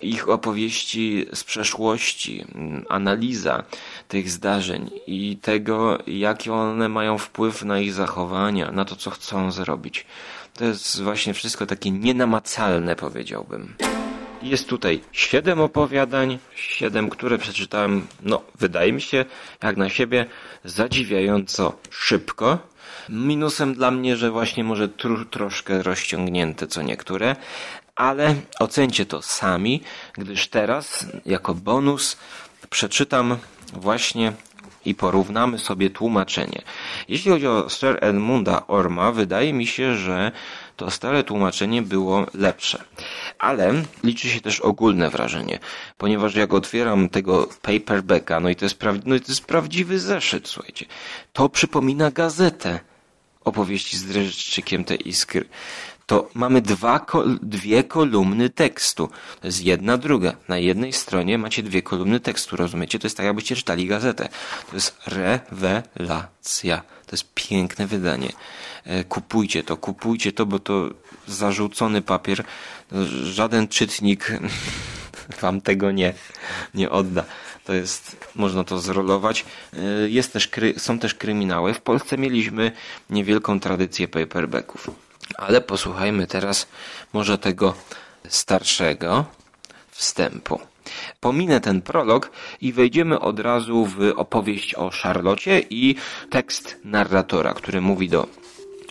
Ich 0.01 0.29
opowieści 0.29 1.25
z 1.33 1.43
przeszłości, 1.43 2.45
analiza 2.89 3.63
tych 4.07 4.29
zdarzeń 4.29 4.89
i 5.07 5.37
tego, 5.41 5.97
jaki 6.07 6.49
one 6.49 6.89
mają 6.89 7.17
wpływ 7.17 7.63
na 7.63 7.79
ich 7.79 7.93
zachowania, 7.93 8.71
na 8.71 8.85
to, 8.85 8.95
co 8.95 9.11
chcą 9.11 9.51
zrobić. 9.51 10.05
To 10.53 10.65
jest 10.65 11.01
właśnie 11.01 11.33
wszystko 11.33 11.65
takie 11.65 11.91
nienamacalne, 11.91 12.95
powiedziałbym. 12.95 13.75
Jest 14.41 14.69
tutaj 14.69 15.01
siedem 15.11 15.59
opowiadań, 15.59 16.39
siedem, 16.55 17.09
które 17.09 17.37
przeczytałem, 17.37 18.07
no, 18.21 18.41
wydaje 18.59 18.93
mi 18.93 19.01
się, 19.01 19.25
jak 19.63 19.77
na 19.77 19.89
siebie, 19.89 20.25
zadziwiająco 20.65 21.77
szybko. 21.89 22.74
Minusem 23.09 23.73
dla 23.73 23.91
mnie, 23.91 24.17
że 24.17 24.31
właśnie 24.31 24.63
może 24.63 24.89
tr 24.89 25.25
troszkę 25.31 25.83
rozciągnięte 25.83 26.67
co 26.67 26.81
niektóre, 26.81 27.35
ale 27.95 28.35
ocencie 28.59 29.05
to 29.05 29.21
sami, 29.21 29.81
gdyż 30.13 30.47
teraz, 30.47 31.05
jako 31.25 31.53
bonus, 31.53 32.17
przeczytam 32.69 33.37
właśnie 33.73 34.33
i 34.85 34.95
porównamy 34.95 35.59
sobie 35.59 35.89
tłumaczenie. 35.89 36.61
Jeśli 37.07 37.31
chodzi 37.31 37.47
o 37.47 37.69
Sir 37.69 37.97
Edmunda 38.01 38.67
Orma, 38.67 39.11
wydaje 39.11 39.53
mi 39.53 39.67
się, 39.67 39.95
że 39.95 40.31
to 40.75 40.91
stare 40.91 41.23
tłumaczenie 41.23 41.81
było 41.81 42.25
lepsze. 42.33 42.83
Ale 43.39 43.73
liczy 44.03 44.29
się 44.29 44.41
też 44.41 44.59
ogólne 44.59 45.09
wrażenie, 45.09 45.59
ponieważ 45.97 46.35
jak 46.35 46.53
otwieram 46.53 47.09
tego 47.09 47.49
paperbacka, 47.61 48.39
no 48.39 48.49
i 48.49 48.55
to 48.55 48.65
jest, 48.65 48.79
pra- 48.79 49.01
no 49.05 49.15
i 49.15 49.19
to 49.19 49.31
jest 49.31 49.45
prawdziwy 49.45 49.99
zeszyt, 49.99 50.47
słuchajcie, 50.47 50.85
to 51.33 51.49
przypomina 51.49 52.11
gazetę 52.11 52.79
opowieści 53.45 53.97
z 53.97 54.05
dreszczykiem 54.05 54.83
te 54.83 54.95
iskry 54.95 55.45
to 56.05 56.29
mamy 56.33 56.61
dwa, 56.61 57.05
dwie 57.41 57.83
kolumny 57.83 58.49
tekstu. 58.49 59.09
To 59.41 59.47
jest 59.47 59.63
jedna, 59.63 59.97
druga. 59.97 60.35
Na 60.47 60.57
jednej 60.57 60.93
stronie 60.93 61.37
macie 61.37 61.63
dwie 61.63 61.81
kolumny 61.81 62.19
tekstu, 62.19 62.55
rozumiecie? 62.55 62.99
To 62.99 63.05
jest 63.05 63.17
tak, 63.17 63.25
jakbyście 63.25 63.55
czytali 63.55 63.87
gazetę. 63.87 64.29
To 64.69 64.75
jest 64.75 64.97
rewelacja. 65.07 66.81
To 67.05 67.11
jest 67.11 67.33
piękne 67.33 67.87
wydanie. 67.87 68.31
E, 68.83 69.03
kupujcie 69.03 69.63
to, 69.63 69.77
kupujcie 69.77 70.31
to, 70.31 70.45
bo 70.45 70.59
to 70.59 70.89
zarzucony 71.27 72.01
papier. 72.01 72.43
Żaden 73.23 73.67
czytnik 73.67 74.31
wam 75.41 75.61
tego 75.61 75.91
nie, 75.91 76.13
nie 76.73 76.89
odda. 76.89 77.23
To 77.65 77.73
jest, 77.73 78.17
można 78.35 78.63
to 78.63 78.79
zrolować. 78.79 79.45
E, 79.73 80.09
jest 80.09 80.33
też, 80.33 80.49
są 80.77 80.99
też 80.99 81.15
kryminały. 81.15 81.73
W 81.73 81.81
Polsce 81.81 82.17
mieliśmy 82.17 82.71
niewielką 83.09 83.59
tradycję 83.59 84.07
paperbacków. 84.07 84.91
Ale 85.37 85.61
posłuchajmy 85.61 86.27
teraz 86.27 86.67
może 87.13 87.37
tego 87.37 87.73
starszego 88.29 89.25
wstępu. 89.91 90.59
Pominę 91.19 91.61
ten 91.61 91.81
prolog 91.81 92.31
i 92.61 92.73
wejdziemy 92.73 93.19
od 93.19 93.39
razu 93.39 93.85
w 93.85 94.13
opowieść 94.15 94.75
o 94.75 94.89
Charlocie 94.89 95.59
i 95.69 95.95
tekst 96.29 96.77
narratora, 96.83 97.53
który 97.53 97.81
mówi 97.81 98.09
do 98.09 98.27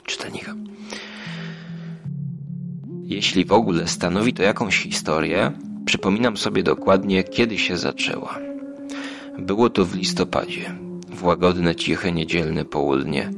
czytelnika. 0.07 0.55
Jeśli 3.03 3.45
w 3.45 3.53
ogóle 3.53 3.89
stanowi 3.89 4.35
to 4.35 4.43
jakąś 4.43 4.79
historię, 4.79 5.53
przypominam 5.85 6.37
sobie 6.37 6.63
dokładnie, 6.63 7.25
kiedy 7.25 7.59
się 7.59 7.77
zaczęła. 7.77 8.39
Było 9.39 9.71
to 9.71 9.85
w 9.85 9.95
listopadzie, 9.95 10.75
w 11.09 11.25
łagodne, 11.25 11.75
ciche, 11.75 12.13
niedzielne 12.13 12.65
południe 12.65 13.31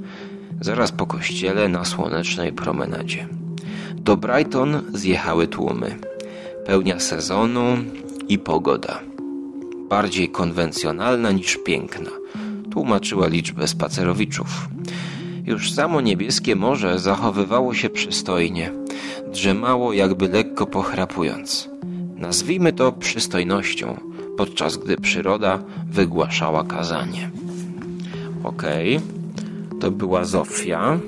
zaraz 0.60 0.92
po 0.92 1.06
kościele 1.06 1.68
na 1.68 1.84
słonecznej 1.84 2.52
promenadzie. 2.52 3.28
Do 3.94 4.16
Brighton 4.16 4.82
zjechały 4.94 5.46
tłumy. 5.46 5.98
Pełnia 6.66 7.00
sezonu 7.00 7.76
i 8.28 8.38
pogoda. 8.38 9.00
Bardziej 9.88 10.28
konwencjonalna 10.28 11.32
niż 11.32 11.56
piękna. 11.56 12.10
Tłumaczyła 12.70 13.26
liczbę 13.26 13.68
spacerowiczów. 13.68 14.68
Już 15.44 15.72
samo 15.72 16.00
niebieskie 16.00 16.56
morze 16.56 16.98
zachowywało 16.98 17.74
się 17.74 17.90
przystojnie. 17.90 18.72
Drzemało 19.32 19.92
jakby 19.92 20.28
lekko 20.28 20.66
pochrapując. 20.66 21.68
Nazwijmy 22.16 22.72
to 22.72 22.92
przystojnością, 22.92 24.00
podczas 24.36 24.76
gdy 24.76 24.96
przyroda 24.96 25.58
wygłaszała 25.90 26.64
kazanie. 26.64 27.30
Okej. 28.44 28.96
Okay 28.96 29.16
to 29.80 29.90
była 29.90 30.24
Zofia 30.24 30.98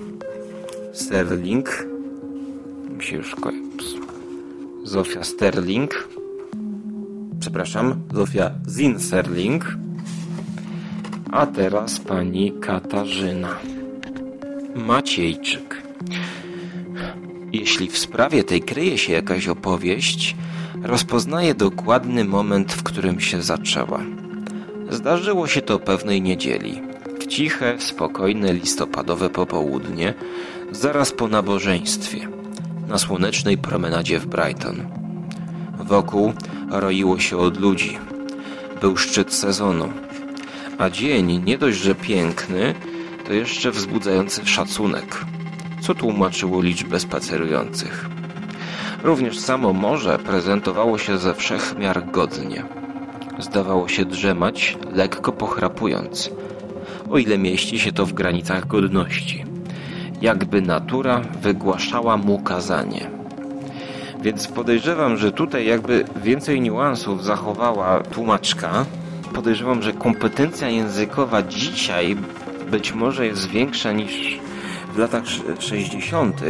Sterling. 0.92 1.86
Mi 2.96 3.04
się 3.04 3.16
już 3.16 3.36
Zofia 4.84 5.24
Sterling. 5.24 6.08
Przepraszam, 7.40 7.94
Zofia 8.14 8.50
Zinserling. 8.68 9.76
A 11.30 11.46
teraz 11.46 12.00
pani 12.00 12.52
Katarzyna 12.60 13.58
Maciejczyk. 14.74 15.82
Jeśli 17.52 17.88
w 17.88 17.98
sprawie 17.98 18.44
tej 18.44 18.62
kryje 18.62 18.98
się 18.98 19.12
jakaś 19.12 19.48
opowieść, 19.48 20.36
rozpoznaję 20.82 21.54
dokładny 21.54 22.24
moment, 22.24 22.72
w 22.72 22.82
którym 22.82 23.20
się 23.20 23.42
zaczęła. 23.42 24.00
Zdarzyło 24.90 25.46
się 25.46 25.62
to 25.62 25.78
pewnej 25.78 26.22
niedzieli 26.22 26.88
ciche, 27.28 27.76
spokojne 27.78 28.52
listopadowe 28.52 29.30
popołudnie, 29.30 30.14
zaraz 30.72 31.12
po 31.12 31.28
nabożeństwie, 31.28 32.28
na 32.88 32.98
słonecznej 32.98 33.58
promenadzie 33.58 34.18
w 34.18 34.26
Brighton. 34.26 34.86
Wokół 35.78 36.32
roiło 36.70 37.18
się 37.18 37.36
od 37.36 37.60
ludzi. 37.60 37.98
Był 38.80 38.96
szczyt 38.96 39.34
sezonu, 39.34 39.92
a 40.78 40.90
dzień 40.90 41.42
nie 41.44 41.58
dość, 41.58 41.78
że 41.78 41.94
piękny, 41.94 42.74
to 43.26 43.32
jeszcze 43.32 43.70
wzbudzający 43.70 44.46
szacunek, 44.46 45.24
co 45.80 45.94
tłumaczyło 45.94 46.62
liczbę 46.62 47.00
spacerujących. 47.00 48.17
Również 49.02 49.38
samo 49.38 49.72
morze 49.72 50.18
prezentowało 50.18 50.98
się 50.98 51.18
ze 51.18 51.34
wszech 51.34 51.78
miar 51.78 52.10
godnie. 52.10 52.64
Zdawało 53.38 53.88
się 53.88 54.04
drzemać, 54.04 54.78
lekko 54.92 55.32
pochrapując– 55.32 56.30
o 57.10 57.18
ile 57.18 57.38
mieści 57.38 57.78
się 57.78 57.92
to 57.92 58.06
w 58.06 58.12
granicach 58.12 58.66
godności. 58.66 59.44
Jakby 60.20 60.62
natura 60.62 61.20
wygłaszała 61.42 62.16
mu 62.16 62.38
kazanie. 62.38 63.10
Więc 64.22 64.48
podejrzewam, 64.48 65.16
że 65.16 65.32
tutaj 65.32 65.66
jakby 65.66 66.04
więcej 66.22 66.60
niuansów 66.60 67.24
zachowała 67.24 68.00
tłumaczka. 68.00 68.84
Podejrzewam, 69.34 69.82
że 69.82 69.92
kompetencja 69.92 70.68
językowa 70.68 71.42
dzisiaj 71.42 72.16
być 72.70 72.92
może 72.94 73.26
jest 73.26 73.48
większa 73.48 73.92
niż 73.92 74.38
w 74.94 74.98
latach 74.98 75.22
60. 75.58 76.40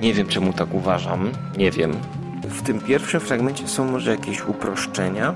Nie 0.00 0.14
wiem 0.14 0.26
czemu 0.26 0.52
tak 0.52 0.74
uważam, 0.74 1.30
nie 1.56 1.70
wiem. 1.70 1.92
W 2.42 2.62
tym 2.62 2.80
pierwszym 2.80 3.20
fragmencie 3.20 3.68
są 3.68 3.90
może 3.90 4.10
jakieś 4.10 4.44
uproszczenia, 4.44 5.34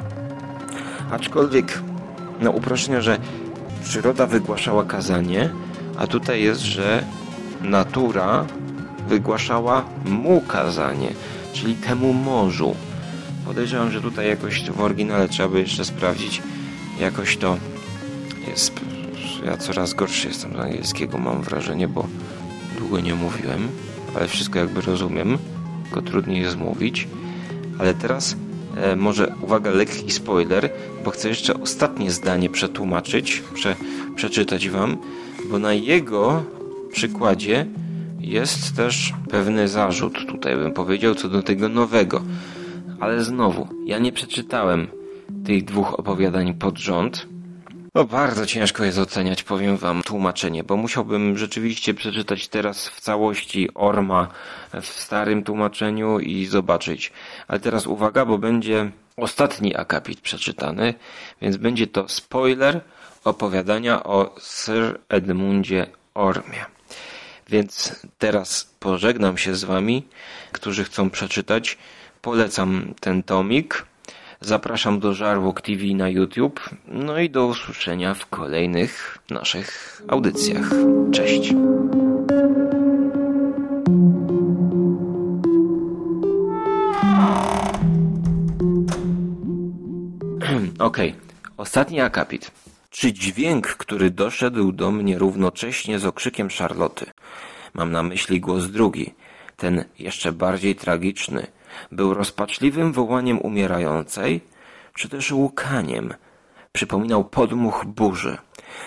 aczkolwiek 1.11 1.83
no 2.41 2.51
uproszczenia, 2.51 3.01
że 3.01 3.19
przyroda 3.85 4.27
wygłaszała 4.27 4.85
kazanie, 4.85 5.51
a 5.99 6.07
tutaj 6.07 6.43
jest, 6.43 6.61
że 6.61 7.05
natura 7.61 8.47
wygłaszała 9.09 9.85
mu 10.05 10.41
kazanie, 10.41 11.09
czyli 11.53 11.75
temu 11.75 12.13
morzu. 12.13 12.75
Podejrzewam, 13.45 13.91
że 13.91 14.01
tutaj 14.01 14.29
jakoś 14.29 14.71
w 14.71 14.81
oryginale 14.81 15.29
trzeba 15.29 15.49
by 15.49 15.61
jeszcze 15.61 15.85
sprawdzić. 15.85 16.43
Jakoś 17.01 17.37
to 17.37 17.57
jest. 18.49 18.73
Ja 19.45 19.57
coraz 19.57 19.95
gorszy 19.95 20.29
jestem 20.29 20.53
z 20.53 20.61
angielskiego, 20.61 21.19
mam 21.19 21.43
wrażenie, 21.43 21.89
bo 21.89 22.07
długo 22.79 23.01
nie 23.01 23.15
mówiłem, 23.15 23.69
ale 24.15 24.29
wszystko 24.29 24.59
jakby 24.59 24.81
rozumiem, 24.81 25.39
tylko 25.85 26.03
trudniej 26.03 26.43
jest 26.43 26.57
mówić. 26.57 27.09
Ale 27.79 27.95
teraz 27.95 28.37
E, 28.77 28.97
może 28.97 29.35
uwaga, 29.43 29.71
lekki 29.71 30.11
spoiler, 30.11 30.71
bo 31.05 31.11
chcę 31.11 31.29
jeszcze 31.29 31.61
ostatnie 31.61 32.11
zdanie 32.11 32.51
przetłumaczyć, 32.51 33.43
prze, 33.55 33.77
przeczytać 34.15 34.69
wam, 34.69 34.97
bo 35.51 35.59
na 35.59 35.73
jego 35.73 36.45
przykładzie 36.93 37.67
jest 38.21 38.77
też 38.77 39.15
pewny 39.31 39.69
zarzut, 39.69 40.27
tutaj 40.27 40.57
bym 40.57 40.73
powiedział, 40.73 41.15
co 41.15 41.29
do 41.29 41.43
tego 41.43 41.69
nowego. 41.69 42.23
Ale 43.01 43.25
znowu, 43.25 43.69
ja 43.87 43.99
nie 43.99 44.13
przeczytałem 44.13 44.87
tych 45.45 45.65
dwóch 45.65 45.99
opowiadań 45.99 46.55
pod 46.55 46.79
rząd, 46.79 47.27
No 47.95 48.05
bardzo 48.05 48.47
ciężko 48.47 48.85
jest 48.85 48.99
oceniać, 48.99 49.43
powiem 49.43 49.77
wam, 49.77 50.03
tłumaczenie, 50.03 50.65
bo 50.65 50.77
musiałbym 50.77 51.39
rzeczywiście 51.39 51.95
przeczytać 51.95 52.49
teraz 52.49 52.89
w 52.89 53.01
całości 53.01 53.69
Orma 53.75 54.29
w 54.81 54.87
starym 54.87 55.43
tłumaczeniu 55.43 56.19
i 56.19 56.47
zobaczyć. 56.47 57.13
Ale 57.49 57.61
teraz 57.61 57.87
uwaga, 57.87 58.25
bo 58.25 58.39
będzie 58.39 58.91
ostatni 59.17 59.77
akapit 59.77 60.21
przeczytany, 60.21 60.95
więc 61.43 61.57
będzie 61.57 61.87
to 61.87 62.09
spoiler 62.09 62.81
opowiadania 63.25 64.05
o 64.05 64.35
Sir 64.41 65.01
Edmundzie 65.09 65.87
Ormie. 66.15 66.65
Więc 67.49 68.01
teraz 68.19 68.75
pożegnam 68.81 69.39
się 69.39 69.55
z 69.55 69.65
wami, 69.65 70.07
którzy 70.53 70.85
chcą 70.85 71.11
przeczytać. 71.11 71.79
Polecam 72.23 72.95
ten 73.01 73.23
tomik. 73.23 73.87
Zapraszam 74.45 75.01
do 75.01 75.15
Żarłok 75.15 75.61
TV 75.61 75.85
na 75.95 76.09
YouTube. 76.09 76.71
No 76.89 77.19
i 77.19 77.31
do 77.31 77.47
usłyszenia 77.47 78.15
w 78.15 78.27
kolejnych 78.27 79.19
naszych 79.31 80.03
audycjach. 80.09 80.71
Cześć. 81.13 81.55
Okej, 90.79 91.15
ostatni 91.57 92.01
akapit. 92.01 92.51
Czy 92.91 93.13
dźwięk, 93.13 93.67
który 93.67 94.11
doszedł 94.11 94.73
do 94.73 94.91
mnie 94.91 95.19
równocześnie 95.19 95.99
z 95.99 96.05
okrzykiem 96.05 96.49
Charloty, 96.59 97.07
mam 97.75 97.93
na 97.93 98.03
myśli 98.03 98.41
głos 98.41 98.67
drugi, 98.67 99.15
ten 99.57 99.85
jeszcze 99.99 100.33
bardziej 100.33 100.77
tragiczny, 100.77 101.47
był 101.93 102.15
rozpaczliwym 102.15 102.93
wołaniem 102.93 103.39
umierającej, 103.41 104.41
czy 104.95 105.09
też 105.09 105.33
łukaniem? 105.33 106.15
Przypominał 106.73 107.25
podmuch 107.25 107.85
burzy, 107.87 108.39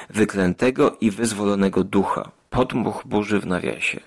wyklętego 0.10 0.98
i 1.02 1.12
wyzwolonego 1.12 1.84
ducha, 1.84 2.32
podmuch 2.49 3.02
burzy 3.06 3.40
w 3.40 3.45
nawiasie. 3.45 3.99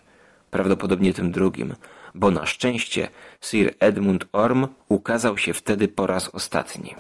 Prawdopodobnie 0.51 1.15
tym 1.15 1.33
drugim, 1.33 1.75
bo 2.15 2.31
na 2.31 2.47
szczęście 2.47 3.09
Sir 3.41 3.75
Edmund 3.81 4.25
Orm 4.33 4.69
ukazał 4.89 5.39
się 5.39 5.55
wtedy 5.55 5.89
po 5.89 6.07
raz 6.07 6.29
ostatni. 6.29 6.95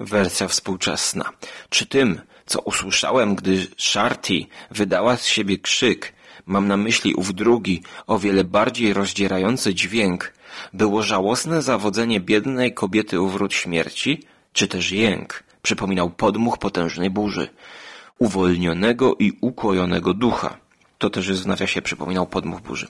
Wersja 0.00 0.48
współczesna. 0.48 1.24
Czy 1.68 1.86
tym, 1.86 2.20
co 2.46 2.60
usłyszałem, 2.60 3.34
gdy 3.34 3.66
Sharty 3.78 4.46
wydała 4.70 5.16
z 5.16 5.26
siebie 5.26 5.58
krzyk, 5.58 6.12
mam 6.46 6.68
na 6.68 6.76
myśli 6.76 7.14
ów 7.14 7.34
drugi, 7.34 7.82
o 8.06 8.18
wiele 8.18 8.44
bardziej 8.44 8.92
rozdzierający 8.92 9.74
dźwięk, 9.74 10.32
było 10.72 11.02
żałosne 11.02 11.62
zawodzenie 11.62 12.20
biednej 12.20 12.74
kobiety 12.74 13.20
u 13.20 13.28
wrót 13.28 13.54
śmierci, 13.54 14.22
czy 14.52 14.68
też 14.68 14.92
jęk 14.92 15.44
przypominał 15.62 16.10
podmuch 16.10 16.58
potężnej 16.58 17.10
burzy, 17.10 17.48
uwolnionego 18.18 19.14
i 19.18 19.32
ukłojonego 19.40 20.14
ducha. 20.14 20.56
To 20.98 21.10
też 21.10 21.32
w 21.42 21.46
nawiasie 21.46 21.82
przypominał 21.82 22.26
podmuch 22.26 22.60
burzy. 22.60 22.88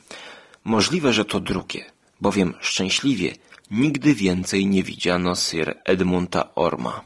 Możliwe, 0.65 1.13
że 1.13 1.25
to 1.25 1.41
drugie, 1.41 1.85
bowiem 2.21 2.55
szczęśliwie 2.61 3.35
nigdy 3.71 4.15
więcej 4.15 4.67
nie 4.67 4.83
widziano 4.83 5.35
Sir 5.35 5.79
Edmunda 5.85 6.49
Orma. 6.55 7.01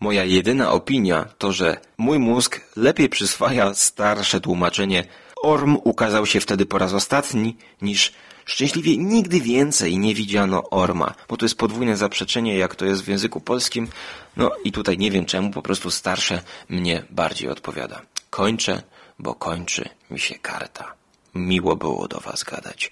Moja 0.00 0.24
jedyna 0.24 0.72
opinia 0.72 1.24
to, 1.38 1.52
że 1.52 1.80
mój 1.98 2.18
mózg 2.18 2.60
lepiej 2.76 3.08
przyswaja 3.08 3.74
starsze 3.74 4.40
tłumaczenie 4.40 5.04
Orm 5.42 5.76
ukazał 5.84 6.26
się 6.26 6.40
wtedy 6.40 6.66
po 6.66 6.78
raz 6.78 6.92
ostatni, 6.92 7.56
niż 7.82 8.12
szczęśliwie 8.46 8.96
nigdy 8.96 9.40
więcej 9.40 9.98
nie 9.98 10.14
widziano 10.14 10.70
Orma, 10.70 11.14
bo 11.28 11.36
to 11.36 11.44
jest 11.44 11.58
podwójne 11.58 11.96
zaprzeczenie, 11.96 12.56
jak 12.56 12.74
to 12.74 12.84
jest 12.84 13.02
w 13.02 13.08
języku 13.08 13.40
polskim. 13.40 13.88
No 14.36 14.50
i 14.64 14.72
tutaj 14.72 14.98
nie 14.98 15.10
wiem 15.10 15.24
czemu, 15.24 15.50
po 15.50 15.62
prostu 15.62 15.90
starsze 15.90 16.42
mnie 16.68 17.02
bardziej 17.10 17.48
odpowiada. 17.48 18.02
Kończę, 18.30 18.82
bo 19.18 19.34
kończy 19.34 19.88
mi 20.10 20.20
się 20.20 20.34
karta. 20.34 20.94
Miło 21.34 21.76
było 21.76 22.08
do 22.08 22.20
Was 22.20 22.44
gadać. 22.44 22.90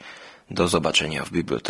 Do 0.50 0.68
zobaczenia 0.68 1.24
w 1.24 1.30
bibliotece. 1.30 1.62